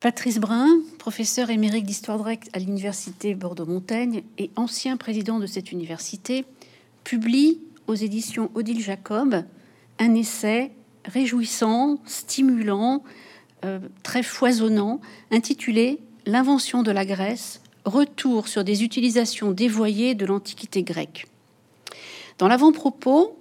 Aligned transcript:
Patrice 0.00 0.38
Brun, 0.38 0.78
professeur 0.98 1.50
émérite 1.50 1.84
d'histoire 1.84 2.18
grecque 2.18 2.48
à 2.52 2.60
l'université 2.60 3.34
Bordeaux-Montaigne 3.34 4.22
et 4.38 4.48
ancien 4.54 4.96
président 4.96 5.40
de 5.40 5.46
cette 5.46 5.72
université, 5.72 6.44
publie 7.02 7.58
aux 7.88 7.96
éditions 7.96 8.48
Odile 8.54 8.80
Jacob 8.80 9.42
un 9.98 10.14
essai 10.14 10.70
réjouissant, 11.04 11.98
stimulant, 12.06 13.02
euh, 13.64 13.80
très 14.04 14.22
foisonnant, 14.22 15.00
intitulé 15.32 15.98
L'invention 16.26 16.84
de 16.84 16.92
la 16.92 17.04
Grèce, 17.04 17.60
retour 17.84 18.46
sur 18.46 18.62
des 18.62 18.84
utilisations 18.84 19.50
dévoyées 19.50 20.14
de 20.14 20.26
l'Antiquité 20.26 20.84
grecque. 20.84 21.26
Dans 22.38 22.46
l'avant-propos, 22.46 23.36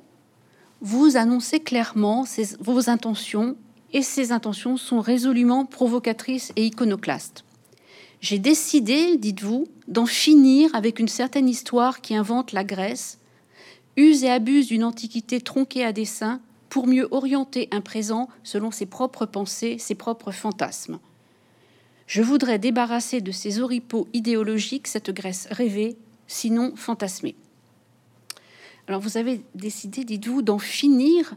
vous 0.81 1.17
annoncez 1.17 1.59
clairement 1.59 2.25
vos 2.59 2.89
intentions 2.89 3.57
et 3.93 4.01
ces 4.01 4.31
intentions 4.31 4.77
sont 4.77 4.99
résolument 4.99 5.65
provocatrices 5.65 6.51
et 6.55 6.65
iconoclastes. 6.65 7.43
J'ai 8.19 8.39
décidé, 8.39 9.17
dites-vous, 9.17 9.67
d'en 9.87 10.05
finir 10.05 10.73
avec 10.73 10.99
une 10.99 11.07
certaine 11.07 11.47
histoire 11.47 12.01
qui 12.01 12.15
invente 12.15 12.51
la 12.51 12.63
Grèce, 12.63 13.19
use 13.95 14.23
et 14.23 14.29
abuse 14.29 14.67
d'une 14.67 14.83
antiquité 14.83 15.39
tronquée 15.39 15.85
à 15.85 15.93
dessein 15.93 16.41
pour 16.69 16.87
mieux 16.87 17.07
orienter 17.11 17.67
un 17.71 17.81
présent 17.81 18.27
selon 18.43 18.71
ses 18.71 18.85
propres 18.85 19.25
pensées, 19.25 19.77
ses 19.77 19.95
propres 19.95 20.31
fantasmes. 20.31 20.99
Je 22.07 22.21
voudrais 22.21 22.59
débarrasser 22.59 23.21
de 23.21 23.31
ces 23.31 23.59
oripeaux 23.59 24.07
idéologiques 24.13 24.87
cette 24.87 25.11
Grèce 25.11 25.47
rêvée, 25.51 25.97
sinon 26.27 26.73
fantasmée. 26.75 27.35
Alors 28.87 29.01
vous 29.01 29.17
avez 29.17 29.41
décidé, 29.55 30.05
dites-vous, 30.05 30.41
d'en 30.41 30.59
finir 30.59 31.35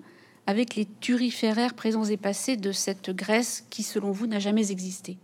avec 0.51 0.75
les 0.75 0.89
turiféraires 0.99 1.75
présents 1.75 2.05
et 2.05 2.17
passés 2.17 2.57
de 2.57 2.73
cette 2.73 3.11
Grèce 3.11 3.65
qui, 3.71 3.85
selon 3.85 4.11
vous, 4.11 4.27
n'a 4.27 4.41
jamais 4.41 4.73
existé. 4.73 5.17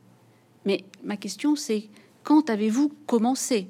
Mais 0.64 0.84
ma 1.02 1.16
question, 1.16 1.56
c'est 1.56 1.88
quand 2.22 2.48
avez-vous 2.48 2.92
commencé? 3.06 3.66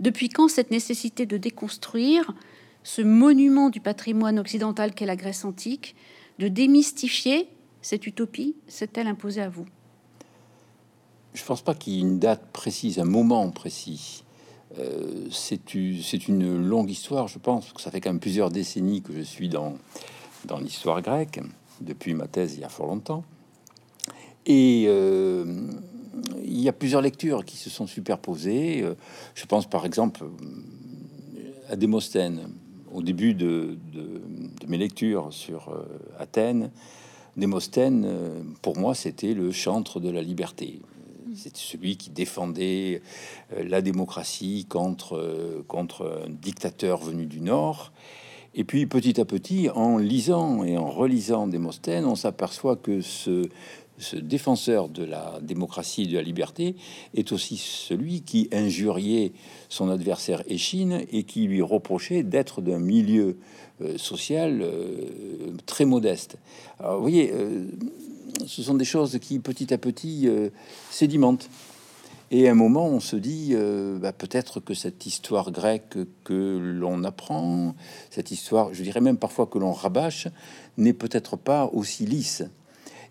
Depuis 0.00 0.28
quand 0.28 0.48
cette 0.48 0.72
nécessité 0.72 1.24
de 1.24 1.36
déconstruire 1.36 2.34
ce 2.82 3.00
monument 3.00 3.70
du 3.70 3.80
patrimoine 3.80 4.40
occidental 4.40 4.92
qu'est 4.92 5.06
la 5.06 5.14
Grèce 5.14 5.44
antique, 5.44 5.94
de 6.40 6.48
démystifier 6.48 7.46
cette 7.80 8.04
utopie, 8.08 8.56
s'est-elle 8.66 9.06
imposée 9.06 9.42
à 9.42 9.48
vous? 9.48 9.66
Je 11.32 11.42
ne 11.42 11.46
pense 11.46 11.62
pas 11.62 11.76
qu'il 11.76 11.92
y 11.92 11.98
ait 11.98 12.00
une 12.00 12.18
date 12.18 12.44
précise, 12.52 12.98
un 12.98 13.04
moment 13.04 13.48
précis. 13.50 14.24
Euh, 14.80 15.28
c'est 15.30 16.26
une 16.26 16.66
longue 16.66 16.90
histoire, 16.90 17.28
je 17.28 17.38
pense, 17.38 17.72
que 17.72 17.80
ça 17.80 17.92
fait 17.92 18.00
quand 18.00 18.10
même 18.10 18.18
plusieurs 18.18 18.50
décennies 18.50 19.00
que 19.00 19.12
je 19.12 19.22
suis 19.22 19.48
dans, 19.48 19.76
dans 20.46 20.58
l'histoire 20.58 21.02
grecque, 21.02 21.40
depuis 21.80 22.14
ma 22.14 22.26
thèse 22.26 22.54
il 22.54 22.60
y 22.60 22.64
a 22.64 22.68
fort 22.68 22.86
longtemps. 22.86 23.24
Et 24.46 24.84
euh, 24.88 25.44
il 26.44 26.60
y 26.60 26.68
a 26.68 26.72
plusieurs 26.72 27.00
lectures 27.00 27.44
qui 27.44 27.56
se 27.56 27.70
sont 27.70 27.86
superposées. 27.86 28.82
Euh, 28.82 28.94
je 29.34 29.46
pense 29.46 29.68
par 29.68 29.86
exemple 29.86 30.24
à 31.68 31.76
Démosthène. 31.76 32.50
Au 32.92 33.02
début 33.02 33.32
de, 33.32 33.78
mes 34.68 34.76
lectures 34.76 35.32
sur 35.32 35.70
euh, 35.70 35.84
Athènes, 36.18 36.70
Démosthène, 37.38 38.06
pour 38.60 38.76
moi, 38.76 38.94
c'était 38.94 39.32
le 39.32 39.52
chantre 39.52 40.00
de 40.00 40.10
la 40.10 40.20
liberté. 40.20 40.82
C'était 41.34 41.58
celui 41.58 41.96
qui 41.96 42.10
défendait 42.10 43.00
la 43.56 43.80
démocratie 43.80 44.66
contre, 44.68 45.64
contre 45.66 46.24
un 46.26 46.30
dictateur 46.30 46.98
venu 46.98 47.24
du 47.24 47.40
Nord. 47.40 47.92
Et 48.54 48.64
puis 48.64 48.86
petit 48.86 49.18
à 49.20 49.24
petit, 49.24 49.70
en 49.70 49.96
lisant 49.96 50.62
et 50.62 50.76
en 50.76 50.90
relisant 50.90 51.46
Démosthène, 51.46 52.04
on 52.04 52.14
s'aperçoit 52.14 52.76
que 52.76 53.00
ce, 53.00 53.48
défenseur 54.14 54.88
de 54.88 55.04
la 55.04 55.38
démocratie 55.40 56.02
et 56.02 56.06
de 56.06 56.14
la 56.14 56.22
liberté 56.22 56.74
est 57.14 57.30
aussi 57.32 57.56
celui 57.56 58.22
qui 58.22 58.48
injuriait 58.52 59.32
son 59.68 59.88
adversaire 59.88 60.42
Échine 60.48 61.02
et 61.12 61.22
qui 61.22 61.46
lui 61.46 61.62
reprochait 61.62 62.22
d'être 62.24 62.62
d'un 62.62 62.80
milieu 62.80 63.36
euh, 63.80 63.96
social 63.96 64.60
euh, 64.60 65.52
très 65.66 65.84
modeste. 65.84 66.36
Alors 66.80 66.96
vous 66.96 67.02
voyez, 67.02 67.30
euh, 67.32 67.66
ce 68.46 68.62
sont 68.62 68.74
des 68.74 68.84
choses 68.84 69.18
qui 69.20 69.38
petit 69.38 69.72
à 69.72 69.78
petit 69.78 70.28
sédimentent. 70.90 71.48
Et 72.34 72.48
à 72.48 72.52
un 72.52 72.54
moment, 72.54 72.86
on 72.86 72.98
se 72.98 73.14
dit, 73.14 73.50
euh, 73.52 73.98
bah, 73.98 74.14
peut-être 74.14 74.58
que 74.58 74.72
cette 74.72 75.04
histoire 75.04 75.52
grecque 75.52 75.98
que 76.24 76.58
l'on 76.58 77.04
apprend, 77.04 77.74
cette 78.08 78.30
histoire, 78.30 78.72
je 78.72 78.82
dirais 78.82 79.02
même 79.02 79.18
parfois 79.18 79.46
que 79.46 79.58
l'on 79.58 79.72
rabâche, 79.72 80.28
n'est 80.78 80.94
peut-être 80.94 81.36
pas 81.36 81.68
aussi 81.74 82.06
lisse. 82.06 82.42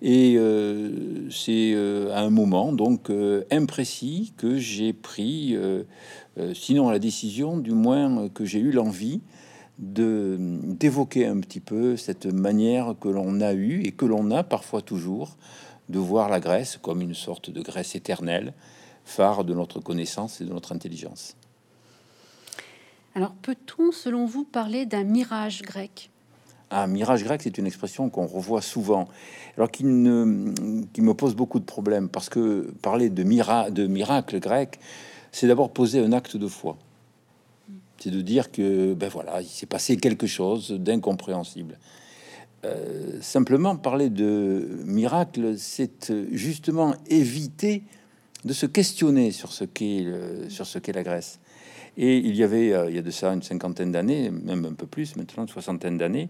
Et 0.01 0.37
euh, 0.37 1.29
c'est 1.29 1.73
euh, 1.75 2.11
à 2.15 2.21
un 2.21 2.31
moment 2.31 2.73
donc 2.73 3.11
imprécis 3.51 4.33
que 4.37 4.57
j'ai 4.57 4.91
pris, 4.91 5.55
sinon 6.55 6.89
la 6.89 6.97
décision, 6.97 7.59
du 7.59 7.73
moins 7.73 8.27
que 8.27 8.43
j'ai 8.43 8.59
eu 8.59 8.71
l'envie 8.71 9.21
de 9.77 10.37
d'évoquer 10.63 11.27
un 11.27 11.39
petit 11.39 11.59
peu 11.59 11.95
cette 11.95 12.25
manière 12.25 12.95
que 12.99 13.09
l'on 13.09 13.39
a 13.39 13.53
eu 13.53 13.83
et 13.83 13.91
que 13.91 14.05
l'on 14.05 14.31
a 14.31 14.43
parfois 14.43 14.81
toujours 14.81 15.37
de 15.89 15.99
voir 15.99 16.27
la 16.27 16.39
Grèce 16.39 16.79
comme 16.81 17.01
une 17.01 17.13
sorte 17.13 17.51
de 17.51 17.61
Grèce 17.61 17.95
éternelle, 17.95 18.53
phare 19.05 19.43
de 19.43 19.53
notre 19.53 19.79
connaissance 19.79 20.41
et 20.41 20.45
de 20.45 20.49
notre 20.49 20.71
intelligence. 20.71 21.35
Alors, 23.13 23.33
peut-on, 23.41 23.91
selon 23.91 24.25
vous, 24.25 24.45
parler 24.45 24.85
d'un 24.85 25.03
mirage 25.03 25.61
grec? 25.63 26.09
Un 26.69 26.87
mirage 26.87 27.23
grec, 27.25 27.41
c'est 27.43 27.57
une 27.57 27.67
expression 27.67 28.09
qu'on 28.09 28.25
revoit 28.25 28.61
souvent, 28.61 29.09
alors 29.57 29.69
qui, 29.69 29.83
ne, 29.83 30.53
qui 30.93 31.01
me 31.01 31.13
pose 31.13 31.35
beaucoup 31.35 31.59
de 31.59 31.65
problèmes, 31.65 32.07
parce 32.07 32.29
que 32.29 32.71
parler 32.81 33.09
de, 33.09 33.23
mira, 33.23 33.69
de 33.69 33.87
miracle 33.87 34.39
grec, 34.39 34.79
c'est 35.33 35.47
d'abord 35.47 35.71
poser 35.71 35.99
un 35.99 36.13
acte 36.13 36.37
de 36.37 36.47
foi. 36.47 36.77
C'est 37.97 38.11
de 38.11 38.21
dire 38.21 38.51
que, 38.51 38.93
ben 38.93 39.09
voilà, 39.09 39.41
il 39.41 39.47
s'est 39.47 39.65
passé 39.65 39.97
quelque 39.97 40.27
chose 40.27 40.71
d'incompréhensible. 40.71 41.77
Euh, 42.63 43.19
simplement 43.21 43.75
parler 43.75 44.09
de 44.09 44.81
miracle, 44.85 45.57
c'est 45.57 46.13
justement 46.31 46.95
éviter 47.09 47.83
de 48.45 48.53
se 48.53 48.65
questionner 48.65 49.31
sur 49.31 49.51
ce 49.51 49.63
qu'est 49.63 50.05
sur 50.49 50.65
ce 50.65 50.79
qu'est 50.79 50.93
la 50.93 51.03
Grèce. 51.03 51.39
Et 51.97 52.17
il 52.17 52.35
y 52.35 52.43
avait, 52.43 52.73
euh, 52.73 52.89
il 52.89 52.95
y 52.95 52.99
a 52.99 53.01
de 53.01 53.11
ça 53.11 53.33
une 53.33 53.43
cinquantaine 53.43 53.91
d'années, 53.91 54.31
même 54.31 54.65
un 54.65 54.73
peu 54.73 54.87
plus, 54.87 55.15
maintenant 55.15 55.43
une 55.43 55.49
soixantaine 55.49 55.97
d'années, 55.97 56.29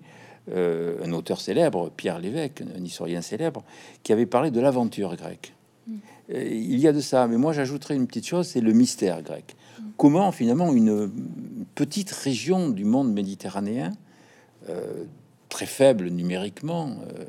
euh, 0.51 0.97
un 1.03 1.11
auteur 1.11 1.39
célèbre, 1.39 1.91
Pierre 1.95 2.19
Lévesque, 2.19 2.63
un 2.75 2.83
historien 2.83 3.21
célèbre, 3.21 3.63
qui 4.01 4.11
avait 4.11 4.25
parlé 4.25 4.49
de 4.49 4.59
l'aventure 4.59 5.15
grecque. 5.15 5.53
Mm. 5.87 5.93
il 6.29 6.79
y 6.79 6.87
a 6.87 6.93
de 6.93 7.01
ça, 7.01 7.27
mais 7.27 7.37
moi 7.37 7.53
j'ajouterais 7.53 7.95
une 7.95 8.07
petite 8.07 8.27
chose, 8.27 8.47
c'est 8.47 8.61
le 8.61 8.73
mystère 8.73 9.21
grec. 9.21 9.55
Mm. 9.79 9.83
Comment 9.97 10.31
finalement 10.31 10.73
une 10.73 11.11
petite 11.75 12.11
région 12.11 12.69
du 12.69 12.85
monde 12.85 13.13
méditerranéen, 13.13 13.91
euh, 14.69 15.03
très 15.49 15.65
faible 15.65 16.09
numériquement, 16.09 16.89
euh, 16.89 17.25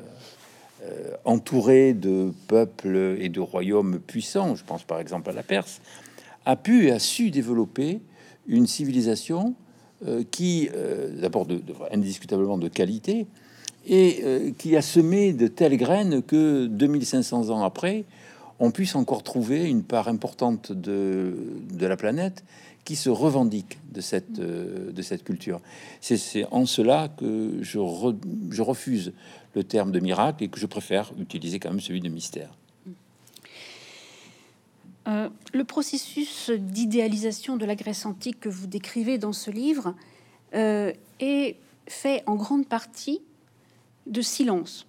entouré 1.25 1.93
de 1.93 2.33
peuples 2.47 3.17
et 3.19 3.29
de 3.29 3.39
royaumes 3.39 3.99
puissants, 3.99 4.55
je 4.55 4.63
pense 4.63 4.83
par 4.83 4.99
exemple 4.99 5.29
à 5.29 5.33
la 5.33 5.43
Perse, 5.43 5.81
a 6.45 6.55
pu 6.55 6.87
et 6.87 6.91
a 6.91 6.99
su 6.99 7.31
développer 7.31 8.01
une 8.47 8.67
civilisation 8.67 9.55
euh, 10.05 10.23
qui, 10.29 10.69
euh, 10.75 11.09
d'abord, 11.21 11.45
de, 11.45 11.61
indiscutablement 11.91 12.57
de 12.57 12.67
qualité, 12.67 13.27
et 13.85 14.53
qui 14.57 14.77
a 14.77 14.81
semé 14.81 15.33
de 15.33 15.47
telles 15.47 15.75
graines 15.75 16.21
que 16.21 16.67
2500 16.67 17.49
ans 17.49 17.63
après, 17.63 18.05
on 18.59 18.71
puisse 18.71 18.95
encore 18.95 19.23
trouver 19.23 19.69
une 19.69 19.83
part 19.83 20.07
importante 20.07 20.71
de, 20.71 21.33
de 21.73 21.85
la 21.85 21.97
planète 21.97 22.45
qui 22.83 22.95
se 22.95 23.09
revendique 23.09 23.79
de 23.91 24.01
cette, 24.01 24.33
de 24.33 25.01
cette 25.01 25.23
culture. 25.23 25.61
C'est 26.01 26.45
en 26.51 26.65
cela 26.65 27.07
que 27.07 27.59
je, 27.61 27.79
je 28.49 28.61
refuse 28.61 29.13
le 29.55 29.63
terme 29.63 29.91
de 29.91 29.99
miracle 29.99 30.43
et 30.43 30.47
que 30.47 30.59
je 30.59 30.65
préfère 30.65 31.11
utiliser 31.19 31.59
quand 31.59 31.69
même 31.69 31.79
celui 31.79 32.01
de 32.01 32.09
mystère. 32.09 32.49
Euh, 35.07 35.29
le 35.53 35.63
processus 35.65 36.49
d'idéalisation 36.49 37.57
de 37.57 37.65
la 37.65 37.75
Grèce 37.75 38.05
antique 38.05 38.39
que 38.39 38.49
vous 38.49 38.67
décrivez 38.67 39.17
dans 39.17 39.33
ce 39.33 39.51
livre 39.51 39.95
euh, 40.53 40.93
est 41.19 41.57
fait 41.87 42.23
en 42.25 42.35
grande 42.35 42.67
partie 42.67 43.21
de 44.07 44.21
silence. 44.21 44.87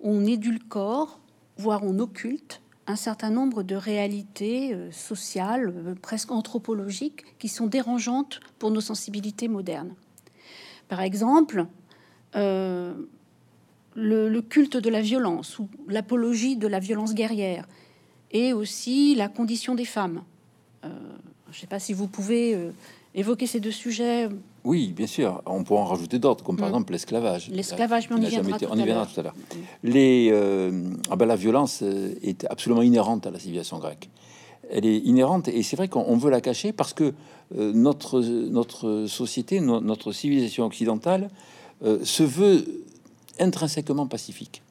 On 0.00 0.24
édulcore, 0.26 1.18
voire 1.56 1.82
on 1.82 1.98
occulte 1.98 2.60
un 2.88 2.96
certain 2.96 3.30
nombre 3.30 3.62
de 3.62 3.76
réalités 3.76 4.74
euh, 4.74 4.90
sociales, 4.90 5.72
presque 6.02 6.32
anthropologiques, 6.32 7.38
qui 7.38 7.48
sont 7.48 7.68
dérangeantes 7.68 8.40
pour 8.58 8.72
nos 8.72 8.80
sensibilités 8.80 9.46
modernes. 9.46 9.94
Par 10.88 11.02
exemple, 11.02 11.66
le, 12.34 12.96
culte 14.40 14.76
de 14.76 14.90
la 14.90 15.00
violence 15.00 15.58
ou 15.58 15.68
l'apologie 15.88 16.56
de 16.56 16.66
la 16.66 16.78
violence 16.78 17.14
guerrière 17.14 17.66
et 18.30 18.52
aussi 18.52 19.14
la 19.14 19.28
condition 19.28 19.74
des 19.74 19.84
femmes. 19.84 20.22
Euh, 20.84 20.88
je 21.50 21.56
ne 21.56 21.60
sais 21.60 21.66
pas 21.66 21.78
si 21.78 21.92
vous 21.92 22.06
pouvez 22.06 22.54
euh, 22.54 22.70
évoquer 23.14 23.46
ces 23.46 23.60
deux 23.60 23.72
sujets 23.72 24.28
Oui, 24.70 24.92
bien 25.00 25.06
sûr. 25.06 25.42
On 25.46 25.64
pourra 25.64 25.80
en 25.80 25.86
rajouter 25.86 26.18
d'autres, 26.18 26.44
comme 26.44 26.56
par 26.56 26.66
Mm. 26.66 26.72
exemple 26.72 26.92
l'esclavage. 26.92 27.48
L'esclavage, 27.50 28.10
mais 28.10 28.16
on 28.16 28.22
y 28.22 28.26
viendra 28.26 28.56
été- 28.56 28.66
tout 28.66 28.72
on 28.72 28.76
y 28.78 28.82
à 28.82 28.84
viendra 28.84 29.04
l'heure. 29.04 29.12
tout 29.14 29.20
à 29.20 29.22
l'heure. 29.22 29.34
Les, 29.82 30.28
euh, 30.30 30.90
ah 31.10 31.16
ben, 31.16 31.26
la 31.26 31.36
violence 31.36 31.80
euh, 31.82 32.12
est 32.22 32.44
absolument 32.50 32.82
inhérente 32.82 33.26
à 33.26 33.30
la 33.30 33.38
civilisation 33.38 33.78
grecque. 33.78 34.10
Elle 34.70 34.84
est 34.84 34.98
inhérente 34.98 35.48
et 35.48 35.62
c'est 35.62 35.76
vrai 35.76 35.88
qu'on 35.88 36.04
on 36.06 36.16
veut 36.18 36.30
la 36.30 36.42
cacher 36.42 36.72
parce 36.72 36.92
que 36.92 37.14
euh, 37.56 37.72
notre, 37.72 38.20
notre 38.20 39.06
société, 39.06 39.60
no- 39.60 39.80
notre 39.80 40.12
civilisation 40.12 40.66
occidentale 40.66 41.30
euh, 41.84 42.04
se 42.04 42.22
veut 42.22 42.84
intrinsèquement 43.40 44.06
pacifique. 44.06 44.62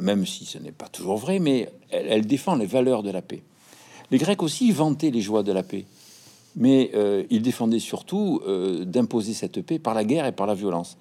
Même 0.00 0.26
si 0.26 0.44
ce 0.44 0.58
n'est 0.58 0.72
pas 0.72 0.88
toujours 0.88 1.18
vrai, 1.18 1.38
mais 1.38 1.68
elle, 1.90 2.06
elle 2.08 2.26
défend 2.26 2.56
les 2.56 2.66
valeurs 2.66 3.02
de 3.04 3.10
la 3.12 3.22
paix. 3.22 3.42
Les 4.10 4.18
Grecs 4.18 4.42
aussi 4.42 4.72
vantaient 4.72 5.10
les 5.10 5.20
joies 5.20 5.44
de 5.44 5.52
la 5.52 5.62
paix, 5.62 5.84
mais 6.56 6.90
euh, 6.94 7.24
ils 7.30 7.42
défendaient 7.42 7.78
surtout 7.78 8.40
euh, 8.46 8.84
d'imposer 8.84 9.32
cette 9.32 9.60
paix 9.62 9.78
par 9.78 9.94
la 9.94 10.04
guerre 10.04 10.26
et 10.26 10.32
par 10.32 10.46
la 10.46 10.54
violence. 10.54 10.96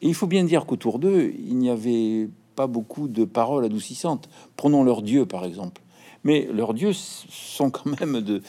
Et 0.00 0.08
il 0.08 0.14
faut 0.14 0.26
bien 0.26 0.44
dire 0.44 0.66
qu'autour 0.66 0.98
d'eux, 0.98 1.32
il 1.38 1.56
n'y 1.58 1.70
avait 1.70 2.28
pas 2.56 2.66
beaucoup 2.66 3.08
de 3.08 3.24
paroles 3.24 3.64
adoucissantes. 3.64 4.28
Prenons 4.56 4.84
leurs 4.84 5.02
dieux, 5.02 5.26
par 5.26 5.44
exemple. 5.44 5.82
Mais 6.24 6.48
leurs 6.52 6.74
dieux 6.74 6.92
sont 6.92 7.70
quand 7.70 7.98
même 8.00 8.40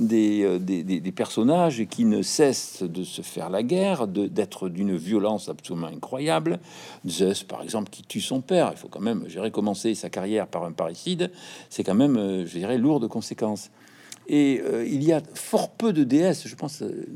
euh, 0.00 0.58
des, 0.58 1.12
personnages 1.12 1.84
qui 1.86 2.04
ne 2.04 2.22
cessent 2.22 2.82
de 2.82 3.04
se 3.04 3.22
faire 3.22 3.48
la 3.48 3.62
guerre, 3.62 4.06
d'être 4.06 4.68
d'une 4.68 4.96
violence 4.96 5.48
absolument 5.48 5.86
incroyable. 5.86 6.60
Zeus, 7.06 7.42
par 7.42 7.62
exemple, 7.62 7.90
qui 7.90 8.02
tue 8.02 8.20
son 8.20 8.40
père. 8.40 8.70
Il 8.72 8.78
faut 8.78 8.88
quand 8.88 9.00
même, 9.00 9.24
je 9.28 9.40
commencer 9.48 9.94
sa 9.94 10.08
carrière 10.08 10.46
par 10.46 10.64
un 10.64 10.72
parricide. 10.72 11.30
C'est 11.68 11.84
quand 11.84 11.94
même, 11.94 12.16
euh, 12.16 12.46
je 12.46 12.58
dirais, 12.58 12.78
lourd 12.78 13.00
de 13.00 13.06
conséquences. 13.06 13.70
Et 14.28 14.60
euh, 14.64 14.86
il 14.86 15.02
y 15.02 15.12
a 15.12 15.20
fort 15.34 15.70
peu 15.70 15.92
de 15.92 16.04
déesses, 16.04 16.46
je 16.46 16.54
pense, 16.54 16.82
euh, 16.82 17.06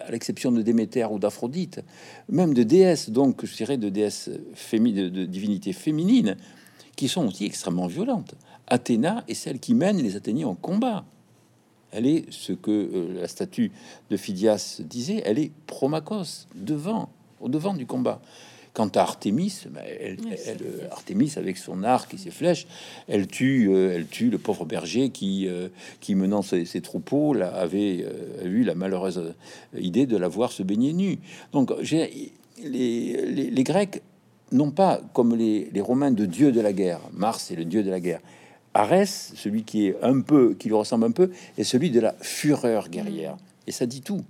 à 0.00 0.10
l'exception 0.10 0.52
de 0.52 0.62
Déméter 0.62 1.06
ou 1.10 1.18
d'Aphrodite, 1.18 1.80
même 2.28 2.54
de 2.54 2.62
déesses, 2.62 3.10
donc 3.10 3.44
je 3.44 3.54
dirais 3.56 3.76
de 3.76 3.88
déesses 3.88 4.30
féminines, 4.54 5.10
de, 5.10 5.24
divinités 5.24 5.72
féminines, 5.72 6.36
qui 6.96 7.08
sont 7.08 7.26
aussi 7.26 7.44
extrêmement 7.44 7.88
violentes. 7.88 8.34
Athéna 8.68 9.24
est 9.28 9.34
celle 9.34 9.58
qui 9.58 9.74
mène 9.74 9.98
les 9.98 10.16
Athéniens 10.16 10.48
en 10.48 10.54
combat. 10.54 11.04
Elle 11.90 12.06
est 12.06 12.24
ce 12.30 12.52
que 12.52 12.70
euh, 12.70 13.20
la 13.20 13.28
statue 13.28 13.72
de 14.10 14.16
Phidias 14.16 14.80
disait, 14.84 15.22
elle 15.24 15.38
est 15.38 15.52
promachos, 15.66 16.46
devant, 16.54 17.10
au 17.40 17.48
devant 17.48 17.74
du 17.74 17.86
combat. 17.86 18.20
Quant 18.74 18.88
à 18.88 19.00
Artémis, 19.02 19.62
ben, 19.70 19.82
elle, 20.00 20.16
Oui, 20.20 20.28
elle- 20.32 20.38
c'est- 20.38 20.62
euh, 20.62 20.88
Artémis 20.90 21.32
avec 21.36 21.56
son 21.56 21.84
arc 21.84 22.12
et 22.12 22.18
ses 22.18 22.32
flèches, 22.32 22.66
elle 23.08 23.28
tue, 23.28 23.68
euh, 23.70 23.94
elle 23.94 24.06
tue 24.08 24.30
le 24.30 24.38
pauvre 24.38 24.64
berger 24.64 25.10
qui, 25.10 25.46
euh, 25.46 25.68
qui 26.00 26.16
menant 26.16 26.42
ses, 26.42 26.64
ses 26.64 26.80
troupeaux, 26.80 27.34
là, 27.34 27.54
avait 27.54 28.04
euh, 28.04 28.44
eu 28.44 28.64
la 28.64 28.74
malheureuse 28.74 29.18
euh, 29.18 29.80
idée 29.80 30.06
de 30.06 30.16
la 30.16 30.26
voir 30.26 30.50
se 30.50 30.64
baigner 30.64 30.92
nue. 30.92 31.18
Donc, 31.52 31.70
les, 31.80 32.32
les- 32.64 33.50
les 33.50 33.64
Grecs 33.64 34.02
n'ont 34.50 34.72
pas, 34.72 35.00
comme 35.12 35.36
les, 35.36 35.70
les 35.72 35.80
Romains, 35.80 36.10
de 36.10 36.26
dieu 36.26 36.50
de 36.50 36.60
la 36.60 36.72
guerre. 36.72 37.00
Mars 37.12 37.50
est 37.52 37.56
le 37.56 37.64
dieu 37.64 37.84
de 37.84 37.90
la 37.90 38.00
guerre. 38.00 38.20
Arès, 38.74 39.32
celui 39.36 39.62
qui 39.62 39.86
est 39.86 39.96
un 40.02 40.20
peu, 40.20 40.54
qui 40.54 40.66
lui 40.68 40.74
ressemble 40.74 41.04
un 41.04 41.12
peu, 41.12 41.30
est 41.56 41.62
celui 41.64 41.90
de 41.92 42.00
la 42.00 42.14
fureur 42.20 42.88
guerrière. 42.88 43.36
Et 43.68 43.72
ça 43.72 43.86
dit 43.86 44.00
tout. 44.02 44.22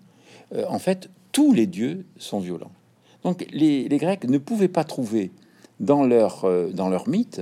Euh, 0.54 0.66
en 0.68 0.78
fait, 0.78 1.08
tous 1.32 1.54
les 1.54 1.66
dieux 1.66 2.04
sont 2.18 2.40
violents. 2.40 2.70
Donc, 3.24 3.46
les, 3.52 3.88
Grecs 3.88 4.24
ne 4.24 4.38
pouvaient 4.38 4.68
pas 4.68 4.84
trouver 4.84 5.32
dans 5.80 6.04
leur, 6.04 6.44
euh, 6.44 6.70
dans 6.70 6.88
leur 6.88 7.08
mythe 7.08 7.40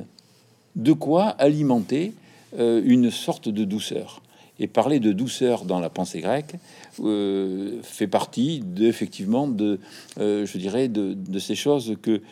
de 0.76 0.92
quoi 0.92 1.24
alimenter 1.24 2.14
euh, 2.58 2.80
une 2.84 3.10
sorte 3.10 3.48
de 3.48 3.64
douceur. 3.64 4.22
Et 4.58 4.68
parler 4.68 5.00
de 5.00 5.12
douceur 5.12 5.64
dans 5.64 5.80
la 5.80 5.90
pensée 5.90 6.20
grecque 6.20 6.54
euh, 7.00 7.80
fait 7.82 8.06
partie 8.06 8.60
de, 8.60 8.86
effectivement 8.86 9.48
de, 9.48 9.80
je 10.18 10.58
dirais, 10.58 10.88
de, 10.88 11.38
ces 11.40 11.56
choses 11.56 11.96
que, 12.00 12.22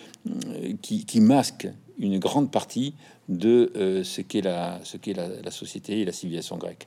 qui, 0.81 1.21
masquent 1.21 1.69
une 1.99 2.19
grande 2.19 2.51
partie 2.53 2.95
de 3.29 4.03
ce 4.05 4.21
qu'est 4.21 4.43
la, 4.43 4.81
ce 4.85 4.97
qu'est 4.97 5.15
la, 5.15 5.29
la 5.43 5.51
société 5.51 6.01
et 6.01 6.05
la 6.05 6.13
civilisation 6.13 6.57
grecque. 6.57 6.87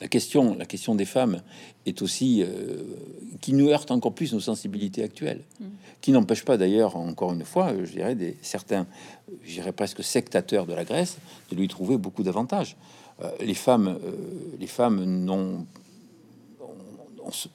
La 0.00 0.08
question, 0.08 0.54
la 0.56 0.66
question 0.66 0.94
des 0.94 1.04
femmes 1.04 1.40
est 1.86 2.02
aussi 2.02 2.42
euh, 2.42 2.82
qui 3.40 3.52
nous 3.52 3.68
heurte 3.68 3.90
encore 3.90 4.14
plus 4.14 4.32
nos 4.32 4.40
sensibilités 4.40 5.02
actuelles, 5.02 5.42
qui 6.00 6.12
n'empêche 6.12 6.44
pas 6.44 6.56
d'ailleurs, 6.56 6.96
encore 6.96 7.32
une 7.32 7.44
fois, 7.44 7.72
euh, 7.72 7.84
je 7.84 7.92
dirais 7.92 8.14
des 8.14 8.36
certains, 8.42 8.86
euh, 9.30 9.34
je 9.44 9.52
dirais 9.52 9.72
presque 9.72 10.02
sectateurs 10.02 10.66
de 10.66 10.74
la 10.74 10.84
Grèce, 10.84 11.18
de 11.50 11.56
lui 11.56 11.68
trouver 11.68 11.96
beaucoup 11.96 12.22
d'avantages. 12.22 12.76
Euh, 13.22 13.30
les 13.40 13.54
femmes, 13.54 13.98
euh, 14.04 14.12
les 14.58 14.66
femmes 14.66 15.04
n'ont 15.04 15.66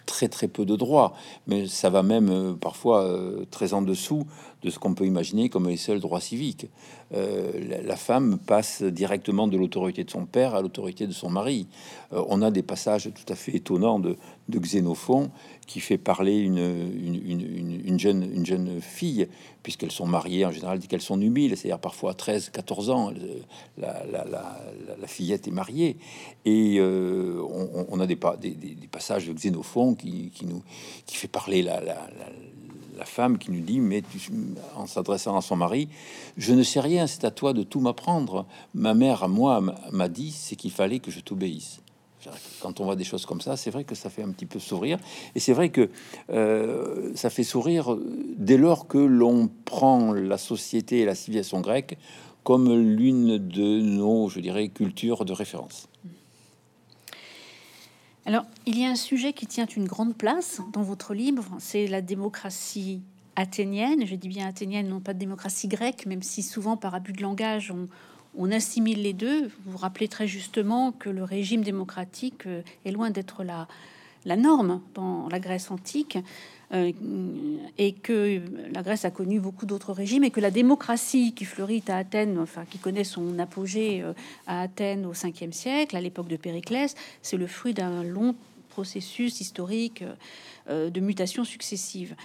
très 0.06 0.28
très 0.28 0.48
peu 0.48 0.66
de 0.66 0.76
droits, 0.76 1.14
mais 1.48 1.68
ça 1.68 1.90
va 1.90 2.04
même 2.04 2.30
euh, 2.30 2.54
parfois 2.54 3.04
euh, 3.04 3.46
très 3.52 3.74
en 3.74 3.82
dessous 3.82 4.26
de 4.64 4.70
ce 4.70 4.80
qu'on 4.80 4.94
peut 4.94 5.06
imaginer 5.06 5.50
comme 5.50 5.68
les 5.68 5.78
seuls 5.78 6.00
droits 6.00 6.20
civiques. 6.20 6.68
Euh, 7.14 7.82
la, 7.84 7.96
femme 7.96 8.38
passe 8.38 8.84
directement 8.84 9.48
de 9.48 9.58
l'autorité 9.58 10.04
de 10.04 10.10
son 10.10 10.26
père 10.26 10.54
à 10.54 10.62
l'autorité 10.62 11.08
de 11.08 11.14
son 11.14 11.30
mari. 11.30 11.68
On 12.12 12.42
a 12.42 12.52
des 12.52 12.62
passages 12.62 13.10
tout 13.14 13.34
à 13.34 13.36
fait 13.36 13.56
étonnants 13.56 14.00
de, 14.00 14.16
de 14.50 14.60
Xénophon 14.60 15.32
qui 15.68 15.80
fait 15.80 15.98
parler 15.98 16.38
une, 16.38 16.58
une, 16.58 17.16
une- 17.16 17.58
une- 17.58 17.82
une 17.86 18.00
jeune, 18.00 18.24
une 18.34 18.46
jeune 18.46 18.82
fille, 18.82 19.28
puisqu'elles 19.64 19.92
sont 19.92 20.08
mariées, 20.08 20.46
en 20.46 20.52
général, 20.52 20.80
dit 20.80 20.88
qu'elles 20.88 21.02
sont 21.02 21.18
nubiles, 21.18 21.56
c'est-à-dire 21.56 21.80
parfois 21.80 22.14
13, 22.16 22.50
14 22.50 22.90
ans, 22.90 23.12
la, 23.78 24.04
la- 24.06 24.28
fillette 25.08 25.48
est 25.48 25.52
mariée. 25.52 25.98
Et 26.46 26.78
euh, 26.80 27.42
on, 27.90 28.00
a 28.00 28.08
des, 28.08 28.18
des, 28.42 28.52
des- 28.52 28.88
passages 28.88 29.28
de 29.28 29.34
Xénophon 29.34 29.94
qui, 29.96 30.32
qui 30.34 30.46
nous, 30.48 30.64
qui 31.06 31.16
fait 31.16 31.28
parler 31.28 31.62
la, 31.62 31.80
la, 31.82 31.96
femme 33.06 33.38
qui 33.38 33.52
nous 33.52 33.62
dit, 33.62 33.80
mais 33.80 34.02
tu- 34.02 34.32
en 34.76 34.88
s'adressant 34.88 35.38
à 35.38 35.42
son 35.42 35.56
mari, 35.56 35.88
je 36.38 36.54
ne 36.54 36.64
sais 36.64 36.80
rien, 36.80 37.06
c'est 37.08 37.24
à 37.26 37.32
toi 37.32 37.54
de 37.54 37.64
tout 37.64 37.80
m'apprendre. 37.80 38.46
Ma 38.74 38.94
mère, 38.96 39.24
à 39.24 39.28
moi, 39.28 39.62
m'a 39.92 40.10
dit, 40.10 40.32
c'est 40.32 40.56
qu'il 40.56 40.72
fallait 40.72 41.00
que 41.00 41.12
je 41.12 41.20
t'obéisse. 41.20 41.80
Quand 42.62 42.80
on 42.80 42.86
voit 42.86 42.96
des 42.96 43.04
choses 43.04 43.26
comme 43.26 43.42
ça, 43.42 43.56
c'est 43.56 43.72
vrai 43.72 43.84
que 43.84 43.96
ça 43.96 44.10
fait 44.10 44.24
un 44.24 44.32
petit 44.32 44.46
peu 44.46 44.60
sourire. 44.60 44.98
Et 45.36 45.40
c'est 45.40 45.54
vrai 45.54 45.70
que 45.70 45.90
euh, 46.30 47.12
ça 47.16 47.30
fait 47.30 47.44
sourire 47.44 47.98
dès 48.38 48.58
lors 48.58 48.88
que 48.88 48.98
l'on 48.98 49.50
prend 49.66 50.14
la 50.14 50.38
société 50.38 51.00
et 51.00 51.06
la 51.06 51.16
civilisation 51.16 51.62
grecque 51.62 51.98
comme 52.44 52.74
l'une 52.74 53.38
de 53.38 53.82
nos, 53.82 54.30
je 54.30 54.40
dirais, 54.40 54.70
cultures 54.70 55.26
de 55.26 55.34
référence. 55.34 55.88
Alors, 58.26 58.46
il 58.66 58.80
y 58.80 58.86
a 58.86 58.90
un 58.90 58.96
sujet 58.96 59.34
qui 59.34 59.48
tient 59.48 59.66
une 59.66 59.86
grande 59.86 60.16
place 60.16 60.62
dans 60.74 60.84
votre 60.84 61.14
livre, 61.14 61.46
c'est 61.60 61.88
la 61.88 62.02
démocratie 62.02 63.02
athénienne. 63.36 64.06
Je 64.06 64.16
dis 64.16 64.28
bien 64.28 64.48
athénienne, 64.48 64.88
non 64.88 65.00
pas 65.00 65.14
de 65.14 65.20
démocratie 65.20 65.68
grecque, 65.68 66.06
même 66.06 66.22
si 66.22 66.44
souvent 66.44 66.78
par 66.78 66.94
abus 66.96 67.14
de 67.14 67.22
langage 67.22 67.72
on, 67.72 67.88
on 68.38 68.52
assimile 68.52 69.02
les 69.02 69.14
deux. 69.14 69.48
Vous 69.48 69.72
vous 69.72 69.78
rappelez 69.78 70.08
très 70.08 70.28
justement 70.28 70.92
que 70.92 71.10
le 71.10 71.24
régime 71.24 71.64
démocratique 71.64 72.46
euh, 72.46 72.62
est 72.86 72.92
loin 72.92 73.10
d'être 73.10 73.44
la, 73.44 73.68
norme 74.38 74.82
dans 74.94 75.28
la 75.30 75.40
Grèce 75.40 75.72
antique. 75.72 76.18
euh, 76.72 76.92
et 77.80 77.94
que 77.94 78.42
la 78.72 78.84
Grèce 78.84 79.04
a 79.04 79.10
connu 79.10 79.40
beaucoup 79.40 79.66
d'autres 79.66 79.92
régimes 79.92 80.24
et 80.24 80.30
que 80.30 80.40
la 80.40 80.52
démocratie 80.52 81.34
qui 81.34 81.46
fleurit 81.46 81.84
à 81.88 81.98
Athènes, 81.98 82.38
enfin 82.38 82.64
qui 82.70 82.78
connaît 82.78 83.04
son 83.04 83.40
apogée 83.40 84.04
euh, 84.04 84.14
à 84.46 84.62
Athènes 84.62 85.08
au 85.08 85.14
5e 85.14 85.52
siècle, 85.52 85.98
à 85.98 86.02
l'époque 86.02 86.28
de 86.28 86.38
Périclès, 86.38 86.94
c'est 87.24 87.38
le 87.38 87.48
fruit 87.48 87.74
d'un 87.74 88.04
long 88.04 88.36
processus 88.70 89.42
historique 89.42 90.04
de 90.70 91.00
mutations 91.00 91.44
successives. 91.44 92.16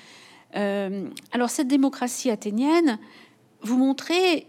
Alors 0.52 1.48
cette 1.48 1.66
démocratie 1.66 2.30
athénienne, 2.30 2.98
vous 3.62 3.78
montrez 3.78 4.46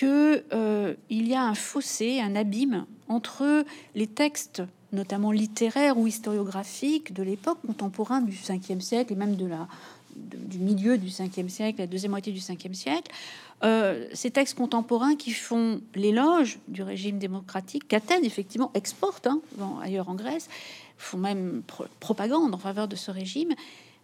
que 0.00 0.44
euh, 0.54 0.94
y 1.10 1.34
a 1.34 1.42
un 1.42 1.54
fossé, 1.54 2.20
un 2.20 2.34
abîme 2.34 2.86
entre 3.08 3.64
les 3.94 4.06
textes, 4.06 4.62
notamment 4.92 5.30
littéraires 5.30 5.98
ou 5.98 6.06
historiographiques 6.06 7.12
de 7.12 7.22
l'époque 7.22 7.58
contemporaine 7.66 8.24
du 8.24 8.36
5e 8.36 8.80
siècle 8.80 9.12
et 9.12 9.16
même 9.16 9.36
de 9.36 9.46
la 9.46 9.68
du 10.16 10.58
milieu 10.58 10.98
du 10.98 11.08
5e 11.08 11.48
siècle, 11.48 11.80
la 11.80 11.86
deuxième 11.86 12.10
moitié 12.10 12.32
du 12.32 12.40
5e 12.40 12.74
siècle, 12.74 13.10
euh, 13.62 14.06
ces 14.12 14.30
textes 14.30 14.56
contemporains 14.56 15.16
qui 15.16 15.32
font 15.32 15.80
l'éloge 15.94 16.58
du 16.68 16.82
régime 16.82 17.18
démocratique 17.18 17.86
qu'Athènes 17.86 18.24
effectivement 18.24 18.70
exporte 18.74 19.26
hein, 19.26 19.40
ailleurs 19.82 20.08
en 20.08 20.14
Grèce, 20.14 20.48
font 20.98 21.18
même 21.18 21.62
pro- 21.66 21.84
propagande 22.00 22.54
en 22.54 22.58
faveur 22.58 22.88
de 22.88 22.96
ce 22.96 23.10
régime, 23.10 23.54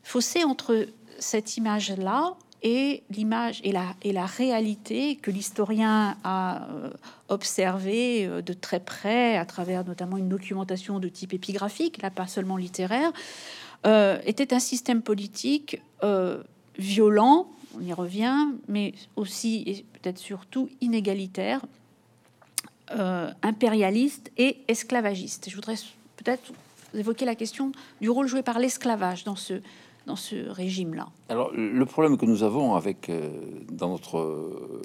fossé 0.02 0.44
entre 0.44 0.86
cette 1.18 1.56
image-là 1.56 2.36
et 2.66 3.04
l'image 3.10 3.60
et 3.62 3.70
la, 3.70 4.26
réalité 4.26 5.14
que 5.14 5.30
l'historien 5.30 6.16
a 6.24 6.64
euh, 6.64 6.90
observé 7.28 8.26
euh, 8.26 8.42
de 8.42 8.52
très 8.52 8.80
près 8.80 9.36
à 9.36 9.44
travers 9.44 9.84
notamment 9.84 10.16
une 10.16 10.28
documentation 10.28 10.98
de 10.98 11.08
type 11.08 11.32
épigraphique, 11.32 12.02
là 12.02 12.10
pas 12.10 12.26
seulement 12.26 12.56
littéraire, 12.56 13.12
euh, 13.86 14.18
était 14.26 14.52
un 14.52 14.58
système 14.58 15.00
politique 15.00 15.80
violent, 16.76 17.46
on 17.78 17.80
y 17.82 17.92
revient, 17.92 18.48
mais 18.66 18.94
aussi 19.14 19.62
et 19.66 19.84
peut-être 19.92 20.18
surtout 20.18 20.68
inégalitaire, 20.80 21.60
impérialiste 23.42 24.30
et 24.36 24.58
esclavagiste. 24.68 25.48
Je 25.48 25.54
voudrais 25.54 25.76
peut-être 26.16 26.52
évoquez 26.94 27.24
la 27.24 27.34
question 27.34 27.72
du 28.00 28.10
rôle 28.10 28.26
joué 28.26 28.42
par 28.42 28.58
l'esclavage 28.58 29.24
dans 29.24 29.36
ce, 29.36 29.54
dans 30.06 30.16
ce 30.16 30.48
régime-là. 30.48 31.08
Alors, 31.28 31.50
le 31.52 31.84
problème 31.84 32.16
que 32.16 32.26
nous 32.26 32.42
avons 32.42 32.74
avec, 32.74 33.10
dans 33.72 33.90
notre 33.90 34.82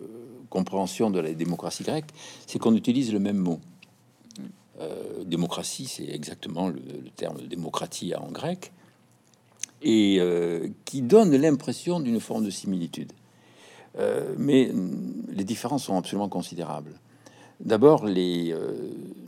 compréhension 0.50 1.10
de 1.10 1.20
la 1.20 1.34
démocratie 1.34 1.84
grecque, 1.84 2.12
c'est 2.46 2.60
qu'on 2.60 2.76
utilise 2.76 3.12
le 3.12 3.20
même 3.20 3.38
mot. 3.38 3.60
Euh, 4.82 5.24
démocratie, 5.24 5.86
c'est 5.86 6.10
exactement 6.10 6.68
le, 6.68 6.82
terme 7.16 7.42
démocratie 7.48 8.14
en 8.16 8.32
grec, 8.32 8.72
et 9.82 10.18
euh, 10.20 10.70
qui 10.86 11.02
donne 11.02 11.36
l'impression 11.36 12.00
d'une 12.00 12.20
forme 12.20 12.46
de 12.46 12.50
similitude. 12.50 13.14
Euh, 14.00 14.34
mais 14.38 14.72
les 15.30 15.44
différences 15.44 15.86
sont 15.86 15.98
absolument 15.98 16.30
considérables. 16.30 17.00
D'abord, 17.60 18.06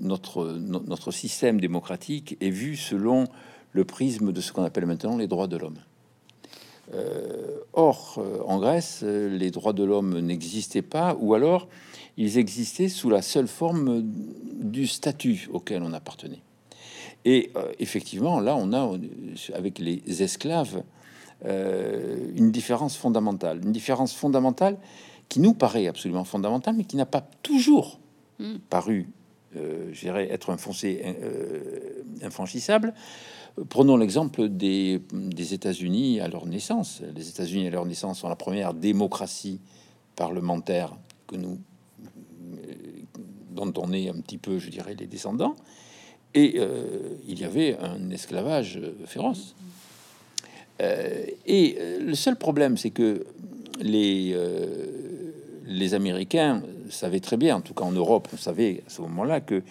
notre, 0.02 0.46
notre 0.58 1.12
système 1.12 1.62
démocratique 1.62 2.36
est 2.42 2.50
vu 2.50 2.76
selon 2.76 3.26
le 3.74 3.84
prisme 3.84 4.32
de 4.32 4.42
ce 4.42 4.54
qu'on 4.54 4.64
appelle 4.64 4.86
maintenant 4.86 5.18
les 5.18 5.28
droits 5.28 5.48
de 5.48 5.58
l'homme. 5.58 5.80
or, 7.74 8.24
en 8.48 8.60
Grèce, 8.60 9.04
les 9.04 9.52
droits 9.52 9.74
de 9.74 9.84
l'homme 9.84 10.20
n'existaient 10.20 10.84
pas, 10.84 11.18
ou 11.20 11.34
alors 11.34 11.68
ils 12.18 12.38
existaient 12.38 12.90
sous 12.90 13.10
la 13.10 13.22
seule 13.22 13.48
forme 13.48 14.04
du 14.04 14.88
statut 14.88 15.50
auquel 15.52 15.82
on 15.82 15.94
appartenait. 15.94 16.42
Et 17.26 17.52
euh, 17.56 17.72
effectivement, 17.80 18.40
là, 18.40 18.56
on 18.56 18.74
a, 18.74 18.98
avec 19.54 19.80
les 19.80 20.24
esclaves, 20.24 20.84
euh, 21.46 22.32
une 22.36 22.52
différence 22.52 22.96
fondamentale. 22.96 23.62
Une 23.64 23.72
différence 23.72 24.14
fondamentale 24.14 24.78
qui 25.30 25.40
nous 25.40 25.54
paraît 25.54 25.88
absolument 25.88 26.26
fondamentale, 26.26 26.76
mais 26.76 26.84
qui 26.84 26.96
n'a 26.96 27.06
pas 27.06 27.26
toujours 27.42 28.00
hmm. 28.40 28.58
paru, 28.70 29.08
euh, 29.56 29.90
je 29.94 30.00
dirais, 30.02 30.30
être 30.32 30.50
un 30.52 30.58
foncé 30.58 31.02
infranchissable. 32.22 32.94
Prenons 33.70 33.98
l'exemple 33.98 34.50
des, 34.50 35.00
États-Unis 35.54 36.20
à 36.20 36.28
leur 36.28 36.48
naissance. 36.48 37.02
Les 37.16 37.30
États-Unis 37.30 37.68
à 37.68 37.70
leur 37.70 37.86
naissance 37.86 38.20
sont 38.20 38.30
la 38.30 38.36
première 38.36 38.74
démocratie 38.74 39.60
parlementaire 40.16 40.96
que 41.28 41.36
nous 41.36 41.60
dont 43.52 43.72
on 43.78 43.94
est 43.94 44.10
un 44.10 44.20
petit 44.20 44.40
peu, 44.40 44.58
je 44.58 44.70
dirais, 44.72 44.96
les 45.00 45.06
descendants. 45.06 45.56
Et 46.34 46.56
euh, 46.58 47.16
il 47.28 47.40
y 47.40 47.46
avait 47.46 47.78
un 47.78 48.10
esclavage 48.10 48.82
féroce. 49.06 49.56
Euh, 50.82 51.26
et 51.46 51.78
euh, 51.80 52.00
le 52.00 52.16
seul 52.16 52.36
problème, 52.36 52.78
c'est 52.78 52.90
que 52.90 53.24
les, 53.80 54.36
les 55.66 55.94
Américains 55.94 56.64
savaient 56.90 57.20
très 57.20 57.38
bien, 57.38 57.58
en 57.58 57.62
tout 57.62 57.74
cas 57.74 57.86
en 57.86 57.92
Europe, 57.92 58.28
on 58.34 58.38
savait 58.38 58.84
à 58.88 58.90
ce 58.90 59.02
moment-là 59.02 59.42
que 59.42 59.62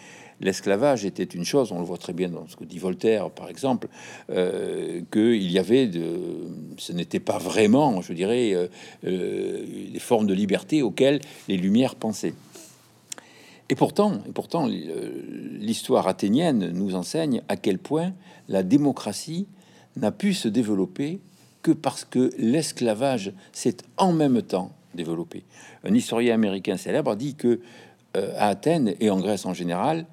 l'esclavage 0.43 1.05
était 1.05 1.25
une 1.25 1.45
chose, 1.45 1.73
on 1.73 1.79
le 1.79 1.85
voit 1.85 1.99
très 1.99 2.13
bien 2.13 2.29
dans 2.29 2.47
ce 2.49 2.57
que 2.57 2.65
dit 2.65 2.79
Voltaire, 2.79 3.31
par 3.31 3.49
exemple, 3.49 3.89
euh, 4.31 5.01
qu'il 5.11 5.51
y 5.51 5.59
avait 5.59 5.87
de... 5.87 6.05
Ce 6.79 6.93
n'était 6.93 7.21
pas 7.21 7.39
vraiment, 7.39 8.03
je 8.03 8.13
dirais, 8.13 8.69
les 9.03 9.99
formes 9.99 10.27
de 10.27 10.35
liberté 10.35 10.83
auxquelles 10.83 11.21
les 11.49 11.57
Lumières 11.57 11.95
pensaient. 11.95 12.35
Et 13.69 13.75
pourtant, 13.75 14.19
pourtant, 14.35 14.67
l'histoire 14.67 16.07
athénienne 16.07 16.73
nous 16.73 16.95
enseigne 16.95 17.43
à 17.49 17.57
quel 17.57 17.79
point 17.79 18.13
la 18.49 18.63
démocratie 18.63 19.47
n'a 19.97 20.13
pu 20.13 20.35
se 20.35 20.49
développer 20.49 21.21
que 21.63 21.71
parce 21.71 22.05
que 22.05 22.31
l'esclavage 22.37 23.33
s'est 23.53 23.79
en 23.97 24.13
même 24.13 24.43
temps 24.43 24.73
développé. 24.95 25.45
Un 25.85 25.95
historien 25.95 26.35
américain 26.35 26.77
célèbre 26.77 27.17
dit 27.17 27.35
que 27.35 27.61
euh, 28.17 28.35
à 28.37 28.49
Athènes 28.49 28.95
et 29.01 29.11
en 29.11 29.19
Grèce 29.19 29.47
en 29.47 29.55
général, 29.55 30.05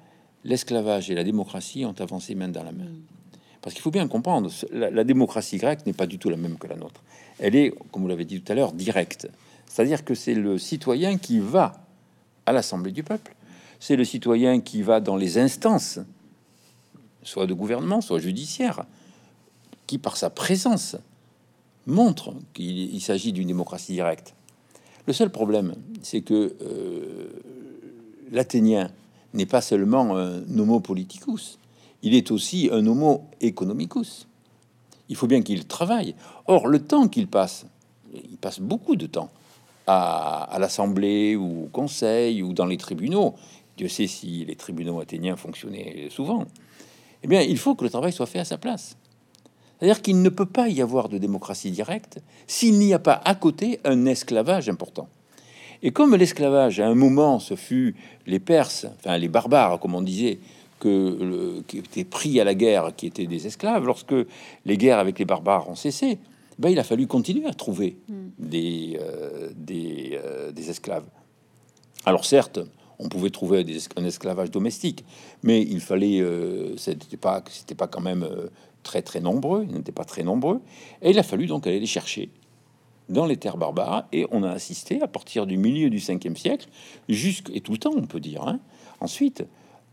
l'esclavage 0.44 1.10
et 1.10 1.14
la 1.14 1.24
démocratie 1.24 1.84
ont 1.84 1.94
avancé 1.98 2.34
main 2.34 2.48
dans 2.48 2.62
la 2.62 2.72
main. 2.72 2.86
Parce 3.62 3.74
qu'il 3.74 3.82
faut 3.82 3.90
bien 3.90 4.08
comprendre, 4.08 4.50
la, 4.72 4.90
la 4.90 5.04
démocratie 5.04 5.58
grecque 5.58 5.84
n'est 5.86 5.92
pas 5.92 6.06
du 6.06 6.18
tout 6.18 6.30
la 6.30 6.36
même 6.36 6.56
que 6.58 6.66
la 6.66 6.76
nôtre. 6.76 7.02
Elle 7.38 7.56
est, 7.56 7.74
comme 7.92 8.02
vous 8.02 8.08
l'avez 8.08 8.24
dit 8.24 8.40
tout 8.40 8.52
à 8.52 8.54
l'heure, 8.54 8.72
directe. 8.72 9.28
C'est-à-dire 9.66 10.04
que 10.04 10.14
c'est 10.14 10.34
le 10.34 10.58
citoyen 10.58 11.18
qui 11.18 11.38
va 11.38 11.84
à 12.46 12.52
l'Assemblée 12.52 12.92
du 12.92 13.02
peuple 13.02 13.34
c'est 13.80 13.96
le 13.96 14.04
citoyen 14.04 14.60
qui 14.60 14.82
va 14.82 15.00
dans 15.00 15.16
les 15.16 15.38
instances, 15.38 15.98
soit 17.22 17.46
de 17.46 17.54
gouvernement, 17.54 18.02
soit 18.02 18.20
judiciaire, 18.20 18.84
qui 19.86 19.98
par 19.98 20.18
sa 20.18 20.28
présence 20.30 20.96
montre 21.86 22.34
qu'il 22.52 23.00
s'agit 23.00 23.32
d'une 23.32 23.48
démocratie 23.48 23.94
directe. 23.94 24.34
Le 25.06 25.14
seul 25.14 25.30
problème, 25.30 25.74
c'est 26.02 26.20
que 26.20 26.54
euh, 26.60 27.30
l'Athénien 28.30 28.90
n'est 29.34 29.46
pas 29.46 29.60
seulement 29.60 30.16
un 30.16 30.58
homo 30.58 30.80
politicus, 30.80 31.58
il 32.02 32.14
est 32.14 32.30
aussi 32.30 32.68
un 32.72 32.86
homo 32.86 33.28
economicus. 33.40 34.26
Il 35.08 35.16
faut 35.16 35.26
bien 35.26 35.42
qu'il 35.42 35.66
travaille. 35.66 36.14
Or, 36.46 36.66
le 36.66 36.80
temps 36.80 37.08
qu'il 37.08 37.26
passe, 37.26 37.66
il 38.12 38.38
passe 38.38 38.60
beaucoup 38.60 38.96
de 38.96 39.06
temps 39.06 39.30
à, 39.86 40.56
l'Assemblée 40.58 41.36
ou 41.36 41.64
au 41.64 41.68
Conseil 41.68 42.42
ou 42.42 42.52
dans 42.52 42.66
les 42.66 42.76
tribunaux. 42.76 43.34
Dieu 43.76 43.88
sait 43.88 44.06
si 44.06 44.44
les 44.44 44.56
tribunaux 44.56 45.00
athéniens 45.00 45.36
fonctionnaient 45.36 46.08
souvent, 46.10 46.46
eh 47.22 47.26
bien, 47.26 47.42
il 47.42 47.58
faut 47.58 47.74
que 47.74 47.84
le 47.84 47.90
travail 47.90 48.12
soit 48.12 48.26
fait 48.26 48.38
à 48.38 48.44
sa 48.44 48.56
place. 48.56 48.96
C'est-à-dire 49.78 50.02
qu'il 50.02 50.20
ne 50.20 50.28
peut 50.28 50.46
pas 50.46 50.68
y 50.68 50.82
avoir 50.82 51.08
de 51.08 51.18
démocratie 51.18 51.70
directe 51.70 52.20
s'il 52.46 52.78
n'y 52.78 52.92
a 52.92 52.98
pas 52.98 53.20
à 53.24 53.34
côté 53.34 53.80
un 53.84 54.06
esclavage 54.06 54.68
important. 54.68 55.08
Et 55.82 55.90
comme 55.92 56.14
l'esclavage, 56.14 56.80
à 56.80 56.86
un 56.86 56.94
moment, 56.94 57.38
ce 57.38 57.54
fut 57.54 57.94
les 58.26 58.38
Perses, 58.38 58.86
enfin 58.98 59.16
les 59.18 59.28
barbares, 59.28 59.80
comme 59.80 59.94
on 59.94 60.02
disait, 60.02 60.38
que 60.78 61.60
qui 61.66 61.78
étaient 61.78 62.04
pris 62.04 62.40
à 62.40 62.44
la 62.44 62.54
guerre, 62.54 62.92
qui 62.96 63.06
étaient 63.06 63.26
des 63.26 63.46
esclaves, 63.46 63.84
lorsque 63.84 64.14
les 64.64 64.76
guerres 64.76 64.98
avec 64.98 65.18
les 65.18 65.24
barbares 65.24 65.68
ont 65.68 65.74
cessé, 65.74 66.18
ben, 66.58 66.70
il 66.70 66.78
a 66.78 66.84
fallu 66.84 67.06
continuer 67.06 67.46
à 67.46 67.54
trouver 67.54 67.96
hmm. 68.08 68.28
des, 68.38 68.98
euh, 69.00 69.50
des, 69.54 70.18
euh, 70.22 70.52
des 70.52 70.70
esclaves. 70.70 71.06
Alors 72.04 72.24
certes, 72.24 72.60
on 73.00 73.08
pouvait 73.08 73.30
trouver 73.30 73.64
un 73.96 74.04
esclavage 74.04 74.50
domestique, 74.50 75.04
mais 75.42 75.62
il 75.62 75.80
fallait, 75.80 76.20
euh, 76.20 76.76
c'était 76.76 77.16
pas, 77.16 77.42
c'était 77.50 77.74
pas 77.74 77.86
quand 77.86 78.02
même 78.02 78.22
euh, 78.22 78.48
très 78.82 79.00
très 79.00 79.20
nombreux, 79.20 79.66
ils 79.68 79.74
n'étaient 79.74 79.90
pas 79.90 80.04
très 80.04 80.22
nombreux, 80.22 80.60
et 81.00 81.10
il 81.10 81.18
a 81.18 81.22
fallu 81.22 81.46
donc 81.46 81.66
aller 81.66 81.80
les 81.80 81.86
chercher 81.86 82.30
dans 83.10 83.26
les 83.26 83.36
terres 83.36 83.56
barbares, 83.56 84.06
et 84.12 84.26
on 84.30 84.42
a 84.42 84.50
assisté 84.50 85.02
à 85.02 85.08
partir 85.08 85.46
du 85.46 85.56
milieu 85.56 85.90
du 85.90 85.98
5e 85.98 86.36
siècle, 86.36 86.68
jusqu'à 87.08 87.58
tout 87.60 87.72
le 87.72 87.78
temps, 87.78 87.92
on 87.94 88.06
peut 88.06 88.20
dire, 88.20 88.42
hein, 88.46 88.60
ensuite, 89.00 89.44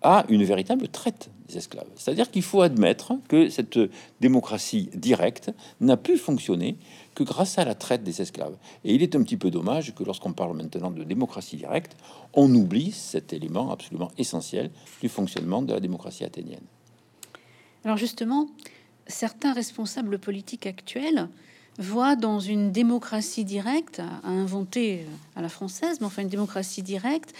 à 0.01 0.25
une 0.29 0.43
véritable 0.43 0.87
traite 0.87 1.29
des 1.47 1.57
esclaves. 1.57 1.87
C'est-à-dire 1.95 2.29
qu'il 2.29 2.43
faut 2.43 2.61
admettre 2.61 3.13
que 3.27 3.49
cette 3.49 3.79
démocratie 4.21 4.89
directe 4.93 5.51
n'a 5.81 5.97
pu 5.97 6.17
fonctionner 6.17 6.77
que 7.15 7.23
grâce 7.23 7.57
à 7.57 7.65
la 7.65 7.73
traite 7.73 8.03
des 8.03 8.21
esclaves. 8.21 8.55
Et 8.83 8.93
il 8.93 9.01
est 9.01 9.15
un 9.15 9.23
petit 9.23 9.37
peu 9.37 9.49
dommage 9.49 9.95
que 9.95 10.03
lorsqu'on 10.03 10.33
parle 10.33 10.55
maintenant 10.55 10.91
de 10.91 11.03
démocratie 11.03 11.57
directe, 11.57 11.97
on 12.33 12.53
oublie 12.53 12.91
cet 12.91 13.33
élément 13.33 13.71
absolument 13.71 14.11
essentiel 14.17 14.69
du 15.01 15.09
fonctionnement 15.09 15.63
de 15.63 15.73
la 15.73 15.79
démocratie 15.79 16.23
athénienne. 16.23 16.63
Alors 17.83 17.97
justement, 17.97 18.47
certains 19.07 19.53
responsables 19.53 20.19
politiques 20.19 20.67
actuels 20.67 21.27
voient 21.77 22.15
dans 22.15 22.39
une 22.39 22.71
démocratie 22.71 23.45
directe, 23.45 23.99
à 23.99 24.29
inventer 24.29 25.05
à 25.35 25.41
la 25.41 25.49
française, 25.49 25.99
mais 25.99 26.07
enfin 26.07 26.23
une 26.23 26.29
démocratie 26.29 26.81
directe, 26.81 27.33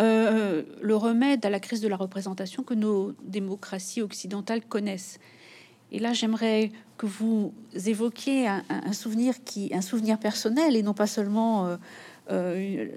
euh, 0.00 0.62
le 0.82 0.96
remède 0.96 1.44
à 1.46 1.50
la 1.50 1.60
crise 1.60 1.80
de 1.80 1.88
la 1.88 1.96
représentation 1.96 2.62
que 2.62 2.74
nos 2.74 3.12
démocraties 3.22 4.02
occidentales 4.02 4.62
connaissent. 4.62 5.18
Et 5.92 5.98
là, 5.98 6.12
j'aimerais 6.12 6.72
que 6.98 7.06
vous 7.06 7.52
évoquiez 7.74 8.48
un, 8.48 8.92
souvenir 8.92 9.34
qui, 9.44 9.70
un 9.72 9.80
souvenir 9.80 10.18
personnel 10.18 10.76
et 10.76 10.82
non 10.82 10.94
pas 10.94 11.06
seulement 11.06 11.66
euh, 11.66 11.76
euh, 12.30 12.88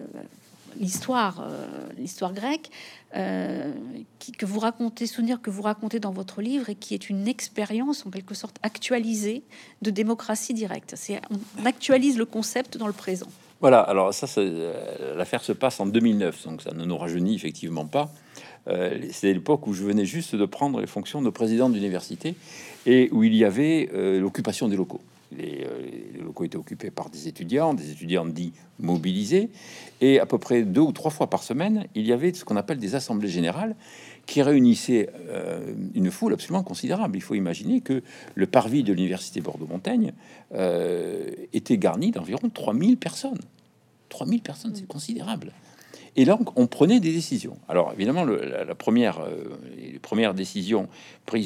l'histoire, 0.77 1.41
euh, 1.41 1.67
l'histoire 1.97 2.33
grecque, 2.33 2.69
qui, 3.11 4.31
que 4.31 4.45
vous 4.45 4.59
racontez, 4.59 5.07
souvenir 5.07 5.41
que 5.41 5.49
vous 5.49 5.63
racontez 5.63 5.99
dans 5.99 6.11
votre 6.11 6.41
livre 6.41 6.69
et 6.69 6.75
qui 6.75 6.93
est 6.93 7.09
une 7.09 7.27
expérience 7.27 8.05
en 8.05 8.11
quelque 8.11 8.35
sorte 8.35 8.57
actualisée 8.61 9.43
de 9.81 9.89
démocratie 9.89 10.53
directe. 10.53 10.93
C'est 10.95 11.19
on 11.31 11.65
actualise 11.65 12.17
le 12.17 12.25
concept 12.25 12.77
dans 12.77 12.87
le 12.87 12.93
présent. 12.93 13.27
Voilà. 13.61 13.79
Alors 13.81 14.13
ça, 14.13 14.27
l'affaire 15.15 15.43
se 15.43 15.51
passe 15.51 15.79
en 15.79 15.85
2009, 15.85 16.45
donc 16.45 16.61
ça 16.61 16.71
ne 16.73 16.85
nous 16.85 16.97
rajeunit 16.97 17.35
effectivement 17.35 17.85
pas. 17.85 18.11
Euh, 18.67 18.99
c'est 19.11 19.33
l'époque 19.33 19.67
où 19.67 19.73
je 19.73 19.83
venais 19.83 20.05
juste 20.05 20.35
de 20.35 20.45
prendre 20.45 20.79
les 20.79 20.87
fonctions 20.87 21.21
de 21.21 21.29
président 21.29 21.69
d'université 21.69 22.35
et 22.85 23.09
où 23.11 23.23
il 23.23 23.35
y 23.35 23.43
avait 23.43 23.89
euh, 23.93 24.19
l'occupation 24.19 24.67
des 24.67 24.75
locaux. 24.75 25.01
Euh, 25.37 25.89
les, 26.13 26.21
locaux 26.21 26.43
étaient 26.43 26.57
occupés 26.57 26.91
par 26.91 27.09
des 27.09 27.27
étudiants, 27.27 27.73
des 27.73 27.91
étudiants 27.91 28.25
dits 28.25 28.53
mobilisés, 28.79 29.49
et 30.01 30.19
à 30.19 30.25
peu 30.25 30.37
près 30.37 30.63
deux 30.63 30.81
ou 30.81 30.91
trois 30.91 31.11
fois 31.11 31.29
par 31.29 31.43
semaine, 31.43 31.85
il 31.95 32.05
y 32.05 32.13
avait 32.13 32.33
ce 32.33 32.45
qu'on 32.45 32.55
appelle 32.55 32.77
des 32.77 32.95
assemblées 32.95 33.27
générales 33.27 33.75
qui 34.25 34.41
réunissaient 34.43 35.09
une 35.95 36.11
foule 36.11 36.33
absolument 36.33 36.61
considérable. 36.61 37.17
Il 37.17 37.21
faut 37.21 37.33
imaginer 37.33 37.81
que 37.81 38.03
le 38.35 38.45
parvis 38.45 38.83
de 38.83 38.93
l'université 38.93 39.41
Bordeaux-Montaigne 39.41 40.13
était 41.51 41.79
garni 41.79 42.11
d'environ 42.11 42.47
3000 42.47 42.97
personnes. 42.97 43.39
3000 44.09 44.41
personnes, 44.41 44.75
c'est 44.75 44.87
considérable. 44.87 45.51
Et 46.19 46.25
là, 46.25 46.37
on 46.57 46.67
prenait 46.67 46.99
des 46.99 47.13
décisions. 47.13 47.55
Alors, 47.69 47.93
évidemment, 47.93 48.25
la, 48.25 48.75
première, 48.75 49.21
euh, 49.21 49.57
les 49.77 49.99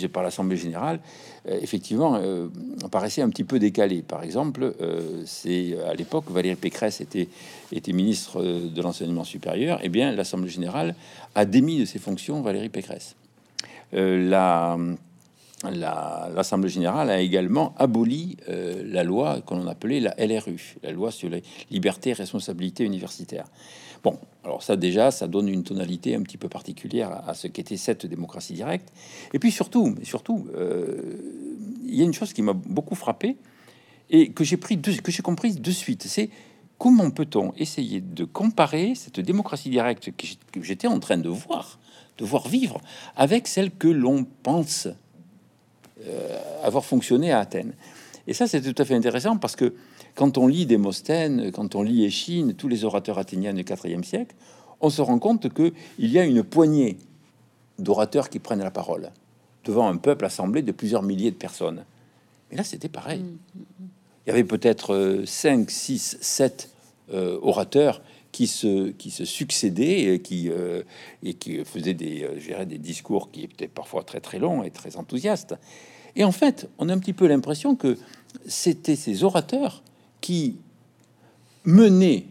par 0.07 0.23
l'Assemblée 0.23 0.57
générale, 0.57 0.99
euh, 1.47 1.59
effectivement, 1.61 2.15
euh, 2.15 2.47
paraissait 2.89 3.21
un 3.21 3.29
petit 3.29 3.43
peu 3.43 3.59
décalé. 3.59 4.01
Par 4.01 4.23
exemple, 4.23 4.73
euh, 4.81 5.21
c'est 5.27 5.77
à 5.87 5.93
l'époque 5.93 6.25
Valérie 6.31 6.55
Pécresse 6.55 7.01
était, 7.01 7.27
ministre 7.93 8.41
de 8.41 8.81
l'enseignement 8.81 9.23
supérieur. 9.23 9.77
eh 9.83 9.89
bien, 9.89 10.11
l'Assemblée 10.11 10.49
générale 10.49 10.95
a 11.35 11.45
démis 11.45 11.79
de 11.79 11.85
ses 11.85 11.99
fonctions 11.99 12.41
Valérie 12.41 12.69
Pécresse. 12.69 13.15
la 13.91 14.75
l'Assemblée 15.71 16.69
générale 16.69 17.09
a 17.09 17.21
également 17.21 17.73
aboli 17.77 18.35
la 18.47 19.05
loi 19.05 19.39
qu'on 19.45 19.65
appelait 19.65 20.01
la 20.01 20.13
LRU, 20.17 20.75
la 20.83 20.91
loi 20.91 21.09
sur 21.09 21.29
les 21.29 21.41
libertés 21.71 22.09
et 22.09 22.13
responsabilités 22.13 22.83
universitaires. 22.83 23.45
Bon, 24.03 24.19
alors 24.43 24.61
ça 24.61 24.75
déjà, 24.75 25.11
ça 25.11 25.27
donne 25.27 25.47
une 25.47 25.63
tonalité 25.63 26.15
un 26.15 26.21
petit 26.21 26.37
peu 26.37 26.49
particulière 26.49 27.23
à, 27.25 27.33
ce 27.33 27.47
qu'était 27.47 27.77
cette 27.77 28.05
démocratie 28.05 28.53
directe. 28.53 28.91
Et 29.33 29.39
puis 29.39 29.51
surtout, 29.51 29.95
surtout, 30.03 30.47
euh, 30.55 31.15
il 31.85 31.95
y 31.95 32.01
a 32.01 32.03
une 32.03 32.13
chose 32.13 32.33
qui 32.33 32.41
m'a 32.41 32.53
beaucoup 32.53 32.95
frappé 32.95 33.37
et 34.09 34.31
que 34.31 34.43
j'ai 34.43 34.57
pris, 34.57 34.79
que 34.79 35.11
j'ai 35.11 35.21
comprise 35.21 35.61
de 35.61 35.71
suite, 35.71 36.03
c'est 36.03 36.29
comment 36.77 37.09
peut-on 37.11 37.53
essayer 37.53 38.01
de 38.01 38.25
comparer 38.25 38.93
cette 38.95 39.21
démocratie 39.21 39.69
directe 39.69 40.11
que 40.51 40.61
j'étais 40.61 40.87
en 40.87 40.99
train 40.99 41.17
de 41.17 41.29
voir, 41.29 41.79
de 42.17 42.25
voir 42.25 42.49
vivre, 42.49 42.81
avec 43.15 43.47
celle 43.47 43.71
que 43.71 43.87
l'on 43.87 44.25
pense 44.43 44.89
euh, 46.05 46.39
avoir 46.61 46.83
fonctionné 46.83 47.31
à 47.31 47.39
Athènes? 47.39 47.73
Et 48.27 48.33
ça, 48.33 48.47
c'est 48.47 48.61
tout 48.61 48.81
à 48.81 48.85
fait 48.85 48.95
intéressant 48.95 49.37
parce 49.37 49.55
que 49.55 49.73
quand 50.15 50.37
on 50.37 50.47
lit 50.47 50.65
Démosthène, 50.65 51.51
quand 51.51 51.75
on 51.75 51.81
lit 51.81 52.05
Échine, 52.05 52.53
tous 52.53 52.67
les 52.67 52.83
orateurs 52.83 53.17
athéniens 53.17 53.53
du 53.53 53.61
IVe 53.61 54.03
siècle, 54.03 54.35
on 54.81 54.89
se 54.89 55.01
rend 55.01 55.19
compte 55.19 55.51
que 55.51 55.73
il 55.97 56.11
y 56.11 56.19
a 56.19 56.25
une 56.25 56.43
poignée 56.43 56.97
d'orateurs 57.79 58.29
qui 58.29 58.39
prennent 58.39 58.63
la 58.63 58.71
parole 58.71 59.11
devant 59.65 59.87
un 59.87 59.97
peuple 59.97 60.25
assemblé 60.25 60.61
de 60.61 60.71
plusieurs 60.71 61.03
milliers 61.03 61.31
de 61.31 61.35
personnes. 61.35 61.85
Mais 62.51 62.57
là, 62.57 62.63
c'était 62.63 62.89
pareil. 62.89 63.21
Mm. 63.21 63.59
Il 64.25 64.29
y 64.29 64.31
avait 64.31 64.43
peut-être 64.43 65.23
5, 65.25 65.69
6, 65.69 66.17
7 66.21 66.69
orateurs 67.41 68.01
qui 68.33 68.47
se, 68.47 68.89
qui 68.89 69.11
se 69.11 69.23
succédaient 69.23 70.15
et 70.15 70.19
qui, 70.19 70.49
euh, 70.49 70.81
et 71.21 71.35
qui 71.35 71.63
faisaient 71.63 71.93
des, 71.93 72.23
euh, 72.23 72.65
des 72.65 72.79
discours 72.79 73.31
qui 73.31 73.43
étaient 73.43 73.69
parfois 73.69 74.03
très 74.03 74.19
très 74.19 74.39
longs 74.39 74.63
et 74.63 74.71
très 74.71 74.97
enthousiastes. 74.97 75.55
Et 76.17 76.25
en 76.25 76.33
fait, 76.33 76.67
on 76.79 76.89
a 76.89 76.93
un 76.93 76.97
petit 76.97 77.13
peu 77.13 77.27
l'impression 77.27 77.75
que 77.75 77.97
c'était 78.45 78.97
ces 78.97 79.23
orateurs 79.23 79.83
qui 80.23 80.55
menait 81.65 82.23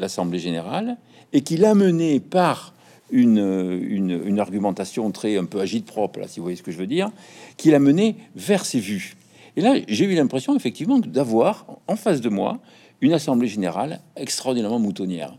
l'Assemblée 0.00 0.40
générale 0.40 0.96
et 1.32 1.42
qui 1.42 1.56
l'a 1.56 1.74
mené 1.74 2.18
par 2.18 2.74
une, 3.12 3.38
une, 3.38 4.40
argumentation 4.40 5.08
très 5.12 5.36
un 5.36 5.44
peu 5.44 5.60
agite 5.60 5.86
propre, 5.86 6.18
là, 6.18 6.26
si 6.26 6.40
vous 6.40 6.44
voyez 6.44 6.56
ce 6.56 6.64
que 6.64 6.72
je 6.72 6.78
veux 6.78 6.88
dire, 6.88 7.10
qui 7.56 7.70
l'a 7.70 7.78
mené 7.78 8.16
vers 8.34 8.64
ses 8.66 8.80
vues. 8.80 9.16
Et 9.56 9.60
là, 9.60 9.76
j'ai 9.86 10.04
eu 10.04 10.14
l'impression 10.16 10.56
effectivement 10.56 10.98
d'avoir 10.98 11.64
en 11.86 11.94
face 11.94 12.20
de 12.20 12.28
moi 12.28 12.58
une 13.00 13.12
assemblée 13.12 13.48
générale 13.48 14.00
extraordinairement 14.16 14.80
moutonnière. 14.80 15.36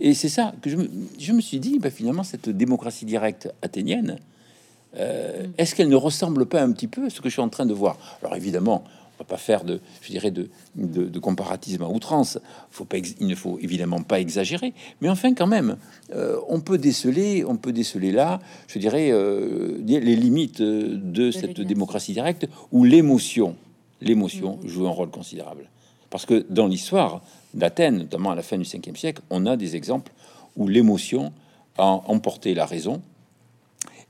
Et 0.00 0.12
c'est 0.12 0.28
ça 0.28 0.54
que 0.60 0.68
je 0.68 0.76
me, 0.76 0.90
je 1.18 1.32
me 1.32 1.40
suis 1.40 1.58
dit, 1.58 1.78
bah, 1.78 1.90
finalement, 1.90 2.22
cette 2.22 2.50
démocratie 2.50 3.06
directe 3.06 3.48
athénienne, 3.62 4.18
euh, 4.98 5.46
est-ce 5.56 5.74
qu'elle 5.74 5.88
ne 5.88 5.96
ressemble 5.96 6.44
pas 6.44 6.62
un 6.62 6.72
petit 6.72 6.88
peu 6.88 7.06
à 7.06 7.10
ce 7.10 7.20
que 7.20 7.28
je 7.28 7.34
suis 7.34 7.42
en 7.42 7.48
train 7.48 7.66
de 7.66 7.74
voir? 7.74 7.96
Alors 8.22 8.36
évidemment, 8.36 8.84
on 9.16 9.22
va 9.22 9.24
pas 9.24 9.36
faire 9.36 9.64
de, 9.64 9.80
je 10.02 10.10
dirais, 10.10 10.30
de, 10.30 10.48
de, 10.74 11.18
comparatisme 11.18 11.82
à 11.82 11.88
outrance. 11.88 12.38
Faut 12.70 12.84
pas, 12.84 12.98
il 12.98 13.26
ne 13.26 13.34
faut 13.34 13.58
évidemment 13.60 14.02
pas 14.02 14.20
exagérer, 14.20 14.74
mais 15.00 15.08
enfin 15.08 15.32
quand 15.34 15.46
même, 15.46 15.76
euh, 16.14 16.38
on 16.48 16.60
peut 16.60 16.78
déceler, 16.78 17.44
on 17.44 17.56
peut 17.56 17.72
déceler 17.72 18.12
là, 18.12 18.40
je 18.68 18.78
dirais, 18.78 19.10
euh, 19.10 19.78
les 19.86 20.16
limites 20.16 20.60
de, 20.60 21.30
cette 21.30 21.60
démocratie 21.60 22.12
directe 22.12 22.46
où 22.72 22.84
l'émotion, 22.84 23.56
l'émotion 24.00 24.58
mm. 24.62 24.68
joue 24.68 24.86
un 24.86 24.90
rôle 24.90 25.10
considérable. 25.10 25.68
Parce 26.10 26.26
que 26.26 26.46
dans 26.50 26.66
l'histoire 26.66 27.22
d'Athènes, 27.54 27.98
notamment 27.98 28.30
à 28.30 28.34
la 28.34 28.42
fin 28.42 28.58
du 28.58 28.64
5e 28.64 28.96
siècle, 28.96 29.22
on 29.30 29.46
a 29.46 29.56
des 29.56 29.76
exemples 29.76 30.12
où 30.56 30.68
l'émotion 30.68 31.32
a 31.78 32.00
emporté 32.06 32.54
la 32.54 32.66
raison 32.66 33.02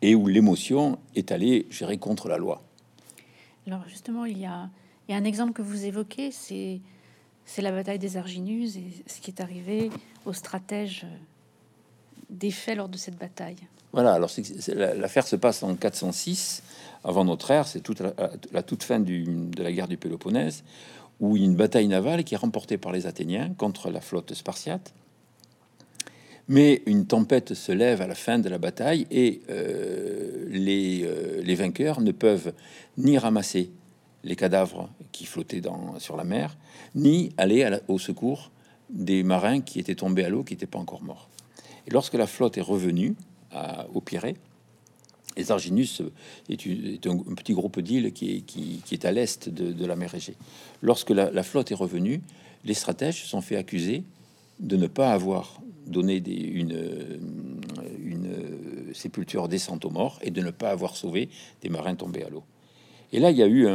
et 0.02 0.14
où 0.14 0.26
l'émotion 0.26 0.98
est 1.14 1.32
allée, 1.32 1.66
dirais, 1.70 1.96
contre 1.96 2.28
la 2.28 2.36
loi. 2.36 2.62
Alors 3.66 3.82
justement, 3.88 4.24
il 4.24 4.38
y 4.38 4.46
a 4.46 4.68
a 5.14 5.16
un 5.16 5.24
exemple 5.24 5.52
que 5.52 5.62
vous 5.62 5.84
évoquez, 5.84 6.30
c'est 6.30 6.80
c'est 7.46 7.62
la 7.62 7.70
bataille 7.70 8.00
des 8.00 8.16
Arginus 8.16 8.76
et 8.76 8.82
ce 9.06 9.20
qui 9.20 9.30
est 9.30 9.40
arrivé 9.40 9.90
aux 10.26 10.32
stratèges 10.32 11.04
euh, 11.04 11.16
des 12.28 12.50
faits 12.50 12.76
lors 12.76 12.88
de 12.88 12.98
cette 12.98 13.16
bataille. 13.16 13.56
Voilà, 13.92 14.12
alors 14.12 14.30
l'affaire 14.74 15.26
se 15.26 15.36
passe 15.36 15.62
en 15.62 15.74
406 15.76 16.62
avant 17.04 17.24
notre 17.24 17.50
ère, 17.52 17.68
c'est 17.68 17.80
toute 17.80 18.02
la, 18.52 18.62
toute 18.62 18.82
fin 18.82 18.98
de 18.98 19.62
la 19.62 19.72
guerre 19.72 19.86
du 19.86 19.96
Péloponnèse, 19.96 20.64
où 21.20 21.36
une 21.36 21.54
bataille 21.54 21.86
navale 21.86 22.24
qui 22.24 22.34
est 22.34 22.36
remportée 22.36 22.78
par 22.78 22.92
les 22.92 23.06
Athéniens 23.06 23.54
contre 23.56 23.90
la 23.90 24.00
flotte 24.00 24.34
spartiate. 24.34 24.92
Mais 26.48 26.82
une 26.86 27.06
tempête 27.06 27.54
se 27.54 27.72
lève 27.72 28.02
à 28.02 28.06
la 28.06 28.16
fin 28.16 28.38
de 28.38 28.48
la 28.48 28.58
bataille 28.58 29.06
et 29.10 29.40
euh, 29.50 30.46
les, 30.48 31.02
euh, 31.04 31.42
les 31.42 31.54
vainqueurs 31.54 32.00
ne 32.00 32.12
peuvent 32.12 32.52
ni 32.98 33.16
ramasser 33.18 33.70
les 34.26 34.36
cadavres 34.36 34.90
qui 35.12 35.24
flottaient 35.24 35.60
dans, 35.60 35.98
sur 36.00 36.16
la 36.16 36.24
mer, 36.24 36.56
ni 36.94 37.32
aller 37.38 37.78
au 37.88 37.98
secours 37.98 38.50
des 38.90 39.22
marins 39.22 39.60
qui 39.60 39.78
étaient 39.78 39.94
tombés 39.94 40.24
à 40.24 40.28
l'eau, 40.28 40.42
qui 40.42 40.54
n'étaient 40.54 40.66
pas 40.66 40.80
encore 40.80 41.02
morts. 41.02 41.28
Et 41.86 41.92
lorsque 41.92 42.14
la 42.14 42.26
flotte 42.26 42.58
est 42.58 42.62
revenue 42.62 43.14
au 43.94 44.00
Pirée, 44.00 44.36
les 45.36 45.50
Arginus 45.52 46.02
est, 46.48 47.06
un, 47.06 47.18
petit 47.34 47.52
groupe 47.52 47.80
d'îles 47.80 48.12
qui, 48.12 48.82
est 48.90 49.04
à 49.04 49.12
l'est 49.12 49.48
de, 49.48 49.86
la 49.86 49.94
mer 49.94 50.14
Égée. 50.14 50.34
Lorsque 50.82 51.10
la, 51.10 51.42
flotte 51.42 51.70
est 51.70 51.76
revenue, 51.76 52.20
les 52.64 52.74
stratèges 52.74 53.22
se 53.22 53.28
sont 53.28 53.40
fait 53.40 53.56
accuser 53.56 54.02
de 54.58 54.76
ne 54.76 54.88
pas 54.88 55.12
avoir 55.12 55.60
donné 55.86 56.20
des, 56.20 56.34
une, 56.34 57.20
une 58.02 58.92
sépulture 58.92 59.46
décente 59.46 59.84
aux 59.84 59.90
morts 59.90 60.18
et 60.22 60.32
de 60.32 60.42
ne 60.42 60.50
pas 60.50 60.70
avoir 60.70 60.96
sauvé 60.96 61.28
des 61.62 61.68
marins 61.68 61.94
tombés 61.94 62.24
à 62.24 62.28
l'eau. 62.28 62.42
Et 63.12 63.20
là, 63.20 63.30
il 63.30 63.36
y 63.36 63.42
a 63.42 63.46
eu 63.46 63.68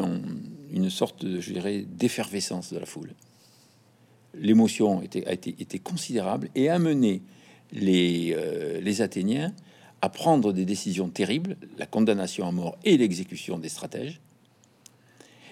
une 0.72 0.90
sorte, 0.90 1.26
je 1.26 1.54
dirais, 1.54 1.86
d'effervescence 1.88 2.74
de 2.74 2.80
la 2.80 2.86
foule. 2.86 3.14
L'émotion 4.34 5.02
était, 5.02 5.26
a 5.28 5.34
été, 5.34 5.56
était 5.60 5.80
considérable 5.80 6.50
et 6.56 6.70
a 6.70 6.80
mené 6.80 7.22
les, 7.74 8.34
euh, 8.38 8.80
les 8.82 9.02
Athéniens 9.02 9.54
à 10.02 10.10
prendre 10.10 10.52
des 10.52 10.66
décisions 10.66 11.10
terribles, 11.10 11.58
la 11.78 11.86
condamnation 11.86 12.48
à 12.48 12.52
mort 12.52 12.78
et 12.84 12.98
l'exécution 12.98 13.60
des 13.60 13.70
stratèges, 13.70 14.20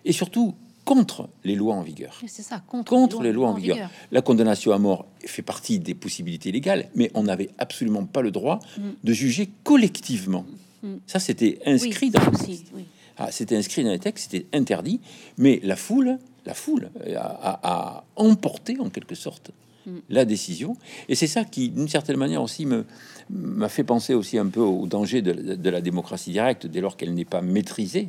et 0.05 0.11
surtout 0.11 0.55
contre 0.85 1.29
les 1.43 1.55
lois 1.55 1.75
en 1.75 1.83
vigueur. 1.83 2.19
C'est 2.25 2.41
ça, 2.41 2.63
contre, 2.65 3.21
les 3.21 3.31
lois, 3.31 3.49
en, 3.49 3.53
vigueur. 3.53 3.91
La 4.11 4.23
condamnation 4.23 4.71
à 4.71 4.79
mort 4.79 5.05
fait 5.23 5.43
partie 5.43 5.77
des 5.77 5.93
possibilités 5.93 6.51
légales, 6.51 6.89
mais 6.95 7.11
on 7.13 7.23
n'avait 7.23 7.49
absolument 7.59 8.05
pas 8.05 8.21
le 8.21 8.31
droit 8.31 8.59
mm. 8.77 8.81
de 9.03 9.13
juger 9.13 9.51
collectivement. 9.63 10.45
Mm. 10.81 10.95
Ça, 11.05 11.19
c'était 11.19 11.59
inscrit 11.65 12.09
dans 12.09 12.21
oui. 12.47 12.85
Ah, 13.19 13.31
c'était 13.31 13.57
inscrit 13.57 13.83
dans 13.83 13.91
les 13.91 13.99
textes, 13.99 14.31
c'était 14.31 14.45
interdit, 14.57 14.99
mais 15.37 15.59
la 15.63 15.75
foule, 15.75 16.17
la 16.45 16.53
foule 16.53 16.89
a, 17.15 18.03
emporté 18.15 18.77
en 18.79 18.89
quelque 18.89 19.15
sorte 19.15 19.51
mm. 19.85 19.97
la 20.09 20.25
décision, 20.25 20.77
et 21.09 21.15
c'est 21.15 21.27
ça 21.27 21.43
qui, 21.43 21.69
d'une 21.69 21.89
certaine 21.89 22.17
manière 22.17 22.41
aussi, 22.41 22.65
me 22.65 22.85
m'a 23.29 23.69
fait 23.69 23.83
penser 23.83 24.13
aussi 24.13 24.37
un 24.37 24.47
peu 24.47 24.61
au 24.61 24.87
danger 24.87 25.21
de 25.21 25.69
la 25.69 25.81
démocratie 25.81 26.31
directe 26.31 26.65
dès 26.65 26.81
lors 26.81 26.97
qu'elle 26.97 27.13
n'est 27.13 27.25
pas 27.25 27.41
maîtrisée. 27.41 28.07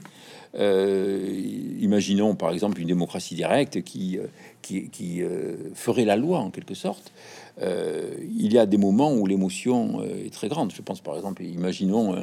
Euh, 0.57 1.77
imaginons 1.81 2.35
par 2.35 2.51
exemple 2.51 2.81
une 2.81 2.89
démocratie 2.89 3.37
directe 3.37 3.83
qui, 3.83 4.19
euh, 4.19 4.27
qui, 4.63 5.23
euh, 5.23 5.57
ferait 5.75 6.05
la 6.05 6.17
loi 6.17 6.41
en 6.41 6.51
quelque 6.51 6.75
sorte. 6.75 7.13
Il 7.59 8.53
y 8.53 8.59
a 8.59 8.67
des 8.67 8.79
moments 8.79 9.13
où 9.15 9.27
l'émotion 9.27 10.03
est 10.03 10.33
très 10.33 10.49
grande. 10.49 10.73
Je 10.73 10.83
pense 10.83 11.01
par 11.01 11.17
exemple, 11.17 11.43
imaginons 11.43 12.15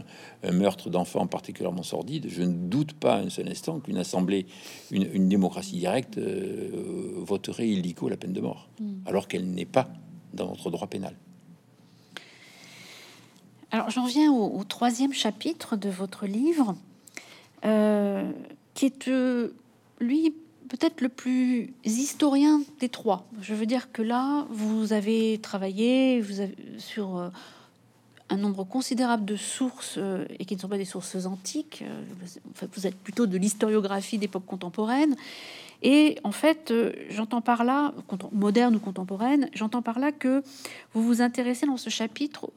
un, 0.44 0.52
meurtre 0.52 0.90
d'enfant 0.90 1.28
particulièrement 1.28 1.84
sordide. 1.84 2.28
Je 2.30 2.44
ne 2.44 2.54
doute 2.54 2.94
pas 2.94 3.18
un 3.18 3.30
seul 3.30 3.48
instant 3.50 3.80
qu'une 3.80 3.98
assemblée, 3.98 4.46
une, 4.92 5.30
démocratie 5.30 5.78
directe 5.78 6.20
voterait 7.18 7.68
illico 7.68 8.10
la 8.10 8.18
peine 8.18 8.34
de 8.34 8.42
mort, 8.42 8.70
hmm. 8.80 9.02
alors 9.06 9.28
qu'elle 9.28 9.50
n'est 9.50 9.66
pas 9.66 9.88
dans 10.34 10.48
notre 10.48 10.72
droit 10.72 10.88
pénal. 10.88 11.16
Alors 13.72 13.90
j'en 13.90 14.06
viens 14.06 14.32
au, 14.32 14.64
troisième 14.64 15.14
chapitre 15.14 15.76
de 15.76 15.90
votre 15.90 16.26
livre, 16.26 16.76
euh, 17.66 18.32
qui 18.74 18.86
est, 18.86 19.08
euh, 19.08 19.54
lui, 20.00 20.34
peut-être 20.70 21.02
le 21.02 21.10
plus 21.10 21.74
historien 21.86 22.62
des 22.80 22.90
trois. 22.90 23.26
Je 23.42 23.54
veux 23.54 23.66
dire 23.66 23.92
que 23.92 24.02
là, 24.02 24.46
vous 24.50 24.94
avez 24.94 25.40
travaillé 25.42 26.24
sur 26.78 27.18
euh, 27.18 27.30
un 28.30 28.38
nombre 28.38 28.64
considérable 28.64 29.26
de 29.26 29.36
sources 29.36 30.00
et 30.40 30.46
qui 30.46 30.56
ne 30.56 30.60
sont 30.60 30.68
pas 30.68 30.78
des 30.78 30.86
sources 30.86 31.26
antiques. 31.26 31.84
vous 32.74 32.88
êtes 32.88 32.98
plutôt 32.98 33.26
de 33.26 33.38
l'historiographie 33.38 34.18
d'époque 34.18 34.46
contemporaine. 34.46 35.16
Et 35.82 36.18
en 36.24 36.32
fait, 36.32 36.74
j'entends 37.10 37.42
par 37.42 37.64
là, 37.64 37.94
moderne 38.34 38.76
ou 38.76 38.80
contemporaine, 38.80 39.50
j'entends 39.54 39.82
par 39.82 40.00
là 40.00 40.12
que 40.12 40.44
vous 40.94 41.04
vous 41.04 41.22
intéressez 41.22 41.66
dans 41.68 41.78
ce 41.78 41.90
chapitre 41.90 42.50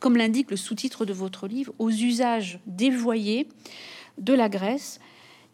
comme 0.00 0.16
l'indique 0.16 0.50
le 0.50 0.56
sous-titre 0.56 1.04
de 1.04 1.12
votre 1.12 1.46
livre, 1.46 1.72
aux 1.78 1.90
usages 1.90 2.58
dévoyés 2.66 3.46
de 4.18 4.32
la 4.32 4.48
Grèce, 4.48 4.98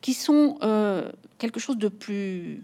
qui 0.01 0.15
sont 0.15 0.59
euh, 0.63 1.11
quelque 1.39 1.61
chose 1.61 1.79
de 1.79 1.89
plus, 1.89 2.63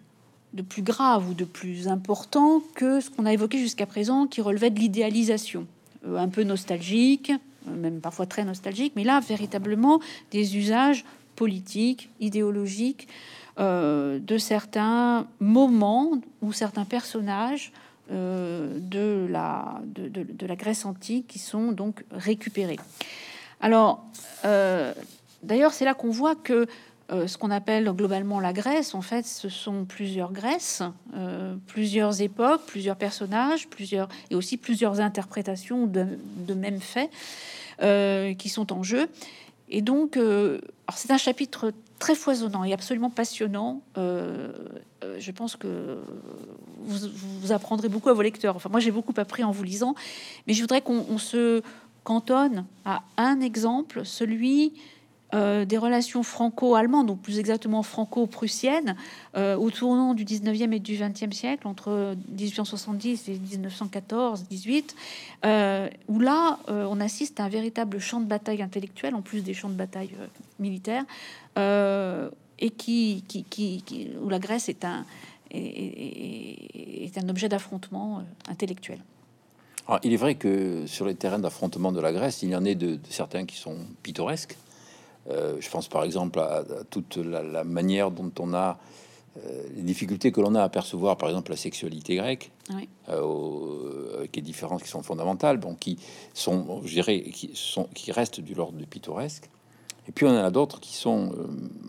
de 0.52 0.62
plus 0.62 0.82
grave 0.82 1.28
ou 1.28 1.34
de 1.34 1.44
plus 1.44 1.88
important 1.88 2.62
que 2.74 3.00
ce 3.00 3.10
qu'on 3.10 3.26
a 3.26 3.32
évoqué 3.32 3.58
jusqu'à 3.58 3.86
présent, 3.86 4.26
qui 4.26 4.40
relevait 4.40 4.70
de 4.70 4.78
l'idéalisation, 4.78 5.66
euh, 6.06 6.16
un 6.18 6.28
peu 6.28 6.44
nostalgique, 6.44 7.32
euh, 7.68 7.74
même 7.74 8.00
parfois 8.00 8.26
très 8.26 8.44
nostalgique, 8.44 8.92
mais 8.96 9.04
là, 9.04 9.20
véritablement, 9.20 10.00
des 10.30 10.56
usages 10.56 11.04
politiques, 11.36 12.10
idéologiques, 12.20 13.08
de 13.58 14.38
certains 14.38 15.26
moments 15.38 16.12
ou 16.40 16.54
certains 16.54 16.86
personnages 16.86 17.70
de, 18.10 19.26
la, 19.28 19.82
de, 19.84 20.08
de, 20.08 20.46
la 20.46 20.56
Grèce 20.56 20.86
antique 20.86 21.26
qui 21.28 21.38
sont 21.38 21.70
donc 21.72 22.02
récupérés. 22.10 22.80
Alors, 23.60 24.06
D'ailleurs, 25.42 25.72
c'est 25.72 25.84
là 25.84 25.94
qu'on 25.94 26.10
voit 26.10 26.34
que 26.34 26.66
euh, 27.12 27.26
ce 27.26 27.36
qu'on 27.36 27.50
appelle 27.50 27.84
globalement 27.90 28.40
la 28.40 28.52
Grèce, 28.52 28.94
en 28.94 29.02
fait, 29.02 29.26
ce 29.26 29.48
sont 29.48 29.84
plusieurs 29.84 30.32
Grèces, 30.32 30.82
euh, 31.14 31.56
plusieurs 31.66 32.22
époques, 32.22 32.62
plusieurs 32.66 32.96
personnages, 32.96 33.68
plusieurs 33.68 34.08
et 34.30 34.34
aussi 34.34 34.56
plusieurs 34.56 35.00
interprétations 35.00 35.86
de, 35.86 36.06
mêmes 36.54 36.80
faits 36.80 37.10
euh, 37.82 38.32
qui 38.34 38.48
sont 38.48 38.72
en 38.72 38.82
jeu. 38.82 39.08
Et 39.68 39.82
donc, 39.82 40.18
c'est 40.94 41.10
un 41.10 41.18
chapitre 41.18 41.72
très 41.98 42.14
foisonnant 42.14 42.62
et 42.62 42.74
absolument 42.74 43.08
passionnant. 43.08 43.80
je 43.96 45.30
pense 45.30 45.56
que 45.56 45.98
vous, 46.78 47.08
vous, 47.40 47.52
apprendrez 47.52 47.88
beaucoup 47.88 48.10
à 48.10 48.12
vos 48.12 48.20
lecteurs. 48.20 48.56
Enfin, 48.56 48.68
moi, 48.68 48.80
j'ai 48.80 48.90
beaucoup 48.90 49.14
appris 49.16 49.44
en 49.44 49.50
vous 49.50 49.62
lisant, 49.62 49.94
mais 50.46 50.52
je 50.52 50.60
voudrais 50.60 50.82
qu'on 50.82 51.16
se 51.16 51.62
cantonne 52.04 52.66
à 52.84 53.00
un 53.16 53.40
exemple, 53.40 54.04
celui 54.04 54.74
euh, 55.34 55.64
des 55.64 55.78
relations 55.78 56.22
franco-allemandes, 56.22 57.06
donc 57.06 57.22
plus 57.22 57.38
exactement 57.38 57.82
franco-prussiennes, 57.82 58.96
euh, 59.34 59.56
au 59.56 59.70
tournant 59.70 60.12
du 60.12 60.26
19e 60.26 60.74
et 60.74 60.78
du 60.78 60.94
20e 60.94 61.32
siècle, 61.32 61.66
entre 61.66 62.14
1870 62.28 63.30
et 63.30 63.38
1914-18, 63.38 64.94
euh, 65.46 65.88
où 66.08 66.20
là, 66.20 66.58
on 66.68 67.00
assiste 67.00 67.40
à 67.40 67.44
un 67.44 67.48
véritable 67.48 67.98
champ 67.98 68.20
de 68.20 68.26
bataille 68.26 68.60
intellectuel, 68.60 69.14
en 69.14 69.22
plus 69.22 69.42
des 69.42 69.54
champs 69.54 69.70
de 69.70 69.74
bataille 69.74 70.10
militaires, 70.58 71.04
et 71.56 72.70
qui, 72.70 73.24
qui, 73.26 74.10
où 74.22 74.28
la 74.28 74.38
Grèce 74.38 74.68
est 74.68 74.84
un, 74.84 75.06
est, 75.50 77.16
un 77.16 77.28
objet 77.30 77.48
d'affrontement 77.48 78.22
intellectuel. 78.48 78.98
il 80.02 80.12
est 80.12 80.16
vrai 80.16 80.34
que 80.34 80.86
sur 80.86 81.06
les 81.06 81.14
terrains 81.14 81.38
d'affrontement 81.38 81.90
de 81.90 82.00
la 82.00 82.12
Grèce, 82.12 82.42
il 82.42 82.50
y 82.50 82.56
en 82.56 82.66
a 82.66 82.74
de 82.74 82.98
certains 83.08 83.46
qui 83.46 83.56
sont 83.56 83.78
pittoresques, 84.02 84.58
euh, 85.30 85.56
je 85.60 85.70
pense 85.70 85.88
par 85.88 86.04
exemple 86.04 86.38
à, 86.40 86.64
toute 86.90 87.16
la, 87.16 87.64
manière 87.64 88.10
dont 88.10 88.32
on 88.40 88.54
a 88.54 88.78
euh, 89.36 89.62
les 89.74 89.82
difficultés 89.82 90.32
que 90.32 90.40
l'on 90.40 90.54
a 90.54 90.62
à 90.62 90.68
percevoir, 90.68 91.16
par 91.16 91.28
exemple, 91.30 91.50
la 91.52 91.56
sexualité 91.56 92.16
grecque, 92.16 92.50
euh, 93.08 94.18
avec 94.18 94.36
les 94.36 94.42
différences 94.42 94.82
qui 94.82 94.90
sont 94.90 95.02
fondamentales, 95.02 95.56
bon, 95.56 95.74
qui 95.74 95.98
sont, 96.34 96.82
je 96.84 96.92
dirais, 96.92 97.22
qui 97.22 97.50
sont, 97.54 97.88
qui 97.94 98.12
restent 98.12 98.40
du 98.40 98.54
l'ordre 98.54 98.76
du 98.76 98.86
pittoresque. 98.86 99.48
Et 100.08 100.12
puis 100.12 100.26
on 100.26 100.30
en 100.30 100.44
a 100.44 100.50
d'autres 100.50 100.80
qui 100.80 100.94
sont 100.94 101.32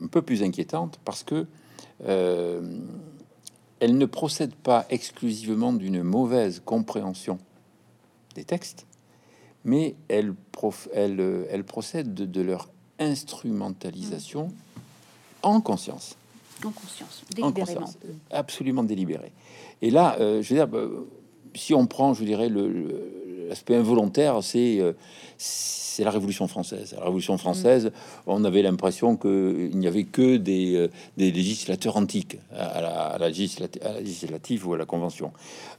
un 0.02 0.08
peu 0.08 0.22
plus 0.22 0.44
inquiétantes 0.44 1.00
parce 1.04 1.24
que 1.24 1.48
elles 2.06 3.98
ne 3.98 4.06
procèdent 4.06 4.56
pas 4.56 4.86
exclusivement 4.90 5.74
d'une 5.74 6.04
mauvaise 6.04 6.62
compréhension 6.64 7.40
des 8.36 8.44
textes, 8.44 8.86
mais 9.64 9.96
elles, 10.10 10.36
elles, 10.94 11.48
elles 11.50 11.64
procèdent 11.64 12.14
de, 12.14 12.26
de 12.26 12.42
leur 12.42 12.70
instrumentalisation 13.00 14.54
en 15.42 15.62
conscience. 15.62 16.16
En 16.64 16.72
conscience, 16.72 17.24
délibérément. 17.36 17.90
absolument 18.32 18.84
délibéré. 18.84 19.32
Et 19.82 19.90
là, 19.90 20.16
euh, 20.20 20.42
je 20.42 20.50
veux 20.50 20.56
dire, 20.56 20.68
bah, 20.68 20.86
si 21.56 21.74
on 21.74 21.88
prend, 21.88 22.14
je 22.14 22.24
dirais, 22.24 22.50
l'aspect 23.48 23.76
involontaire, 23.76 24.44
c'est 24.44 24.80
euh, 24.80 24.94
c'est 25.94 26.04
la 26.04 26.10
Révolution 26.10 26.48
française. 26.48 26.96
la 26.98 27.04
Révolution 27.04 27.38
française, 27.38 27.92
on 28.26 28.44
avait 28.46 28.64
l'impression 28.64 29.16
qu'il 29.16 29.78
n'y 29.78 29.86
avait 29.86 30.06
que 30.06 30.38
des, 30.38 30.76
euh, 30.76 30.88
des, 31.18 31.32
législateurs 31.32 31.98
antiques 31.98 32.38
à 32.52 32.82
la, 32.82 33.02
à 33.02 33.18
la, 33.20 33.30
législative 33.30 34.68
ou 34.68 34.74
à 34.74 34.78
la 34.78 34.86
Convention. 34.86 35.32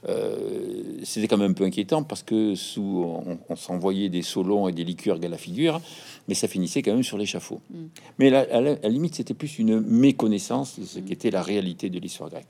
Euh, 0.07 1.01
C'était 1.03 1.27
quand 1.27 1.37
même 1.37 1.51
un 1.51 1.53
peu 1.53 1.65
inquiétant 1.65 2.03
parce 2.03 2.23
que 2.23 2.55
sous, 2.55 3.05
on, 3.49 3.55
s'envoyait 3.57 4.07
des 4.07 4.21
solons 4.21 4.69
et 4.69 4.71
des 4.71 4.85
liqueurs 4.85 5.17
à 5.21 5.27
la 5.27 5.37
figure, 5.37 5.81
mais 6.29 6.33
ça 6.33 6.47
finissait 6.47 6.81
quand 6.81 6.93
même 6.93 7.03
sur 7.03 7.17
l'échafaud. 7.17 7.59
Mm. 7.69 7.85
Mais 8.19 8.33
à 8.33 8.61
la, 8.61 8.75
limite, 8.87 9.15
c'était 9.15 9.33
plus 9.33 9.59
une 9.59 9.81
méconnaissance 9.81 10.79
de 10.79 10.85
ce 10.85 10.99
qui 10.99 11.11
était 11.11 11.31
la 11.31 11.43
réalité 11.43 11.89
de 11.89 11.99
l'histoire 11.99 12.29
grecque. 12.29 12.47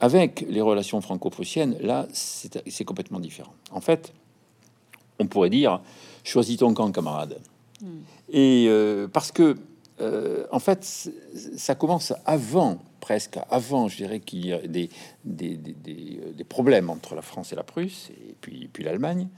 Avec 0.00 0.44
les 0.48 0.60
relations 0.60 1.00
franco-prussiennes, 1.00 1.76
là, 1.80 2.08
c'est 2.12 2.84
complètement 2.84 3.20
différent. 3.20 3.52
En 3.70 3.80
fait, 3.80 4.12
on 5.20 5.26
pourrait 5.26 5.50
dire 5.50 5.80
choisis 6.24 6.56
ton 6.56 6.74
camp, 6.74 6.90
camarade. 6.90 7.38
Hmm. 7.80 8.00
Et 8.30 8.66
euh, 8.68 9.06
parce 9.08 9.30
que, 9.30 9.56
euh, 10.00 10.46
en 10.50 10.58
fait, 10.58 10.84
ça 11.56 11.74
commence 11.74 12.12
avant, 12.24 12.78
presque 13.00 13.38
avant, 13.50 13.88
je 13.88 13.96
dirais 13.96 14.20
qu'il 14.20 14.46
y 14.46 14.52
a 14.52 14.58
des, 14.58 14.90
des, 15.24 15.56
des, 15.56 16.44
problèmes 16.44 16.90
entre 16.90 17.14
la 17.14 17.22
France 17.22 17.52
et 17.52 17.56
la 17.56 17.62
Prusse, 17.62 18.10
et 18.10 18.34
puis, 18.40 18.68
puis 18.72 18.84
l'Allemagne. 18.84 19.28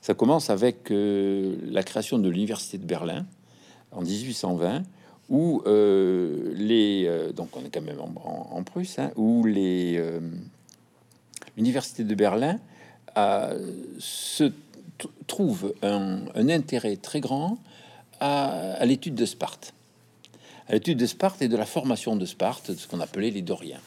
Ça 0.00 0.14
commence 0.14 0.50
avec 0.50 0.90
euh, 0.90 1.56
la 1.64 1.82
création 1.82 2.18
de 2.18 2.28
l'université 2.28 2.78
de 2.78 2.86
Berlin 2.86 3.24
en 3.92 4.02
1820, 4.02 4.82
où 5.28 5.62
les 5.64 7.08
donc 7.34 7.56
on 7.56 7.64
est 7.64 7.70
quand 7.70 7.80
même 7.80 8.00
en, 8.00 8.62
Prusse, 8.64 8.98
hein, 8.98 9.12
où 9.16 9.46
les 9.46 10.02
l'université 11.56 12.04
de 12.04 12.14
Berlin 12.14 12.58
se 13.98 14.50
trouve 15.26 15.74
un, 15.82 16.26
intérêt 16.48 16.96
très 16.96 17.20
grand 17.20 17.58
à, 18.20 18.84
l'étude 18.84 19.14
de 19.14 19.26
Sparte, 19.26 19.74
à 20.68 20.74
l'étude 20.74 20.98
de 20.98 21.06
Sparte 21.06 21.42
et 21.42 21.48
de 21.48 21.56
la 21.56 21.66
formation 21.66 22.16
de 22.16 22.26
Sparte, 22.26 22.70
de 22.70 22.76
ce 22.76 22.86
qu'on 22.86 23.00
appelait 23.00 23.30
les 23.30 23.42
Doriens, 23.42 23.80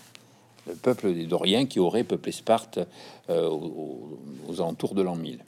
le 0.68 0.76
peuple 0.76 1.14
des 1.14 1.26
Doriens 1.26 1.66
qui 1.66 1.80
aurait 1.80 2.04
peuplé 2.04 2.32
Sparte 2.32 2.80
euh, 3.30 3.50
aux, 3.50 4.20
alentours 4.62 4.96
de 4.96 5.02
l'an 5.02 5.16
1000. 5.16 5.40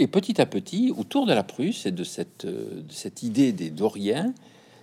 Et 0.00 0.06
petit 0.06 0.40
à 0.40 0.46
petit, 0.46 0.92
autour 0.96 1.26
de 1.26 1.32
la 1.32 1.42
Prusse 1.42 1.86
et 1.86 1.90
de 1.90 2.04
cette, 2.04 2.46
de 2.46 2.84
cette 2.90 3.22
idée 3.24 3.52
des 3.52 3.70
Doriens, 3.70 4.32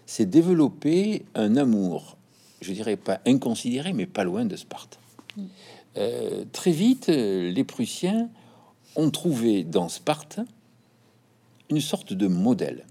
s'est 0.05 0.25
développé 0.25 1.23
un 1.35 1.55
amour, 1.55 2.17
je 2.61 2.73
dirais 2.73 2.97
pas 2.97 3.21
inconsidéré, 3.25 3.93
mais 3.93 4.05
pas 4.05 4.23
loin 4.23 4.45
de 4.45 4.55
Sparte. 4.55 4.99
Mm. 5.37 5.43
Euh, 5.97 6.43
très 6.51 6.71
vite, 6.71 7.07
les 7.07 7.63
Prussiens 7.63 8.29
ont 8.95 9.09
trouvé 9.09 9.63
dans 9.63 9.89
Sparte 9.89 10.39
une 11.69 11.81
sorte 11.81 12.13
de 12.13 12.27
modèle, 12.27 12.85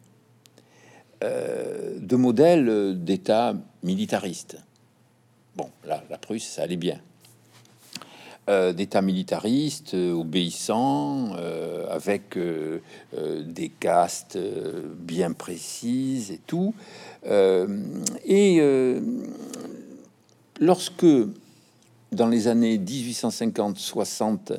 euh, 1.22 1.98
de 1.98 2.16
modèle 2.16 3.02
d'État 3.02 3.54
militariste. 3.82 4.58
Bon, 5.56 5.70
là, 5.84 6.02
la 6.10 6.18
Prusse, 6.18 6.44
ça 6.44 6.62
allait 6.62 6.76
bien. 6.76 7.00
Euh, 8.50 8.74
D'État 8.74 9.00
militariste, 9.00 9.94
euh, 9.94 10.12
obéissant, 10.12 11.32
avec 11.88 12.36
des 12.36 13.68
castes 13.68 14.38
bien 14.98 15.32
précises 15.32 16.30
et 16.32 16.40
tout. 16.46 16.74
et 17.24 18.60
lorsque, 20.60 21.06
dans 22.10 22.26
les 22.26 22.48
années 22.48 22.78
1850-60, 22.78 24.58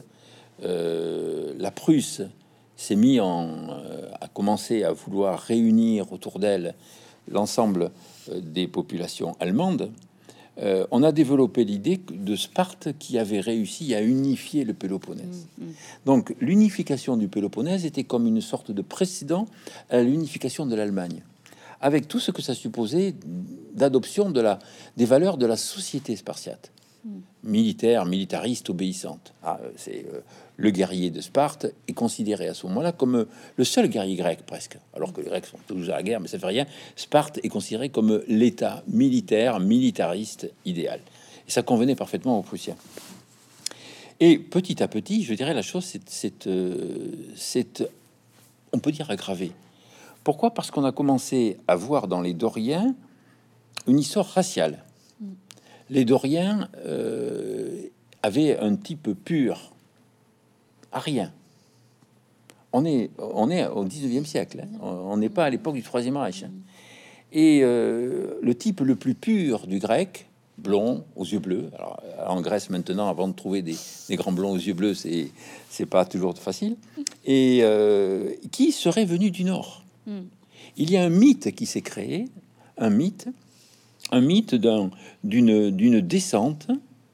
euh, 0.63 1.53
la 1.57 1.71
Prusse 1.71 2.21
s'est 2.77 2.95
mis 2.95 3.19
en, 3.19 3.49
euh, 3.69 4.09
a 4.19 4.27
commencé 4.27 4.83
à 4.83 4.91
vouloir 4.91 5.39
réunir 5.39 6.11
autour 6.11 6.39
d'elle 6.39 6.75
l'ensemble 7.29 7.91
euh, 8.29 8.39
des 8.41 8.67
populations 8.67 9.35
allemandes, 9.39 9.91
on 10.89 11.03
a 11.03 11.11
développé 11.11 11.65
l'idée 11.65 11.99
de 12.09 12.33
Sparte 12.37 12.97
qui 12.97 13.19
avait 13.19 13.41
réussi 13.41 13.93
à 13.93 14.01
unifier 14.01 14.63
le 14.63 14.73
Péloponnèse. 14.73 15.47
Mm, 15.57 15.65
mm. 15.65 15.73
Donc 16.05 16.33
l'unification 16.39 17.17
du 17.17 17.27
Péloponnèse 17.27 17.85
était 17.85 18.05
comme 18.05 18.25
une 18.25 18.39
sorte 18.39 18.71
de 18.71 18.81
précédent 18.81 19.47
à 19.89 20.01
l'unification 20.01 20.65
de 20.65 20.73
l'Allemagne, 20.73 21.23
avec 21.81 22.07
tout 22.07 22.21
ce 22.21 22.31
que 22.31 22.41
ça 22.41 22.53
supposait 22.53 23.15
d'adoption 23.73 24.29
de 24.29 24.39
la, 24.39 24.59
des 24.95 25.03
valeurs 25.03 25.37
de 25.37 25.45
la 25.45 25.57
société 25.57 26.15
spartiate. 26.15 26.71
Militaire, 27.43 28.05
militariste, 28.05 28.69
obéissante. 28.71 29.33
Ah, 29.43 29.59
c'est 29.75 30.05
le 30.57 30.69
guerrier 30.69 31.09
de 31.09 31.21
Sparte 31.21 31.67
est 31.87 31.93
considéré 31.93 32.47
à 32.47 32.53
ce 32.53 32.65
moment-là 32.67 32.91
comme 32.91 33.15
euh, 33.15 33.27
le 33.57 33.63
seul 33.63 33.87
guerrier 33.87 34.15
grec 34.15 34.45
presque, 34.45 34.77
alors 34.93 35.11
que 35.13 35.21
les 35.21 35.27
Grecs 35.27 35.45
sont 35.45 35.57
toujours 35.67 35.93
à 35.93 35.97
la 35.97 36.03
guerre, 36.03 36.19
mais 36.19 36.27
ça 36.27 36.39
fait 36.39 36.45
rien. 36.45 36.65
Sparte 36.95 37.39
est 37.43 37.49
considéré 37.49 37.89
comme 37.89 38.21
l'État 38.27 38.83
militaire, 38.87 39.59
militariste 39.59 40.49
idéal. 40.65 40.99
Et 41.47 41.51
ça 41.51 41.61
convenait 41.61 41.95
parfaitement 41.95 42.39
aux 42.39 42.43
Prussiens. 42.43 42.77
Et 44.19 44.39
petit 44.39 44.81
à 44.81 44.87
petit, 44.87 45.23
je 45.23 45.33
dirais 45.33 45.53
la 45.53 45.61
chose, 45.61 45.83
c'est, 45.83 46.47
c'est, 47.35 47.89
on 48.71 48.79
peut 48.79 48.91
dire 48.91 49.11
aggravé. 49.11 49.51
Pourquoi? 50.23 50.53
Parce 50.53 50.71
qu'on 50.71 50.85
a 50.85 50.93
commencé 50.93 51.57
à 51.67 51.75
voir 51.75 52.07
dans 52.07 52.21
les 52.21 52.33
Doriens 52.33 52.95
une 53.87 53.99
histoire 53.99 54.25
raciale. 54.25 54.84
Les 55.89 56.05
Doriens 56.05 56.69
avaient 58.23 58.57
un 58.57 58.75
type 58.75 59.09
pur, 59.23 59.71
à 60.91 60.99
rien. 60.99 61.31
On 62.73 62.83
est, 62.85 63.09
on 63.19 63.49
est 63.49 63.67
au 63.67 63.85
19e 63.85 64.25
siècle, 64.25 64.61
hein. 64.63 64.77
on 64.81 65.17
n'est 65.17 65.29
pas 65.29 65.45
à 65.45 65.49
l'époque 65.49 65.75
du 65.75 65.83
Troisième 65.83 66.17
Reich. 66.17 66.43
Hein. 66.43 66.51
Et 67.31 67.61
euh, 67.63 68.39
le 68.41 68.55
type 68.55 68.79
le 68.81 68.95
plus 68.95 69.13
pur 69.13 69.67
du 69.67 69.79
grec, 69.79 70.27
blond, 70.57 71.03
aux 71.15 71.25
yeux 71.25 71.39
bleus. 71.39 71.69
Alors, 71.77 72.01
en 72.25 72.41
Grèce, 72.41 72.69
maintenant, 72.69 73.09
avant 73.09 73.27
de 73.27 73.33
trouver 73.33 73.61
des, 73.61 73.75
grands 74.11 74.31
blonds 74.31 74.53
aux 74.53 74.57
yeux 74.57 74.73
bleus, 74.73 74.93
c'est, 74.93 75.29
c'est 75.69 75.85
pas 75.85 76.05
toujours 76.05 76.37
facile. 76.37 76.77
Et 77.25 77.59
euh, 77.61 78.31
qui 78.51 78.71
serait 78.71 79.05
venu 79.05 79.31
du 79.31 79.43
Nord? 79.43 79.83
Hmm. 80.07 80.23
Il 80.77 80.91
y 80.91 80.97
a 80.97 81.03
un 81.03 81.09
mythe 81.09 81.53
qui 81.53 81.65
s'est 81.65 81.81
créé, 81.81 82.25
un 82.77 82.89
mythe, 82.89 83.27
un 84.11 84.21
mythe 84.21 84.55
d'un, 84.55 84.91
d'une, 85.23 85.71
d'une 85.71 86.01
descente 86.01 86.67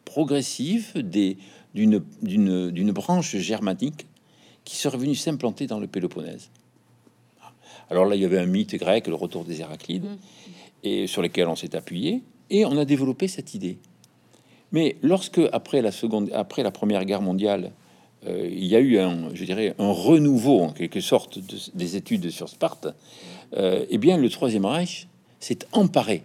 progressive 0.05 0.93
des, 0.95 1.37
d'une, 1.73 2.03
d'une, 2.21 2.71
d'une 2.71 2.91
branche 2.91 3.37
germanique 3.37 4.07
qui 4.65 4.75
serait 4.75 4.97
venue 4.97 5.15
s'implanter 5.15 5.67
dans 5.67 5.79
le 5.79 5.87
Péloponnèse. 5.87 6.49
Alors 7.89 8.05
là, 8.05 8.15
il 8.15 8.21
y 8.21 8.25
avait 8.25 8.39
un 8.39 8.45
mythe 8.45 8.75
grec, 8.75 9.07
le 9.07 9.15
retour 9.15 9.43
des 9.43 9.61
Héraclides, 9.61 10.05
mm. 10.05 10.17
et 10.83 11.07
sur 11.07 11.21
lesquels 11.21 11.47
on 11.47 11.55
s'est 11.55 11.75
appuyé, 11.75 12.23
et 12.49 12.65
on 12.65 12.77
a 12.77 12.85
développé 12.85 13.27
cette 13.27 13.53
idée. 13.53 13.77
Mais 14.71 14.95
lorsque, 15.01 15.41
après 15.51 15.81
la, 15.81 15.91
seconde, 15.91 16.29
après 16.33 16.63
la 16.63 16.71
Première 16.71 17.03
Guerre 17.05 17.21
mondiale, 17.21 17.71
euh, 18.27 18.47
il 18.49 18.65
y 18.65 18.75
a 18.75 18.79
eu 18.79 18.99
un, 18.99 19.33
je 19.33 19.43
dirais, 19.43 19.75
un 19.79 19.91
renouveau 19.91 20.61
en 20.61 20.71
quelque 20.71 21.01
sorte 21.01 21.39
des 21.73 21.95
études 21.95 22.29
sur 22.29 22.47
Sparte, 22.47 22.87
euh, 23.57 23.85
eh 23.89 23.97
bien, 23.97 24.17
le 24.17 24.29
Troisième 24.29 24.65
Reich 24.65 25.07
s'est 25.39 25.59
emparé 25.73 26.23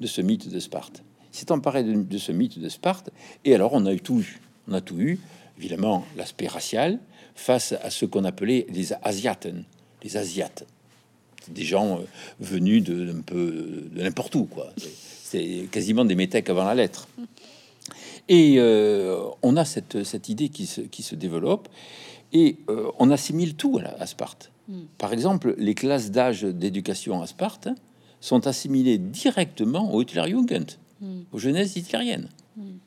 de 0.00 0.06
ce 0.06 0.20
mythe 0.20 0.48
de 0.48 0.58
Sparte. 0.58 1.02
S'est 1.32 1.52
emparé 1.52 1.84
de, 1.84 2.18
ce 2.18 2.32
mythe 2.32 2.58
de 2.58 2.68
Sparte, 2.68 3.10
et 3.44 3.54
alors 3.54 3.72
on 3.72 3.86
a 3.86 3.92
eu 3.92 4.00
tout 4.00 4.20
eu. 4.20 4.40
On 4.68 4.74
a 4.74 4.80
tout 4.80 4.98
eu, 4.98 5.20
évidemment, 5.58 6.04
l'aspect 6.16 6.48
racial 6.48 6.98
face 7.34 7.72
à 7.82 7.90
ce 7.90 8.04
qu'on 8.04 8.24
appelait 8.24 8.66
les 8.70 8.92
Asiaten, 9.02 9.64
les 10.02 10.16
Asiates 10.16 10.66
des 11.48 11.64
gens 11.64 11.98
euh, 11.98 12.02
venus 12.40 12.82
de 12.82 13.10
un 13.10 13.20
peu 13.22 13.88
de 13.92 14.02
n'importe 14.02 14.34
où, 14.34 14.44
quoi. 14.44 14.72
C'est 14.76 15.68
quasiment 15.70 16.04
des 16.04 16.14
métèques 16.14 16.50
avant 16.50 16.64
la 16.64 16.74
lettre. 16.74 17.08
Et 18.28 18.56
euh, 18.58 19.20
on 19.42 19.56
a 19.56 19.64
cette, 19.64 20.04
cette 20.04 20.28
idée 20.28 20.48
qui 20.48 20.66
se, 20.66 20.80
qui 20.80 21.02
se 21.02 21.14
développe 21.14 21.68
et 22.32 22.58
euh, 22.68 22.90
on 22.98 23.10
assimile 23.10 23.54
tout 23.54 23.80
à, 23.98 24.06
Sparte. 24.06 24.52
Hmm. 24.68 24.82
Par 24.98 25.12
exemple, 25.12 25.54
les 25.58 25.74
classes 25.74 26.10
d'âge 26.10 26.42
d'éducation 26.42 27.22
à 27.22 27.26
Sparte 27.26 27.68
sont 28.20 28.46
assimilées 28.46 28.98
directement 28.98 29.92
au 29.92 30.02
Hitlerjugend, 30.02 30.78
mm. 31.00 31.20
aux 31.32 31.38
jeunesses 31.38 31.76
hitlériennes. 31.76 32.28
Hmm. 32.56 32.78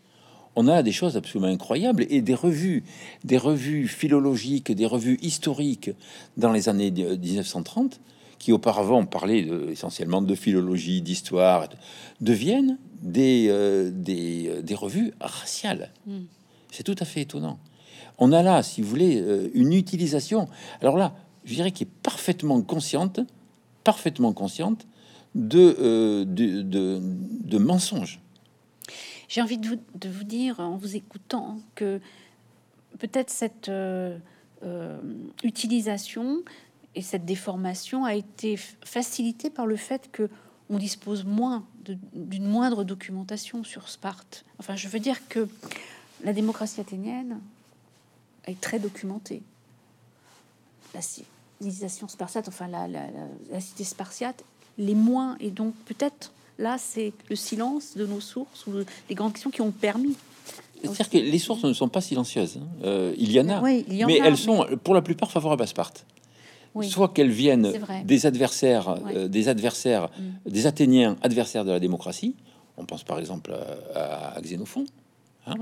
On 0.56 0.68
a 0.68 0.84
des 0.84 0.92
choses 0.92 1.18
absolument 1.18 1.52
incroyables 1.52 2.06
et 2.10 2.22
des 2.22 2.36
revues, 2.36 2.84
des 3.24 3.38
revues 3.38 3.88
philologiques, 3.88 4.72
des 4.72 4.86
revues 4.86 5.18
historiques 5.22 5.90
dans 6.38 6.52
les 6.52 6.70
années 6.70 6.92
1930 6.92 8.00
qui 8.38 8.52
auparavant 8.52 9.06
parlaient 9.06 9.48
essentiellement 9.72 10.22
de 10.22 10.36
philologie, 10.36 11.02
d'histoire, 11.02 11.70
deviennent 12.20 12.78
des, 13.02 13.48
euh, 13.50 13.90
euh, 13.90 14.62
des, 14.62 14.76
revues 14.76 15.14
raciales. 15.22 15.92
Hmm. 16.06 16.24
C'est 16.70 16.84
tout 16.84 16.96
à 17.00 17.06
fait 17.06 17.22
étonnant. 17.22 17.58
On 18.18 18.32
a 18.34 18.44
là, 18.44 18.62
si 18.62 18.82
vous 18.82 18.90
voulez, 18.90 19.22
euh, 19.22 19.50
une 19.54 19.72
utilisation, 19.72 20.50
alors 20.82 20.98
là, 20.98 21.16
je 21.46 21.56
dirais 21.56 21.72
qui 21.72 21.84
est 21.84 21.94
parfaitement 22.04 22.62
consciente, 22.62 23.22
parfaitement 23.84 24.34
consciente 24.34 24.86
de, 25.36 26.24
de, 26.24 26.62
de, 26.62 27.58
mensonges. 27.58 28.20
J'ai 29.28 29.42
envie 29.42 29.58
de 29.58 29.68
vous, 29.68 29.80
de 29.96 30.10
vous, 30.10 30.24
dire, 30.24 30.60
en 30.60 30.78
vous 30.78 30.96
écoutant, 30.96 31.60
que 31.76 32.00
peut-être 33.00 33.30
cette 33.30 33.72
utilisation 35.44 36.44
et 36.96 37.02
cette 37.02 37.26
déformation 37.26 38.06
a 38.06 38.14
été 38.16 38.58
facilitée 38.84 39.50
par 39.50 39.66
le 39.66 39.76
fait 39.76 40.10
que 40.12 40.30
on 40.70 40.78
dispose 40.78 41.26
moins 41.26 41.66
d'une 42.14 42.48
moindre 42.48 42.84
documentation 42.84 43.64
sur 43.64 43.90
Sparte. 43.90 44.46
Enfin, 44.60 44.76
je 44.76 44.88
veux 44.88 45.00
dire 45.00 45.28
que 45.28 45.48
la 46.24 46.34
démocratie 46.34 46.80
athénienne 46.80 47.40
est 48.46 48.60
très 48.60 48.80
documentée. 48.80 49.44
La 50.94 51.02
civilisation 51.02 52.08
spartiate, 52.08 52.48
enfin 52.48 52.68
la, 52.68 52.88
la 52.88 53.60
cité 53.60 53.84
spartiate, 53.84 54.44
les 54.78 54.96
moins, 54.96 55.38
et 55.40 55.50
donc 55.50 55.74
peut-être 55.86 56.32
là, 56.60 56.78
c'est 56.78 57.14
le 57.30 57.36
silence 57.36 57.96
de 57.96 58.06
nos 58.06 58.20
sources 58.20 58.68
ou 58.68 58.72
les 59.10 59.16
grandes 59.16 59.34
questions 59.34 59.52
qui 59.52 59.62
ont 59.62 59.72
permis 59.72 60.16
c'est-à-dire 60.84 61.10
que 61.10 61.18
les 61.18 61.40
sources 61.40 61.64
ne 61.64 61.72
sont 61.72 61.88
pas 61.88 62.02
silencieuses. 62.02 62.58
Hein. 62.58 62.68
Euh, 62.84 63.14
il 63.18 63.32
y 63.32 63.40
en 63.40 63.48
a, 63.48 63.62
mais 63.62 64.20
elles 64.22 64.36
sont 64.36 64.66
pour 64.84 64.94
la 64.94 65.02
plupart 65.02 65.32
favorables 65.32 65.64
à 65.64 65.68
Sparte 65.68 66.06
soit 66.82 67.10
qu'elles 67.10 67.30
viennent 67.30 67.72
des 68.04 68.26
adversaires, 68.26 68.96
euh, 69.14 69.28
des 69.28 69.48
adversaires, 69.48 70.10
mm. 70.18 70.50
des 70.50 70.66
Athéniens 70.66 71.18
adversaires 71.22 71.66
de 71.66 71.72
la 71.72 71.80
démocratie. 71.80 72.36
On 72.78 72.86
pense 72.86 73.04
par 73.04 73.20
exemple 73.20 73.56
à, 73.94 74.36
Xénophon. 74.42 74.86
Hein. 75.46 75.54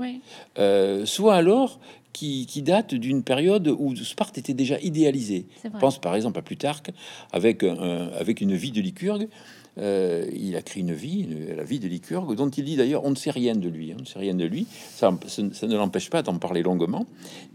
Euh, 0.58 1.04
soit 1.04 1.34
alors 1.34 1.80
qui, 2.12 2.46
qui 2.46 2.62
date 2.62 2.94
d'une 2.94 3.22
période 3.22 3.68
où 3.68 3.96
Sparte 3.96 4.38
était 4.38 4.54
déjà 4.54 4.78
idéalisée. 4.80 5.46
On 5.64 5.78
pense 5.78 6.00
par 6.00 6.14
exemple 6.14 6.38
à 6.38 6.42
Plutarque 6.42 6.90
avec, 7.32 7.62
avec 7.62 8.40
une 8.40 8.54
vie 8.54 8.70
de 8.70 8.80
Lycurgue 8.80 9.28
euh, 9.78 10.26
il 10.34 10.54
a 10.56 10.62
créé 10.62 10.82
une 10.82 10.92
vie, 10.92 11.26
la 11.56 11.64
vie 11.64 11.78
de 11.78 11.88
Lycurgue, 11.88 12.36
dont 12.36 12.50
il 12.50 12.64
dit 12.64 12.76
d'ailleurs 12.76 13.04
on 13.04 13.10
ne 13.10 13.14
sait 13.14 13.30
rien 13.30 13.54
de 13.54 13.68
lui, 13.68 13.90
hein, 13.90 13.96
on 13.98 14.02
ne 14.02 14.06
sait 14.06 14.18
rien 14.18 14.34
de 14.34 14.44
lui. 14.44 14.66
Ça, 14.94 15.10
ne 15.10 15.76
l'empêche 15.76 16.10
pas 16.10 16.22
d'en 16.22 16.36
parler 16.36 16.62
longuement 16.62 17.06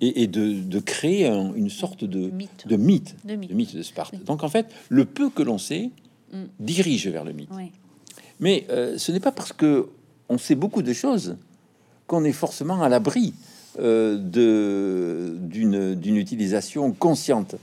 et, 0.02 0.26
de, 0.26 0.80
créer 0.80 1.28
une 1.28 1.70
sorte 1.70 2.04
de 2.04 2.30
mythe. 2.30 2.68
de 2.68 2.76
mythe, 2.76 3.16
de 3.24 3.36
mythe, 3.36 3.76
de, 3.76 3.84
Sparte. 3.84 4.16
Donc 4.26 4.44
en 4.44 4.50
fait, 4.50 4.68
le 4.90 5.06
peu 5.06 5.30
que 5.30 5.44
l'on 5.44 5.60
sait 5.60 5.92
mm. 6.34 6.44
dirige 6.60 7.08
vers 7.08 7.24
le 7.24 7.34
mythe. 7.34 7.50
Mais 8.40 8.66
euh, 8.70 8.98
ce 8.98 9.12
n'est 9.12 9.20
pas 9.20 9.32
parce 9.32 9.54
que 9.54 9.90
on 10.30 10.38
sait 10.38 10.56
beaucoup 10.56 10.82
de 10.82 10.94
choses 10.94 11.38
qu'on 12.08 12.24
est 12.24 12.34
forcément 12.34 12.82
à 12.82 12.90
l'abri 12.90 13.34
d'une 13.78 15.38
utilisation 16.18 16.92
consciente 16.92 17.56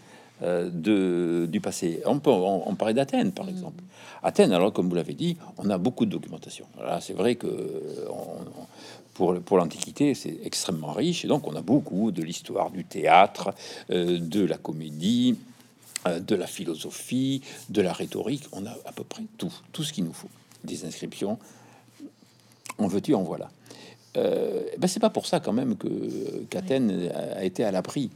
euh, 0.43 0.69
de, 0.69 1.47
du 1.47 1.61
passé. 1.61 2.03
On, 2.07 2.19
peut, 2.19 2.31
on, 2.31 2.75
parlait 2.75 2.93
d'Athènes, 2.93 3.31
par 3.31 3.47
mm. 3.47 3.51
exemple. 3.51 3.85
Athènes, 4.23 4.53
alors 4.53 4.73
comme 4.73 4.89
vous 4.89 4.95
l'avez 4.97 5.15
dit, 5.15 5.37
on 5.59 5.71
a 5.71 5.79
beaucoup 5.79 6.07
de 6.07 6.11
documentation. 6.11 6.67
Là, 6.81 7.01
c'est 7.01 7.13
vrai 7.13 7.37
que 7.37 7.47
pour, 9.15 9.41
pour 9.41 9.59
l'Antiquité, 9.59 10.15
c'est 10.15 10.39
extrêmement 10.43 10.93
riche, 10.93 11.25
et 11.25 11.29
donc 11.29 11.47
on 11.47 11.55
a 11.55 11.63
beaucoup 11.63 12.11
de 12.11 12.21
l'histoire 12.23 12.73
du 12.73 12.85
théâtre, 12.85 13.55
euh, 13.91 14.19
de 14.19 14.45
la 14.45 14.59
comédie, 14.59 15.39
euh, 16.09 16.19
de 16.19 16.35
la 16.35 16.49
philosophie, 16.49 17.41
de 17.71 17.81
la 17.81 17.93
rhétorique. 17.93 18.45
On 18.53 18.67
a 18.67 18.77
à 18.87 18.93
peu 18.93 19.05
près 19.05 19.23
tout, 19.39 19.53
tout 19.73 19.85
ce 19.85 19.93
qu'il 19.93 20.05
nous 20.05 20.13
faut. 20.13 20.31
Des 20.65 20.85
inscriptions, 20.85 21.39
en 22.79 22.89
veux-tu, 22.89 23.15
en 23.15 23.23
voilà. 23.23 23.51
Ben 24.15 24.87
c'est 24.87 25.01
pas 25.01 25.11
pour 25.11 25.27
ça 25.27 25.41
quand 25.41 25.53
même 25.53 25.77
que 25.77 25.89
qu'Athènes 26.49 27.11
a 27.37 27.45
été 27.45 27.65
à 27.65 27.71
l'abri 27.73 28.11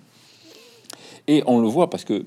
et 1.28 1.42
on 1.46 1.60
le 1.60 1.68
voit 1.68 1.90
parce 1.90 2.04
que 2.04 2.14
euh, 2.14 2.24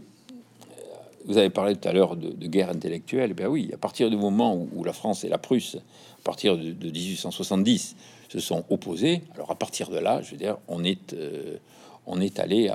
vous 1.25 1.37
avez 1.37 1.49
parlé 1.49 1.75
tout 1.75 1.89
à 1.89 1.91
l'heure 1.91 2.15
de, 2.15 2.47
guerre 2.47 2.69
intellectuelle. 2.69 3.33
Ben 3.33 3.47
oui, 3.47 3.71
à 3.73 3.77
partir 3.77 4.09
du 4.09 4.15
moment 4.15 4.55
où, 4.55 4.83
la 4.83 4.93
France 4.93 5.23
et 5.23 5.29
la 5.29 5.39
Prusse, 5.39 5.75
à 5.75 6.23
partir 6.23 6.55
de, 6.55 6.71
1870, 6.71 7.95
se 8.29 8.39
sont 8.39 8.63
opposés, 8.69 9.23
alors 9.33 9.51
à 9.51 9.55
partir 9.55 9.89
de 9.89 9.97
là, 9.97 10.21
je 10.21 10.31
veux 10.31 10.37
dire, 10.37 10.57
on 10.67 10.83
est, 10.83 11.13
euh, 11.13 11.57
on 12.05 12.21
est 12.21 12.39
allé 12.39 12.71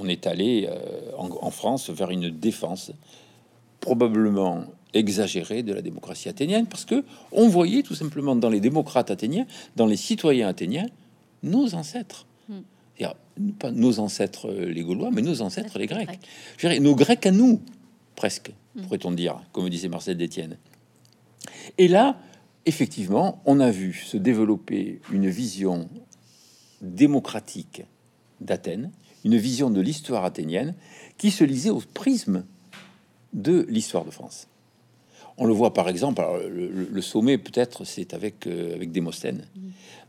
on 0.00 0.06
est 0.06 0.28
allé 0.28 0.68
euh, 0.70 1.10
en, 1.16 1.50
France 1.50 1.90
vers 1.90 2.10
une 2.10 2.30
défense 2.30 2.92
probablement 3.80 4.64
exagérée 4.94 5.62
de 5.62 5.72
la 5.72 5.82
démocratie 5.82 6.28
athénienne, 6.28 6.66
parce 6.66 6.84
que 6.84 7.04
on 7.32 7.48
voyait 7.48 7.82
tout 7.82 7.94
simplement 7.94 8.36
dans 8.36 8.50
les 8.50 8.60
démocrates 8.60 9.10
athéniens, 9.10 9.46
dans 9.76 9.86
les 9.86 9.96
citoyens 9.96 10.48
athéniens, 10.48 10.86
nos 11.42 11.74
ancêtres 11.74 12.26
pas 13.58 13.70
nos 13.70 13.98
ancêtres 13.98 14.50
euh, 14.50 14.66
les 14.66 14.82
Gaulois, 14.82 15.10
mais 15.12 15.22
nos 15.22 15.42
ancêtres 15.42 15.78
les 15.78 15.86
Grecs. 15.86 16.20
Je 16.56 16.66
dirais, 16.66 16.80
nos 16.80 16.94
Grecs 16.94 17.24
à 17.26 17.30
nous, 17.30 17.60
presque, 18.16 18.52
hmm. 18.74 18.82
pourrait-on 18.82 19.12
dire, 19.12 19.40
comme 19.52 19.68
disait 19.68 19.88
Marcel 19.88 20.16
Détienne. 20.16 20.56
Et 21.76 21.88
là, 21.88 22.18
effectivement, 22.66 23.42
on 23.44 23.60
a 23.60 23.70
vu 23.70 23.92
se 23.92 24.16
développer 24.16 25.00
une 25.12 25.28
vision 25.28 25.88
démocratique 26.80 27.82
d'Athènes, 28.40 28.90
une 29.24 29.36
vision 29.36 29.70
de 29.70 29.80
l'histoire 29.80 30.24
athénienne 30.24 30.74
qui 31.16 31.30
se 31.30 31.44
lisait 31.44 31.70
au 31.70 31.82
prisme 31.94 32.44
de 33.32 33.66
l'histoire 33.68 34.04
de 34.04 34.10
France. 34.10 34.48
On 35.38 35.46
le 35.46 35.52
voit 35.52 35.72
par 35.72 35.88
exemple, 35.88 36.22
le, 36.50 37.00
sommet 37.00 37.38
peut-être 37.38 37.84
c'est 37.84 38.12
avec, 38.12 38.46
euh, 38.46 38.74
avec 38.74 38.90
Démosthène. 38.90 39.46
Mm. 39.54 39.60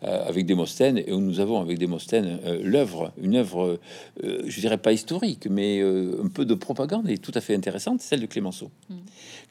Euh, 0.05 0.25
avec 0.25 0.45
Démosthène, 0.45 0.97
et 0.97 1.11
où 1.11 1.19
nous 1.19 1.41
avons 1.41 1.59
avec 1.59 1.77
Démosthène 1.77 2.39
euh, 2.45 2.61
l'œuvre, 2.63 3.11
une 3.21 3.35
œuvre, 3.35 3.79
je 4.23 4.59
dirais 4.61 4.77
pas 4.77 4.93
historique, 4.93 5.47
mais 5.49 5.81
un 5.81 6.29
peu 6.29 6.45
de 6.45 6.53
propagande 6.53 7.09
et 7.09 7.17
tout 7.17 7.33
à 7.35 7.41
fait 7.41 7.53
intéressante, 7.53 8.01
celle 8.01 8.21
de 8.21 8.25
Clémenceau. 8.25 8.71
Mm. 8.89 8.95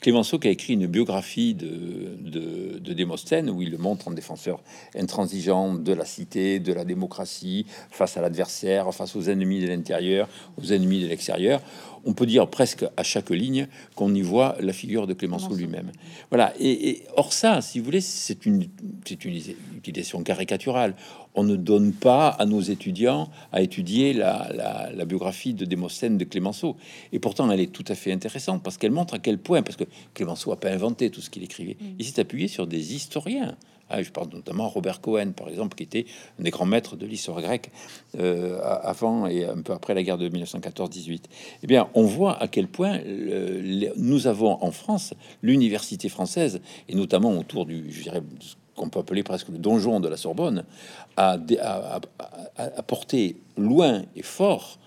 Clémenceau 0.01 0.39
qui 0.39 0.49
a 0.49 0.51
écrit 0.51 0.73
une 0.73 0.87
biographie 0.87 1.55
de, 1.55 2.17
de, 2.21 2.79
de, 2.79 2.93
Démosthène, 2.95 3.51
où 3.51 3.61
il 3.63 3.71
le 3.71 3.79
montre 3.79 4.09
en 4.09 4.11
défenseur 4.11 4.63
intransigeant 4.97 5.75
de 5.75 5.93
la 5.93 6.05
cité, 6.05 6.61
de 6.61 6.73
la 6.73 6.85
démocratie, 6.85 7.67
face 7.91 8.17
à 8.17 8.23
l'adversaire, 8.23 8.93
face 8.95 9.15
aux 9.17 9.23
ennemis 9.23 9.61
de 9.61 9.67
l'intérieur, 9.67 10.29
aux 10.61 10.73
ennemis 10.73 11.03
de 11.03 11.09
l'extérieur 11.09 11.61
on 12.05 12.13
peut 12.13 12.27
dire 12.27 12.49
presque 12.49 12.85
à 12.97 13.03
chaque 13.03 13.31
ligne 13.31 13.69
qu'on 13.95 14.15
y 14.15 14.23
voit 14.23 14.57
la 14.61 14.73
figure 14.73 15.07
de 15.07 15.15
Clémenceau 15.15 15.55
lui-même. 15.55 15.93
Voilà. 16.31 16.53
Et, 16.61 17.03
or 17.17 17.33
ça, 17.33 17.61
si 17.61 17.79
vous 17.79 17.85
voulez, 17.85 18.01
c'est 18.01 18.47
une, 18.47 18.67
c'est 19.05 19.25
une 19.25 19.41
utilisation 19.77 20.23
caricaturale. 20.23 20.95
On 21.35 21.45
ne 21.45 21.57
donne 21.57 21.93
pas 21.93 22.29
à 22.29 22.47
nos 22.47 22.61
étudiants 22.61 23.31
à 23.53 23.63
étudier 23.63 24.13
la, 24.13 25.05
biographie 25.07 25.55
de 25.55 25.65
Démosthène 25.65 26.19
de 26.19 26.25
Clémenceau. 26.25 26.77
Et 27.13 27.19
pourtant, 27.19 27.51
elle 27.51 27.61
est 27.61 27.73
tout 27.73 27.85
à 27.89 27.95
fait 27.95 28.13
intéressante 28.13 28.63
parce 28.63 28.77
qu'elle 28.77 28.91
montre 28.91 29.15
à 29.15 29.19
quel 29.19 29.39
point, 29.39 29.63
parce 29.63 29.77
que 29.77 29.85
Clémenceau 30.15 30.51
n'a 30.51 30.57
pas 30.57 30.71
inventé 30.71 31.11
tout 31.11 31.21
ce 31.21 31.31
qu'il 31.31 31.43
écrivait, 31.43 31.77
mm. 31.81 31.87
il 31.99 32.05
s'est 32.05 32.21
appuyé 32.21 32.49
sur 32.49 32.67
des 32.67 32.95
historiens 32.95 33.57
ah, 33.91 34.03
je 34.03 34.11
parle 34.11 34.29
notamment 34.33 34.69
Robert 34.69 35.01
Cohen, 35.01 35.33
par 35.33 35.49
exemple, 35.49 35.77
qui 35.77 35.83
était 35.83 36.07
un 36.39 36.43
des 36.43 36.51
grands 36.51 36.67
maîtres 36.67 36.97
de 36.97 37.07
l'histoire 37.07 37.41
grecque 37.41 37.71
euh, 38.19 38.61
avant 38.83 39.27
et 39.27 39.47
un 39.47 39.63
peu 39.63 39.73
après 39.73 39.95
la 39.95 40.03
guerre 40.03 40.19
de 40.19 40.29
1914-18. 40.29 41.21
Eh 41.63 41.67
bien, 41.67 41.89
on 41.95 42.03
voit 42.03 42.41
à 42.43 42.49
quel 42.49 42.69
point 42.69 43.01
nous 43.97 44.27
avons 44.27 44.63
en 44.63 44.71
France 44.71 45.15
l'université 45.43 46.09
française, 46.09 46.61
et 46.89 46.95
notamment 46.95 47.33
autour 47.37 47.65
du, 47.65 47.91
je 47.91 48.03
dirais, 48.03 48.23
qu'on 48.77 48.89
peut 48.89 49.01
appeler 49.01 49.23
presque 49.23 49.49
le 49.49 49.59
donjon 49.59 50.01
de 50.01 50.09
la 50.09 50.17
Sorbonne, 50.17 50.65
à, 51.17 51.39
porter 52.87 53.37
loin 53.57 54.03
et 54.17 54.23
fort 54.23 54.79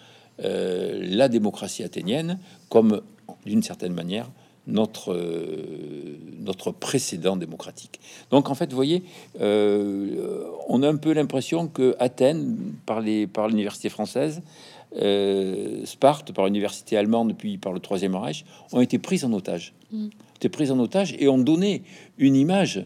euh, 0.43 0.99
la 1.03 1.27
démocratie 1.27 1.83
athénienne 1.83 2.39
comme, 2.69 3.01
d'une 3.45 3.61
certaine 3.61 3.93
manière, 3.93 4.29
notre, 4.67 5.13
euh, 5.13 6.17
notre 6.39 6.71
précédent 6.71 7.35
démocratique. 7.35 7.99
Donc 8.29 8.49
en 8.49 8.55
fait, 8.55 8.69
vous 8.69 8.75
voyez, 8.75 9.03
euh, 9.39 10.45
on 10.67 10.83
a 10.83 10.89
un 10.89 10.97
peu 10.97 11.13
l'impression 11.13 11.67
que 11.67 11.95
Athènes, 11.99 12.57
par, 12.85 13.01
les, 13.01 13.27
par 13.27 13.47
l'université 13.47 13.89
française, 13.89 14.41
euh, 14.97 15.85
Sparte, 15.85 16.33
par 16.33 16.45
l'université 16.45 16.97
allemande, 16.97 17.35
puis 17.37 17.57
par 17.57 17.73
le 17.73 17.79
Troisième 17.79 18.15
Reich, 18.15 18.45
ont 18.71 18.81
été 18.81 18.99
prises 18.99 19.23
en 19.23 19.31
otage. 19.33 19.73
Mm. 19.91 20.07
Étaient 20.35 20.49
prises 20.49 20.71
en 20.71 20.79
otage 20.79 21.15
et 21.19 21.27
ont 21.27 21.37
donné 21.37 21.83
une 22.17 22.35
image 22.35 22.85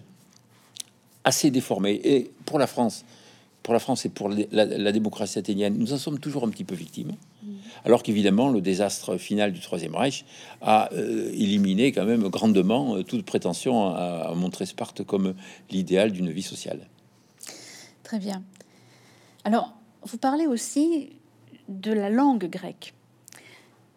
assez 1.24 1.52
déformée. 1.52 2.00
Et 2.04 2.32
pour 2.46 2.60
la 2.60 2.68
France, 2.68 3.06
pour 3.64 3.74
la 3.74 3.80
France 3.80 4.06
et 4.06 4.10
pour 4.10 4.30
la, 4.30 4.92
démocratie 4.92 5.40
athénienne, 5.40 5.76
nous 5.78 5.92
en 5.92 5.98
sommes 5.98 6.20
toujours 6.20 6.44
un 6.44 6.50
petit 6.50 6.64
peu 6.64 6.76
victimes. 6.76 7.14
Alors 7.84 8.04
qu'évidemment, 8.04 8.50
le 8.50 8.62
désastre 8.62 9.18
final 9.18 9.52
du 9.52 9.60
Troisième 9.60 9.96
Reich 9.96 10.26
a 10.62 10.92
euh, 10.94 11.32
éliminé 11.34 11.92
quand 11.92 12.06
même 12.06 12.28
grandement 12.30 12.96
euh, 12.96 13.04
toute 13.04 13.26
prétention 13.26 13.94
à, 13.96 14.34
montrer 14.36 14.66
Sparte 14.66 15.04
comme 15.04 15.36
l'idéal 15.70 16.12
d'une 16.12 16.32
vie 16.32 16.44
sociale. 16.44 16.88
Très 18.04 18.20
bien. 18.20 18.44
Alors, 19.44 19.74
vous 20.04 20.18
parlez 20.18 20.48
aussi 20.48 21.10
de 21.70 21.92
la 21.92 22.10
langue 22.10 22.50
grecque. 22.50 22.94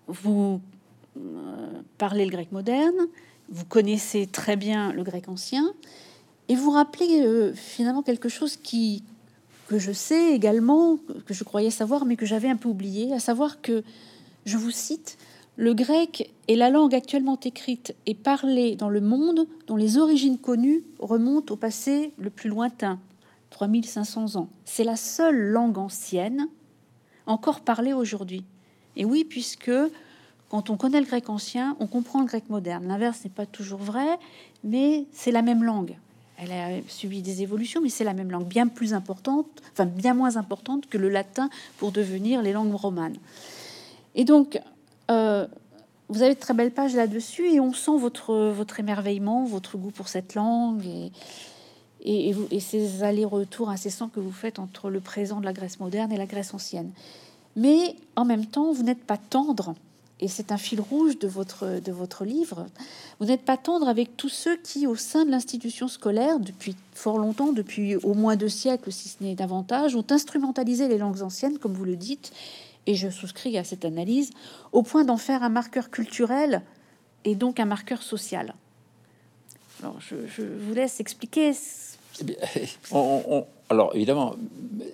Vous 0.07 0.61
euh, 1.17 1.83
parlez 1.99 2.25
le 2.25 2.31
grec 2.31 2.53
moderne, 2.53 3.07
vous 3.51 3.65
connaissez 3.65 4.27
très 4.27 4.57
bien 4.57 4.93
le 4.93 5.03
grec 5.03 5.29
ancien, 5.29 5.73
et 6.49 6.55
vous 6.55 6.71
rappelez 6.71 7.53
finalement 7.55 8.03
quelque 8.03 8.31
chose 8.31 8.57
qui, 8.57 9.03
que 9.69 9.79
je 9.79 9.93
sais 9.93 10.33
également, 10.35 10.99
que 11.27 11.35
je 11.35 11.45
croyais 11.45 11.71
savoir, 11.71 12.07
mais 12.07 12.17
que 12.17 12.25
j'avais 12.25 12.49
un 12.49 12.57
peu 12.57 12.71
oublié, 12.71 13.13
à 13.13 13.21
savoir 13.21 13.61
que, 13.61 13.85
je 14.47 14.57
vous 14.57 14.71
cite, 14.71 15.19
le 15.57 15.75
grec 15.75 16.33
est 16.49 16.55
la 16.55 16.71
langue 16.71 16.95
actuellement 16.95 17.39
écrite 17.39 17.95
et 18.07 18.15
parlée 18.15 18.77
dans 18.77 18.89
le 18.89 19.03
monde 19.03 19.47
dont 19.67 19.77
les 19.77 19.99
origines 19.99 20.39
connues 20.39 20.85
remontent 20.99 21.53
au 21.53 21.57
passé 21.57 22.13
le 22.17 22.31
plus 22.31 22.49
lointain, 22.49 22.99
3500 23.51 24.37
ans. 24.37 24.49
C'est 24.65 24.85
la 24.85 24.97
seule 24.97 25.39
langue 25.39 25.77
ancienne 25.77 26.49
encore 27.27 27.61
parlée 27.61 27.93
aujourd'hui. 27.93 28.45
Et 28.97 29.05
oui, 29.05 29.25
puisque 29.25 29.71
quand 30.49 30.71
on 30.71 30.79
connaît 30.79 31.01
le 31.01 31.07
grec 31.07 31.29
ancien, 31.29 31.77
on 31.79 31.87
comprend 31.87 32.21
le 32.21 32.27
grec 32.27 32.49
moderne. 32.49 32.89
L'inverse 32.89 33.23
n'est 33.25 33.31
pas 33.31 33.45
toujours 33.45 33.81
vrai, 33.81 34.19
mais 34.65 35.05
c'est 35.13 35.33
la 35.33 35.43
même 35.43 35.63
langue. 35.63 35.99
Elle 36.41 36.53
a 36.53 36.69
subi 36.87 37.21
des 37.21 37.43
évolutions, 37.43 37.81
mais 37.81 37.89
c'est 37.89 38.05
la 38.05 38.15
même 38.15 38.31
langue, 38.31 38.47
bien 38.47 38.69
plus 38.69 38.95
importante, 38.95 39.49
enfin 39.73 39.87
bien 39.87 40.15
moins 40.15 40.37
importante 40.37 40.87
que 40.89 40.97
le 40.97 41.09
latin 41.09 41.51
pour 41.79 41.91
devenir 41.91 42.43
les 42.43 42.53
langues 42.53 42.75
romanes. 42.75 43.17
Et 44.15 44.25
donc, 44.25 44.61
euh, 45.11 45.49
vous 46.09 46.23
avez 46.23 46.35
de 46.35 46.39
très 46.39 46.55
belles 46.55 46.71
pages 46.71 46.95
là-dessus, 46.95 47.49
et 47.49 47.59
on 47.59 47.73
sent 47.73 47.99
votre, 47.99 48.51
votre 48.51 48.79
émerveillement, 48.79 49.45
votre 49.45 49.77
goût 49.77 49.91
pour 49.91 50.07
cette 50.07 50.37
langue, 50.37 50.87
et, 50.87 51.11
et, 52.03 52.37
et 52.53 52.61
ces 52.61 53.03
allers-retours 53.03 53.69
incessants 53.69 54.09
que 54.09 54.21
vous 54.21 54.31
faites 54.31 54.61
entre 54.61 54.91
le 54.91 55.01
présent 55.01 55.41
de 55.41 55.45
la 55.45 55.53
Grèce 55.53 55.81
moderne 55.81 56.13
et 56.13 56.17
la 56.17 56.27
Grèce 56.27 56.55
ancienne. 56.55 56.93
Mais 57.57 57.97
en 58.15 58.25
même 58.25 58.47
temps, 58.47 58.73
vous 58.73 58.85
n'êtes 58.85 59.03
pas 59.05 59.17
tendre 59.17 59.75
et 60.21 60.29
c'est 60.29 60.51
un 60.51 60.57
fil 60.57 60.81
rouge 60.81 61.19
de 61.19 61.29
votre, 61.29 61.81
de 61.81 61.93
votre 61.93 62.25
livre, 62.25 62.67
vous 63.21 63.27
n'êtes 63.27 63.45
pas 63.45 63.57
tendre 63.57 63.89
avec 63.89 64.17
tous 64.17 64.29
ceux 64.29 64.57
qui, 64.57 64.87
au 64.87 64.97
sein 64.97 65.25
de 65.25 65.31
l'institution 65.31 65.87
scolaire, 65.89 66.41
depuis 66.41 66.75
fort 66.93 67.19
longtemps, 67.19 67.53
depuis 67.53 67.97
au 67.97 68.15
moins 68.15 68.37
deux 68.37 68.49
siècles, 68.49 68.91
si 68.91 69.09
ce 69.09 69.23
n'est 69.23 69.35
davantage, 69.35 69.95
ont 69.95 70.07
instrumentalisé 70.11 70.89
les 70.89 70.99
langues 70.99 71.23
anciennes, 71.23 71.59
comme 71.59 71.73
vous 71.73 71.85
le 71.85 71.97
dites, 71.97 72.33
et 72.87 72.95
je 72.95 73.11
souscris 73.11 73.59
à 73.59 73.65
cette 73.65 73.85
analyse, 73.85 74.31
au 74.73 74.83
point 74.83 75.05
d'en 75.05 75.19
faire 75.19 75.43
un 75.43 75.51
marqueur 75.51 75.91
culturel 75.91 76.63
et 77.25 77.35
donc 77.35 77.61
un 77.61 77.67
marqueur 77.67 78.03
social. 78.03 78.55
Alors, 79.83 80.01
je, 80.01 80.17
je 80.27 80.43
vous 80.43 80.75
laisse 80.75 80.99
expliquer 80.99 81.53
eh 82.27 82.69
alors 83.71 83.95
évidemment, 83.95 84.35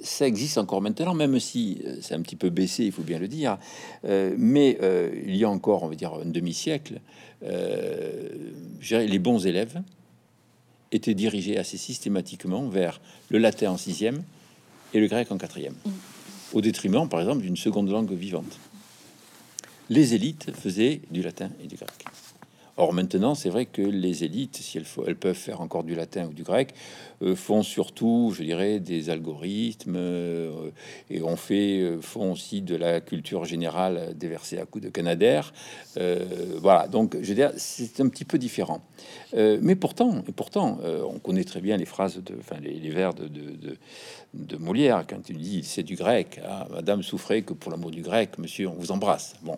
ça 0.02 0.26
existe 0.26 0.58
encore 0.58 0.80
maintenant, 0.80 1.14
même 1.14 1.38
si 1.38 1.80
euh, 1.84 1.96
c'est 2.00 2.14
un 2.14 2.22
petit 2.22 2.36
peu 2.36 2.50
baissé, 2.50 2.84
il 2.84 2.92
faut 2.92 3.02
bien 3.02 3.18
le 3.18 3.28
dire. 3.28 3.58
Euh, 4.04 4.34
mais 4.36 4.78
euh, 4.82 5.10
il 5.26 5.36
y 5.36 5.44
a 5.44 5.48
encore, 5.48 5.82
on 5.82 5.88
va 5.88 5.94
dire, 5.94 6.14
un 6.14 6.26
demi-siècle, 6.26 7.00
les 7.42 9.18
bons 9.18 9.46
élèves 9.46 9.82
étaient 10.92 11.14
dirigés 11.14 11.58
assez 11.58 11.76
systématiquement 11.76 12.68
vers 12.68 13.00
le 13.28 13.38
latin 13.38 13.72
en 13.72 13.76
sixième 13.76 14.22
et 14.94 15.00
le 15.00 15.08
grec 15.08 15.30
en 15.30 15.36
quatrième, 15.36 15.74
au 16.54 16.62
détriment, 16.62 17.06
par 17.08 17.20
exemple, 17.20 17.42
d'une 17.42 17.56
seconde 17.56 17.90
langue 17.90 18.12
vivante. 18.12 18.58
Les 19.90 20.14
élites 20.14 20.52
faisaient 20.56 21.02
du 21.10 21.20
latin 21.20 21.50
et 21.62 21.66
du 21.66 21.76
grec. 21.76 21.90
Or 22.76 22.92
maintenant, 22.92 23.34
c'est 23.34 23.50
vrai 23.50 23.66
que 23.66 23.82
les 23.82 24.24
élites, 24.24 24.56
si 24.56 24.78
elles, 24.78 24.86
elles, 25.06 25.16
peuvent 25.16 25.36
faire 25.36 25.60
encore 25.60 25.84
du 25.84 25.94
latin 25.94 26.26
ou 26.26 26.32
du 26.32 26.42
grec, 26.42 26.74
euh, 27.22 27.36
font 27.36 27.62
surtout, 27.62 28.32
je 28.36 28.42
dirais, 28.42 28.80
des 28.80 29.08
algorithmes 29.08 29.94
euh, 29.96 30.70
et 31.10 31.22
on 31.22 31.36
fait 31.36 31.80
euh, 31.80 32.00
font 32.00 32.32
aussi 32.32 32.60
de 32.60 32.74
la 32.74 33.00
culture 33.00 33.44
générale 33.44 34.14
déversée 34.16 34.58
à 34.58 34.66
coups 34.66 34.84
de 34.84 34.90
canadair. 34.90 35.52
voilà, 36.60 36.88
donc 36.88 37.16
je 37.20 37.28
veux 37.28 37.34
dire, 37.34 37.52
c'est 37.56 38.00
un 38.00 38.08
petit 38.08 38.24
peu 38.24 38.38
différent. 38.38 38.80
mais 39.34 39.76
pourtant, 39.76 40.22
et 40.28 40.32
pourtant, 40.32 40.78
on 40.82 41.18
connaît 41.18 41.44
très 41.44 41.60
bien 41.60 41.76
les 41.76 41.84
phrases 41.84 42.16
de, 42.16 42.34
enfin 42.38 42.56
les, 42.60 42.90
vers 42.90 43.14
de, 43.14 43.28
de, 43.28 43.76
de, 44.34 44.56
Molière 44.56 45.04
quand 45.08 45.28
il 45.28 45.38
dit 45.38 45.62
c'est 45.62 45.82
du 45.82 45.94
grec. 45.94 46.40
Ah, 46.44 46.66
Madame 46.72 47.02
souffrait 47.02 47.42
que 47.42 47.52
pour 47.54 47.70
l'amour 47.70 47.90
du 47.90 48.02
grec, 48.02 48.38
Monsieur, 48.38 48.68
on 48.68 48.74
vous 48.74 48.90
embrasse. 48.90 49.36
Bon, 49.42 49.56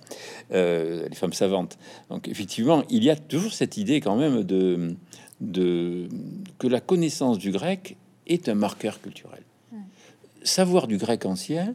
les 0.51 1.15
femmes 1.15 1.33
savantes. 1.33 1.79
Donc 2.11 2.29
effectivement, 2.29 2.83
il 2.91 3.03
y 3.07 3.11
a 3.11 3.17
toujours 3.17 3.53
cette 3.53 3.77
idée 3.77 4.01
quand 4.01 4.17
même 4.17 4.43
de 4.43 4.95
de, 5.41 6.09
que 6.59 6.67
la 6.67 6.81
connaissance 6.81 7.39
du 7.39 7.51
grec 7.51 7.97
est 8.27 8.49
un 8.49 8.55
marqueur 8.55 9.01
culturel. 9.01 9.43
Savoir 10.43 10.87
du 10.87 10.97
grec 10.97 11.27
ancien 11.27 11.75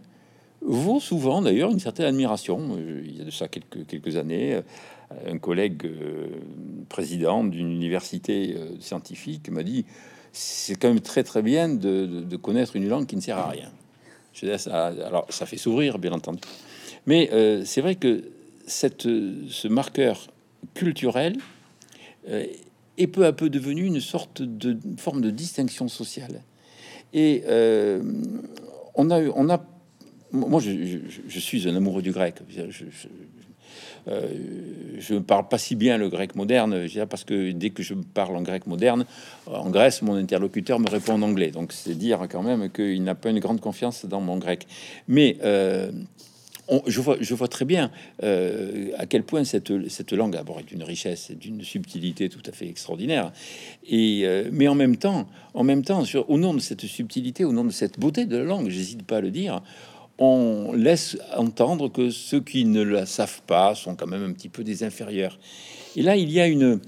vaut 0.61 0.99
souvent 0.99 1.41
d'ailleurs 1.41 1.71
une 1.71 1.79
certaine 1.79 2.07
admiration. 2.07 2.77
Il 3.03 3.17
y 3.17 3.21
a 3.21 3.25
de 3.25 3.29
ça 3.29 3.47
quelques, 3.47 3.85
quelques 3.85 4.15
années, 4.15 4.61
un 5.27 5.37
collègue 5.37 5.85
euh, 5.85 6.27
président 6.89 7.43
d'une 7.43 7.71
université 7.71 8.55
euh, 8.55 8.79
scientifique 8.79 9.49
m'a 9.49 9.63
dit 9.63 9.85
c'est 10.31 10.75
quand 10.75 10.87
même 10.87 11.01
très 11.01 11.23
très 11.23 11.41
bien 11.41 11.67
de, 11.67 12.35
connaître 12.37 12.75
une 12.75 12.87
langue 12.87 13.05
qui 13.05 13.15
ne 13.15 13.21
sert 13.21 13.37
à 13.37 13.49
rien. 13.49 13.69
Je 14.33 14.57
ça, 14.57 14.85
alors 14.85 15.25
ça 15.29 15.45
fait 15.45 15.57
sourire 15.57 15.99
bien 15.99 16.13
entendu, 16.13 16.39
mais 17.05 17.29
euh, 17.33 17.63
c'est 17.65 17.81
vrai 17.81 17.95
que 17.95 18.23
cette, 18.65 19.03
ce 19.03 19.67
marqueur 19.67 20.27
culturel 20.73 21.37
est 22.97 23.07
peu 23.07 23.25
à 23.25 23.33
peu 23.33 23.49
devenu 23.49 23.85
une 23.85 23.99
sorte 23.99 24.41
de 24.41 24.77
forme 24.97 25.21
de 25.21 25.29
distinction 25.29 25.87
sociale. 25.87 26.43
Et 27.13 27.43
euh, 27.47 28.01
on 28.95 29.09
a, 29.09 29.21
on 29.21 29.49
a, 29.49 29.63
moi, 30.31 30.61
je, 30.61 31.39
suis 31.39 31.67
un 31.67 31.75
amoureux 31.75 32.01
du 32.01 32.11
grec. 32.11 32.35
Euh, 34.07 34.27
je 34.97 35.13
ne 35.13 35.19
parle 35.19 35.47
pas 35.47 35.57
si 35.57 35.75
bien 35.75 35.97
le 35.97 36.09
grec 36.09 36.35
moderne, 36.35 36.87
parce 37.09 37.23
que 37.23 37.51
dès 37.51 37.69
que 37.69 37.83
je 37.83 37.93
parle 37.93 38.35
en 38.35 38.41
grec 38.41 38.65
moderne, 38.65 39.05
en 39.45 39.69
Grèce, 39.69 40.01
mon 40.01 40.15
interlocuteur 40.15 40.79
me 40.79 40.89
répond 40.89 41.13
en 41.13 41.21
anglais. 41.21 41.51
Donc 41.51 41.71
c'est 41.71 41.95
dire 41.95 42.19
quand 42.29 42.43
même 42.43 42.69
qu'il 42.71 43.03
n'a 43.03 43.15
pas 43.15 43.29
une 43.29 43.39
grande 43.39 43.61
confiance 43.61 44.05
dans 44.05 44.21
mon 44.21 44.37
grec. 44.37 44.67
Mais 45.07 45.37
euh, 45.43 45.91
je, 46.87 47.01
vois, 47.33 47.47
très 47.47 47.65
bien 47.65 47.91
euh, 48.23 48.91
à 48.97 49.05
quel 49.05 49.23
point 49.23 49.43
cette, 49.43 49.69
langue 50.11 50.33
d'abord 50.33 50.59
est 50.59 50.63
d'une 50.63 50.83
richesse 50.83 51.31
d'une 51.31 51.63
subtilité 51.63 52.29
tout 52.29 52.41
à 52.45 52.51
fait 52.51 52.67
extraordinaire. 52.67 53.31
Euh, 53.91 54.49
mais 54.51 54.67
en 54.67 54.75
même 54.75 54.95
temps, 54.95 55.27
au 55.53 56.37
nom 56.37 56.53
de 56.53 56.59
cette 56.59 56.85
subtilité, 56.85 57.43
au 57.43 57.51
nom 57.51 57.65
de 57.65 57.71
cette 57.71 57.99
beauté 57.99 58.25
de 58.25 58.37
la 58.37 58.43
langue, 58.43 58.69
j'hésite 58.69 59.03
pas 59.03 59.17
à 59.17 59.21
le 59.21 59.31
dire, 59.31 59.61
on 60.17 60.73
laisse 60.73 61.17
entendre 61.35 61.89
que 61.91 62.09
ceux 62.09 62.41
qui 62.41 62.65
ne 62.65 62.83
la 62.83 63.05
savent 63.05 63.41
pas 63.47 63.75
sont 63.75 63.95
quand 63.95 64.07
même 64.07 64.23
un 64.23 64.31
petit 64.33 64.49
peu 64.49 64.63
des 64.63 64.83
inférieurs. 64.83 65.39
Et 65.97 66.03
là, 66.03 66.15
il 66.15 66.31
y 66.31 66.39
a 66.39 66.47
une... 66.47 66.79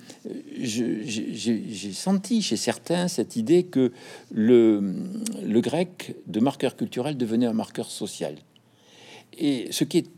J'ai 0.61 1.91
senti 1.91 2.41
chez 2.41 2.55
certains 2.55 3.09
cette 3.09 3.35
idée 3.35 3.63
que 3.63 3.91
le 4.31 5.59
grec 5.59 6.15
de 6.27 6.39
marqueur 6.39 6.77
culturel 6.77 7.17
devenait 7.17 7.47
un 7.47 7.53
marqueur 7.53 7.91
social 7.91 8.35
et 9.37 9.67
ce 9.71 9.83
qui 9.83 9.99
est, 9.99 10.09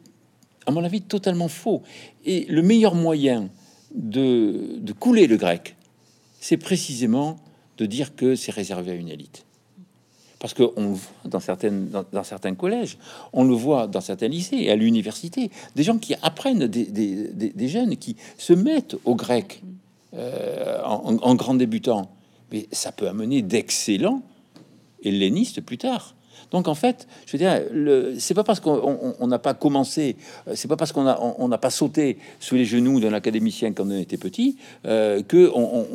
à 0.65 0.71
mon 0.71 0.83
avis, 0.83 1.01
totalement 1.01 1.47
faux. 1.47 1.83
Et 2.25 2.45
le 2.49 2.61
meilleur 2.61 2.95
moyen 2.95 3.49
de, 3.93 4.79
couler 4.99 5.27
le 5.27 5.37
grec, 5.37 5.75
c'est 6.39 6.57
précisément 6.57 7.37
de 7.77 7.85
dire 7.85 8.15
que 8.15 8.35
c'est 8.35 8.51
réservé 8.51 8.91
à 8.91 8.95
une 8.95 9.09
élite. 9.09 9.45
Parce 10.39 10.53
qu'on 10.53 10.73
le 10.77 10.93
voit 10.93 11.11
dans, 11.25 12.03
dans, 12.11 12.23
certains 12.23 12.55
collèges, 12.55 12.97
on 13.33 13.43
le 13.43 13.55
voit 13.55 13.87
dans 13.87 14.01
certains 14.01 14.27
lycées 14.27 14.57
et 14.57 14.71
à 14.71 14.75
l'université, 14.75 15.49
des 15.75 15.83
gens 15.83 15.97
qui 15.97 16.13
apprennent, 16.21 16.67
des, 16.67 17.67
jeunes 17.67 17.97
qui 17.97 18.15
se 18.37 18.53
mettent 18.53 18.95
au 19.05 19.15
grec 19.15 19.63
euh, 20.13 20.81
en 20.83 21.35
grand 21.35 21.55
débutant. 21.55 22.11
Mais 22.51 22.67
ça 22.71 22.91
peut 22.91 23.07
amener 23.07 23.41
d'excellents 23.41 24.21
hellénistes 25.03 25.61
plus 25.61 25.77
tard. 25.77 26.14
Donc 26.55 26.69
en 26.69 26.73
fait, 26.73 27.05
je 27.25 27.33
veux 27.33 27.37
dire, 27.37 28.15
c'est 28.17 28.33
pas 28.33 28.45
parce 28.45 28.61
qu'on 28.61 29.27
n'a 29.27 29.39
pas 29.39 29.53
commencé, 29.53 30.15
euh, 30.47 30.53
c'est 30.55 30.69
pas 30.69 30.77
parce 30.77 30.93
qu'on 30.93 31.03
n'a 31.03 31.19
on, 31.21 31.49
pas 31.49 31.69
sauté 31.69 32.17
sous 32.39 32.55
les 32.55 32.63
genoux 32.63 33.01
d'un 33.01 33.11
académicien 33.11 33.73
quand 33.73 33.85
on 33.85 33.99
était 33.99 34.15
petit 34.15 34.55
euh, 34.85 35.21
que 35.21 35.51
on, 35.53 35.85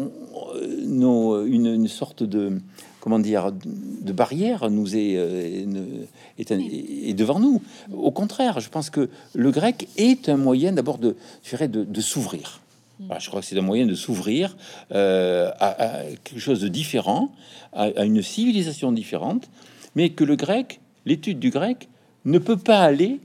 nos, 0.84 1.46
une, 1.46 1.88
sorte 1.88 2.22
de 2.24 2.60
comment 3.00 3.18
dire 3.18 3.52
de 3.54 4.12
barrière 4.12 4.68
nous 4.68 4.94
est, 4.94 5.14
euh, 5.16 6.04
est, 6.38 7.14
devant 7.14 7.40
nous. 7.40 7.62
Au 7.90 8.10
contraire, 8.10 8.60
je 8.60 8.68
pense 8.68 8.90
que 8.90 9.08
le 9.34 9.50
grec 9.50 9.88
est 9.96 10.28
un 10.28 10.36
moyen 10.36 10.72
d'abord 10.72 10.98
de, 10.98 11.16
je 11.42 11.56
dirais, 11.56 11.68
de, 11.68 12.00
s'ouvrir. 12.02 12.60
Mm. 12.98 13.14
je 13.18 13.28
crois 13.30 13.40
que 13.40 13.46
c'est 13.46 13.56
un 13.56 13.62
moyen 13.62 13.86
de 13.86 13.94
s'ouvrir 13.94 14.58
euh, 14.92 15.50
à, 15.58 16.02
quelque 16.22 16.38
chose 16.38 16.60
de 16.60 16.68
différent, 16.68 17.32
à 17.72 18.04
une 18.04 18.20
civilisation 18.20 18.92
différente 18.92 19.48
mais 19.94 20.10
que 20.10 20.24
le 20.24 20.36
grec, 20.36 20.80
l'étude 21.06 21.38
du 21.38 21.50
grec, 21.50 21.88
ne 22.24 22.38
peut 22.38 22.56
pas 22.56 22.80
aller 22.80 23.20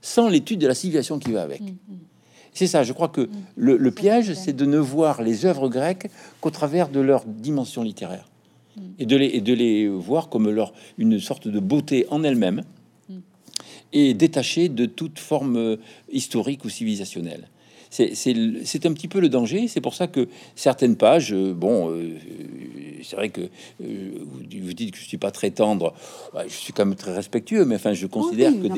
sans 0.00 0.28
l'étude 0.28 0.60
de 0.60 0.66
la 0.66 0.74
civilisation 0.74 1.18
qui 1.18 1.32
va 1.32 1.42
avec. 1.42 1.60
Mm, 1.60 1.66
mm. 1.66 1.98
C'est 2.52 2.66
ça, 2.66 2.82
je 2.82 2.92
crois 2.92 3.08
que 3.08 3.22
mm. 3.22 3.30
le, 3.56 3.90
piège, 3.90 4.34
c'est 4.34 4.54
de 4.54 4.64
ne 4.64 4.78
voir 4.78 5.22
les 5.22 5.46
œuvres 5.46 5.68
grecques 5.68 6.10
qu'au 6.40 6.50
travers 6.50 6.88
de 6.88 7.00
leur 7.00 7.24
dimension 7.24 7.82
littéraire 7.82 8.28
et 8.98 9.06
de, 9.06 9.16
les, 9.16 9.26
et 9.26 9.40
de 9.40 9.52
les 9.52 9.88
voir 9.88 10.28
comme 10.28 10.48
leur 10.48 10.72
une 10.98 11.18
sorte 11.18 11.48
de 11.48 11.58
beauté 11.58 12.06
en 12.10 12.22
elle-même 12.22 12.62
et 13.92 14.14
détachée 14.14 14.68
de 14.68 14.86
toute 14.86 15.18
forme 15.18 15.56
euh, 15.56 15.76
historique 16.12 16.64
ou 16.64 16.68
civilisationnelle 16.68 17.48
c'est 17.90 18.86
un 18.86 18.92
petit 18.92 19.08
peu 19.08 19.20
le 19.20 19.28
danger. 19.28 19.68
C'est 19.68 19.80
pour 19.80 19.94
ça 19.94 20.06
que 20.06 20.28
certaines 20.54 20.96
pages, 20.96 21.32
euh, 21.32 21.52
bon, 21.54 21.90
euh, 21.90 22.18
c'est 23.02 23.16
vrai 23.16 23.30
que 23.30 23.42
euh, 23.82 24.10
vous, 24.24 24.72
dites 24.72 24.92
que 24.92 24.98
je 24.98 25.04
suis 25.04 25.18
pas 25.18 25.30
très 25.30 25.50
tendre. 25.50 25.94
je 26.46 26.52
suis 26.52 26.72
quand 26.72 26.84
même 26.84 26.96
très 26.96 27.14
respectueux, 27.14 27.64
mais 27.64 27.76
enfin, 27.76 27.92
je 27.92 28.06
considère 28.06 28.52
que 28.52 28.68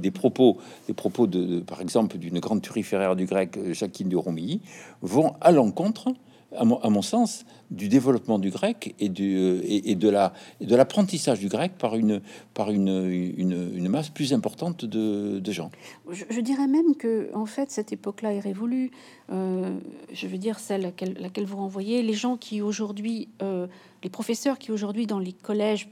des, 0.00 0.10
propos, 0.10 0.58
des 0.86 0.94
propos 0.94 1.26
de, 1.26 1.60
par 1.60 1.80
exemple, 1.80 2.18
d'une 2.18 2.38
grande 2.40 2.62
turiféraire 2.62 3.16
du 3.16 3.26
grec, 3.26 3.58
Jacqueline 3.72 4.08
de 4.08 4.16
Romilly, 4.16 4.60
vont 5.02 5.34
à 5.40 5.52
l'encontre 5.52 6.08
à 6.56 6.64
mon, 6.64 7.02
sens, 7.02 7.44
du 7.70 7.88
développement 7.88 8.38
du 8.38 8.50
grec 8.50 8.94
et, 8.98 9.08
du, 9.08 9.36
euh, 9.36 9.60
et, 9.64 9.94
de 9.94 10.08
la 10.08 10.32
de 10.60 10.74
l'apprentissage 10.74 11.38
du 11.38 11.48
grec 11.48 11.72
par 11.78 11.96
une 11.96 12.20
par 12.52 12.70
une, 12.70 12.88
une, 13.36 13.88
masse 13.88 14.08
plus 14.08 14.32
importante 14.32 14.84
de, 14.84 15.52
gens. 15.52 15.70
Je, 16.10 16.40
dirais 16.40 16.66
même 16.66 16.96
que 16.96 17.30
en 17.34 17.46
fait 17.46 17.70
cette 17.70 17.92
époque-là 17.92 18.34
est 18.34 18.40
révolue. 18.40 18.90
Euh, 19.30 19.78
je 20.12 20.26
veux 20.26 20.38
dire 20.38 20.58
celle 20.58 20.86
à 20.86 20.92
laquelle, 21.20 21.44
vous 21.44 21.56
renvoyez, 21.56 22.02
les 22.02 22.14
gens 22.14 22.36
qui 22.36 22.60
aujourd'hui, 22.60 23.28
euh, 23.42 23.66
les 24.02 24.10
professeurs 24.10 24.58
qui 24.58 24.72
aujourd'hui 24.72 25.06
dans 25.06 25.18
les 25.18 25.32
collèges 25.32 25.88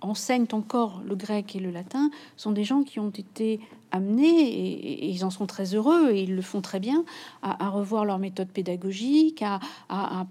enseignent 0.00 0.48
encore 0.52 1.02
le 1.06 1.16
grec 1.16 1.56
et 1.56 1.60
le 1.60 1.70
latin 1.70 2.10
sont 2.36 2.52
des 2.52 2.64
gens 2.64 2.82
qui 2.82 3.00
ont 3.00 3.10
été 3.10 3.60
amenés, 3.90 4.48
et, 4.48 5.08
ils 5.08 5.24
en 5.24 5.30
sont 5.30 5.46
très 5.46 5.74
heureux, 5.74 6.10
et 6.10 6.22
ils 6.22 6.34
le 6.34 6.42
font 6.42 6.60
très 6.60 6.80
bien, 6.80 7.04
à, 7.42 7.68
revoir 7.70 8.04
leur 8.04 8.18
méthode 8.18 8.48
pédagogique, 8.48 9.42
à, 9.42 10.26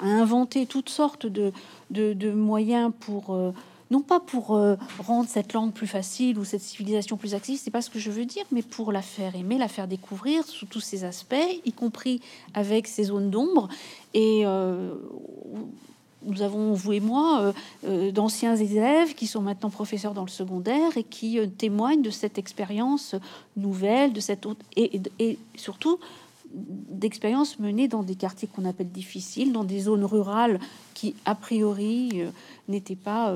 inventer 0.00 0.66
toutes 0.66 0.88
sortes 0.88 1.26
de, 1.26 1.52
de, 1.90 2.32
moyens 2.32 2.92
pour... 3.00 3.34
Euh, 3.34 3.52
non 3.90 4.02
pas 4.02 4.20
pour 4.20 4.54
euh, 4.54 4.76
rendre 4.98 5.28
cette 5.28 5.54
langue 5.54 5.72
plus 5.72 5.86
facile 5.86 6.38
ou 6.38 6.44
cette 6.44 6.60
civilisation 6.60 7.16
plus 7.16 7.34
accessible, 7.34 7.60
c'est 7.64 7.70
pas 7.70 7.80
ce 7.80 7.88
que 7.88 7.98
je 7.98 8.10
veux 8.10 8.26
dire, 8.26 8.44
mais 8.52 8.60
pour 8.60 8.92
la 8.92 9.00
faire 9.00 9.34
aimer, 9.34 9.56
la 9.56 9.68
faire 9.68 9.88
découvrir 9.88 10.44
sous 10.44 10.66
tous 10.66 10.80
ses 10.80 11.04
aspects, 11.04 11.34
y 11.64 11.72
compris 11.72 12.20
avec 12.52 12.86
ses 12.86 13.04
zones 13.04 13.30
d'ombre. 13.30 13.68
Et 14.12 14.42
euh, 14.44 14.92
nous 16.28 16.42
avons, 16.42 16.74
vous 16.74 16.92
et 16.92 17.00
moi, 17.00 17.40
euh, 17.40 17.52
euh, 17.86 18.12
d'anciens 18.12 18.56
élèves 18.56 19.14
qui 19.14 19.26
sont 19.26 19.40
maintenant 19.40 19.70
professeurs 19.70 20.14
dans 20.14 20.24
le 20.24 20.30
secondaire 20.30 20.96
et 20.96 21.04
qui 21.04 21.38
euh, 21.38 21.46
témoignent 21.46 22.02
de 22.02 22.10
cette 22.10 22.38
expérience 22.38 23.16
nouvelle, 23.56 24.12
de 24.12 24.20
cette 24.20 24.46
autre, 24.46 24.60
et, 24.76 25.00
surtout 25.56 25.98
d'expériences 26.50 27.58
menées 27.58 27.88
dans 27.88 28.02
des 28.02 28.14
quartiers 28.14 28.48
qu'on 28.48 28.64
appelle 28.64 28.90
difficiles, 28.90 29.52
dans 29.52 29.64
des 29.64 29.80
zones 29.80 30.04
rurales 30.04 30.60
qui, 30.94 31.14
a 31.26 31.34
priori, 31.34 32.22
n'étaient 32.68 32.96
pas 32.96 33.34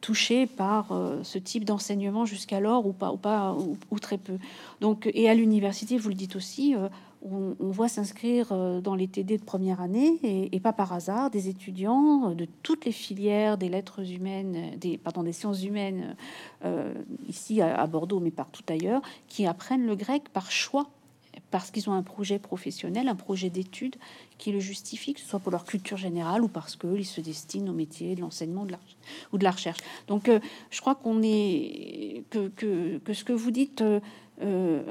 touchées 0.00 0.46
par 0.46 0.86
ce 1.24 1.38
type 1.38 1.64
d'enseignement 1.64 2.26
jusqu'alors 2.26 2.86
ou 2.86 2.92
pas, 2.92 3.10
ou 3.10 3.16
pas, 3.16 3.56
ou, 3.90 3.98
très 3.98 4.18
peu. 4.18 4.38
Donc, 4.80 5.10
et 5.12 5.28
à 5.28 5.34
l'université, 5.34 5.98
vous 5.98 6.10
le 6.10 6.14
dites 6.14 6.36
aussi, 6.36 6.76
on, 7.22 7.54
voit 7.70 7.88
s'inscrire 7.88 8.48
euh, 8.52 8.80
dans 8.80 8.94
les 8.94 9.08
TD 9.08 9.38
de 9.38 9.44
première 9.44 9.80
année, 9.80 10.18
et, 10.22 10.60
pas 10.60 10.72
par 10.72 10.92
hasard, 10.92 11.30
des 11.30 11.48
étudiants 11.48 12.34
de 12.34 12.46
toutes 12.62 12.84
les 12.84 12.92
filières 12.92 13.58
des 13.58 13.68
lettres 13.68 14.10
humaines, 14.10 14.76
des, 14.78 14.98
pardon, 14.98 15.22
des 15.22 15.32
sciences 15.32 15.64
humaines, 15.64 16.16
euh, 16.64 16.94
ici 17.28 17.60
à, 17.60 17.86
Bordeaux, 17.86 18.20
mais 18.20 18.30
partout 18.30 18.62
ailleurs, 18.68 19.02
qui 19.28 19.46
apprennent 19.46 19.86
le 19.86 19.96
grec 19.96 20.28
par 20.32 20.50
choix, 20.50 20.88
parce 21.50 21.70
qu'ils 21.70 21.88
ont 21.88 21.94
un 21.94 22.02
projet 22.02 22.38
professionnel, 22.38 23.08
un 23.08 23.14
projet 23.14 23.48
d'études 23.48 23.96
qui 24.36 24.52
le 24.52 24.60
justifie, 24.60 25.14
que 25.14 25.20
ce 25.20 25.26
soit 25.26 25.38
pour 25.38 25.52
leur 25.52 25.64
culture 25.64 25.96
générale 25.96 26.42
ou 26.42 26.48
parce 26.48 26.76
qu'ils 26.76 27.06
se 27.06 27.20
destinent 27.20 27.70
au 27.70 27.74
métier 27.74 28.14
de 28.16 28.20
l'enseignement 28.20 28.66
ou 29.32 29.38
de 29.38 29.44
la 29.44 29.50
recherche. 29.50 29.78
Donc, 30.08 30.28
euh, 30.28 30.40
je 30.70 30.80
crois 30.80 30.94
qu'on 30.94 31.22
est 31.22 32.24
que, 32.30 32.50
ce 33.12 33.24
que 33.24 33.32
vous 33.32 33.50
dites 33.50 33.82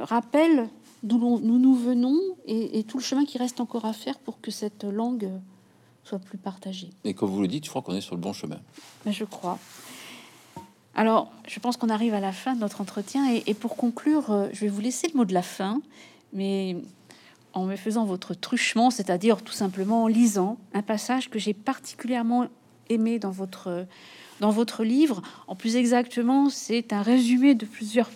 rappelle 0.02 0.70
d'où 1.04 1.18
nous 1.40 1.60
nous 1.60 1.76
venons 1.76 2.18
et, 2.46 2.84
tout 2.84 2.98
le 2.98 3.04
chemin 3.04 3.26
qui 3.26 3.38
reste 3.38 3.60
encore 3.60 3.86
à 3.86 3.94
faire 3.94 4.18
pour 4.20 4.42
que 4.42 4.52
cette 4.52 4.84
langue 4.84 5.30
soit 6.04 6.20
plus 6.20 6.38
partagée. 6.38 6.90
Et 7.04 7.14
comme 7.14 7.30
vous 7.30 7.42
le 7.42 7.48
dites, 7.48 7.66
je 7.66 7.70
crois 7.70 7.82
qu'on 7.82 7.96
est 7.96 8.02
sur 8.02 8.16
le 8.16 8.22
bon 8.22 8.34
chemin. 8.34 8.60
Mais 9.06 9.12
je 9.12 9.26
crois. 9.26 9.60
Alors, 10.96 11.32
je 11.48 11.60
pense 11.60 11.78
qu'on 11.78 11.90
arrive 11.90 12.14
à 12.14 12.20
la 12.20 12.32
fin 12.32 12.56
de 12.56 12.62
notre 12.62 12.82
entretien 12.82 13.30
et, 13.46 13.54
pour 13.54 13.76
conclure, 13.76 14.32
euh, 14.32 14.48
je 14.54 14.62
vais 14.62 14.68
vous 14.70 14.82
laisser 14.82 15.08
le 15.10 15.18
mot 15.18 15.26
de 15.26 15.34
la 15.34 15.44
fin, 15.44 15.82
mais 16.34 16.78
en 17.54 17.66
me 17.66 17.76
faisant 17.76 18.06
votre 18.06 18.34
truchement, 18.34 18.90
c'est-à-dire 18.90 19.44
tout 19.44 19.54
simplement 19.54 20.04
en 20.04 20.08
lisant 20.08 20.58
un 20.74 20.82
passage 20.82 21.30
que 21.30 21.40
j'ai 21.40 21.54
particulièrement 21.54 22.48
aimé 22.90 23.20
dans 23.20 23.32
votre 23.32 23.86
dans 24.40 24.52
votre 24.52 24.84
livre. 24.84 25.22
En 25.48 25.56
plus 25.56 25.76
exactement, 25.76 26.50
c'est 26.50 26.94
un 26.94 27.02
résumé 27.02 27.56
de 27.56 27.66
plusieurs 27.66 28.10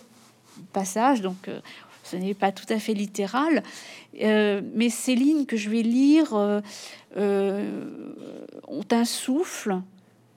passages, 0.72 1.20
donc 1.20 1.48
euh, 1.48 1.60
ce 2.12 2.16
n'est 2.18 2.34
pas 2.34 2.52
tout 2.52 2.66
à 2.68 2.78
fait 2.78 2.92
littéral, 2.92 3.62
euh, 4.20 4.60
mais 4.74 4.90
ces 4.90 5.14
lignes 5.14 5.46
que 5.46 5.56
je 5.56 5.70
vais 5.70 5.80
lire 5.82 6.34
euh, 6.34 6.60
euh, 7.16 8.12
ont 8.68 8.84
un 8.90 9.04
souffle, 9.04 9.80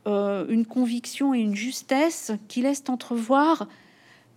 une 0.08 0.68
conviction 0.68 1.34
et 1.34 1.40
une 1.40 1.56
justesse 1.56 2.32
qui 2.48 2.62
laissent 2.62 2.84
entrevoir 2.90 3.68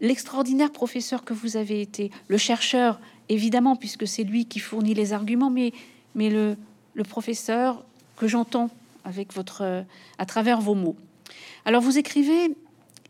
l'extraordinaire 0.01 0.73
professeur 0.73 1.25
que 1.25 1.35
vous 1.35 1.59
avez 1.59 1.83
été, 1.83 2.11
le 2.27 2.39
chercheur, 2.39 2.99
évidemment, 3.29 3.77
puisque 3.77 4.09
c'est 4.09 4.25
lui 4.25 4.47
qui 4.47 4.61
fournit 4.61 4.95
les 4.95 5.13
arguments, 5.13 5.51
mais, 5.51 5.73
le, 6.15 6.57
le 6.95 7.03
professeur 7.05 7.85
que 8.17 8.27
j'entends 8.27 8.71
avec 9.05 9.35
votre, 9.35 9.85
à 10.17 10.25
travers 10.25 10.63
vos 10.63 10.75
mots. 10.75 10.97
Alors 11.67 11.83
vous 11.83 11.99
écrivez, 11.99 12.57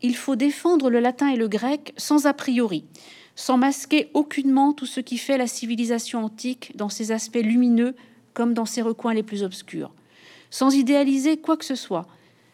il 0.01 0.17
faut 0.17 0.35
défendre 0.35 0.89
le 0.89 0.99
latin 0.99 1.29
et 1.29 1.37
le 1.37 1.47
grec 1.47 1.93
sans 1.95 2.25
a 2.25 2.33
priori, 2.33 2.83
sans 3.39 3.57
masquer 3.57 4.09
aucunement 4.13 4.73
tout 4.73 4.85
ce 4.85 4.99
qui 4.99 5.17
fait 5.17 5.37
la 5.37 5.47
civilisation 5.47 6.25
antique 6.25 6.73
dans 6.75 6.89
ses 6.89 7.13
aspects 7.13 7.39
lumineux 7.41 7.95
comme 8.33 8.53
dans 8.53 8.65
ses 8.65 8.81
recoins 8.81 9.13
les 9.13 9.23
plus 9.23 9.43
obscurs, 9.43 9.93
sans 10.49 10.75
idéaliser 10.75 11.37
quoi 11.37 11.55
que 11.55 11.63
ce 11.63 11.75
soit, 11.75 12.05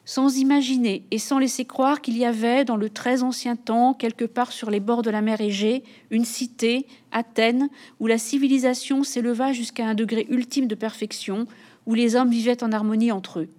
sans 0.06 0.38
imaginer 0.38 1.04
et 1.10 1.18
sans 1.18 1.40
laisser 1.40 1.66
croire 1.66 2.02
qu'il 2.02 2.16
y 2.16 2.24
avait, 2.24 2.66
dans 2.66 2.78
le 2.78 2.92
très 2.92 3.24
ancien 3.24 3.56
temps, 3.56 3.96
quelque 3.96 4.26
part 4.26 4.52
sur 4.52 4.70
les 4.70 4.80
bords 4.80 5.02
de 5.02 5.10
la 5.10 5.22
mer 5.22 5.42
Égée, 5.42 5.84
une 6.12 6.24
cité, 6.24 6.86
Athènes, 7.12 7.70
où 8.00 8.06
la 8.06 8.20
civilisation 8.20 9.04
s'éleva 9.04 9.54
jusqu'à 9.54 9.88
un 9.88 9.96
degré 9.96 10.28
ultime 10.30 10.68
de 10.68 10.76
perfection, 10.76 11.48
où 11.88 11.96
les 11.96 12.16
hommes 12.16 12.30
vivaient 12.30 12.64
en 12.64 12.72
harmonie 12.72 13.12
entre 13.12 13.40
eux. 13.40 13.50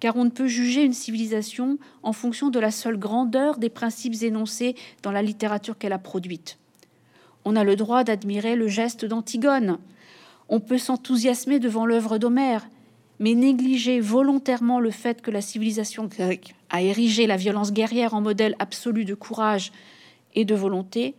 Car 0.00 0.16
on 0.16 0.24
ne 0.24 0.30
peut 0.30 0.46
juger 0.46 0.84
une 0.84 0.92
civilisation 0.92 1.78
en 2.02 2.12
fonction 2.12 2.50
de 2.50 2.60
la 2.60 2.70
seule 2.70 2.98
grandeur 2.98 3.58
des 3.58 3.68
principes 3.68 4.22
énoncés 4.22 4.76
dans 5.02 5.10
la 5.10 5.22
littérature 5.22 5.76
qu'elle 5.76 5.92
a 5.92 5.98
produite. 5.98 6.58
On 7.44 7.56
a 7.56 7.64
le 7.64 7.76
droit 7.76 8.04
d'admirer 8.04 8.56
le 8.56 8.68
geste 8.68 9.04
d'Antigone. 9.04 9.78
On 10.48 10.60
peut 10.60 10.78
s'enthousiasmer 10.78 11.58
devant 11.58 11.86
l'œuvre 11.86 12.18
d'Homère, 12.18 12.68
mais 13.18 13.34
négliger 13.34 14.00
volontairement 14.00 14.80
le 14.80 14.90
fait 14.90 15.22
que 15.22 15.30
la 15.30 15.40
civilisation 15.40 16.04
grecque 16.06 16.54
a 16.70 16.82
érigé 16.82 17.26
la 17.26 17.36
violence 17.36 17.72
guerrière 17.72 18.14
en 18.14 18.20
modèle 18.20 18.54
absolu 18.58 19.04
de 19.04 19.14
courage 19.14 19.72
et 20.34 20.44
de 20.44 20.54
volonté, 20.54 21.14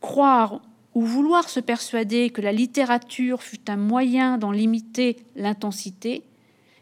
croire 0.00 0.62
ou 0.94 1.02
vouloir 1.02 1.48
se 1.48 1.60
persuader 1.60 2.30
que 2.30 2.40
la 2.40 2.52
littérature 2.52 3.42
fut 3.42 3.70
un 3.70 3.76
moyen 3.76 4.38
d'en 4.38 4.52
limiter 4.52 5.16
l'intensité 5.36 6.22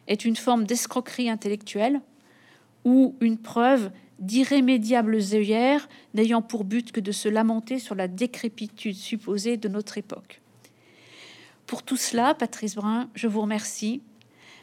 est 0.09 0.25
une 0.25 0.37
forme 0.37 0.65
d'escroquerie 0.65 1.31
intellectuelle 1.31 2.01
ou 2.85 3.15
une 3.21 3.39
preuve 3.39 3.91
d'irrémédiables 4.19 5.19
œillères 5.33 5.89
n'ayant 6.15 6.43
pour 6.43 6.65
but 6.65 6.93
que 6.93 7.01
de 7.01 7.13
se 7.13 7.29
lamenter 7.29 7.79
sur 7.79 7.95
la 7.95 8.09
décrépitude 8.09 8.97
supposée 8.97 9.57
de 9.57 9.69
notre 9.69 9.99
époque. 9.99 10.41
Pour 11.67 11.83
tout 11.83 11.97
cela, 11.97 12.35
Patrice 12.35 12.75
Brun, 12.75 13.09
je 13.15 13.27
vous 13.27 13.41
remercie 13.41 14.03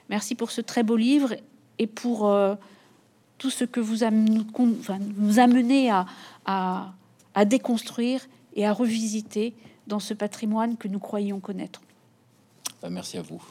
Merci 0.10 0.34
pour 0.34 0.50
ce 0.50 0.62
très 0.62 0.84
beau 0.84 0.96
livre 0.96 1.36
et 1.78 1.88
pour 1.88 2.28
euh, 2.28 2.56
tout 3.38 3.52
ce 3.52 3.64
que 3.64 3.80
vous 3.80 3.98
nous 4.04 5.40
amenez 5.40 5.92
à, 5.92 6.06
à 7.36 7.46
déconstruire 7.46 8.28
et 8.56 8.66
à 8.66 8.74
revisiter 8.74 9.54
dans 9.88 10.00
ce 10.00 10.14
patrimoine 10.14 10.78
que 10.78 10.88
nous 10.88 11.00
croyons 11.00 11.40
connaître. 11.40 11.82
Merci 12.90 13.18
à 13.18 13.22
vous. 13.22 13.42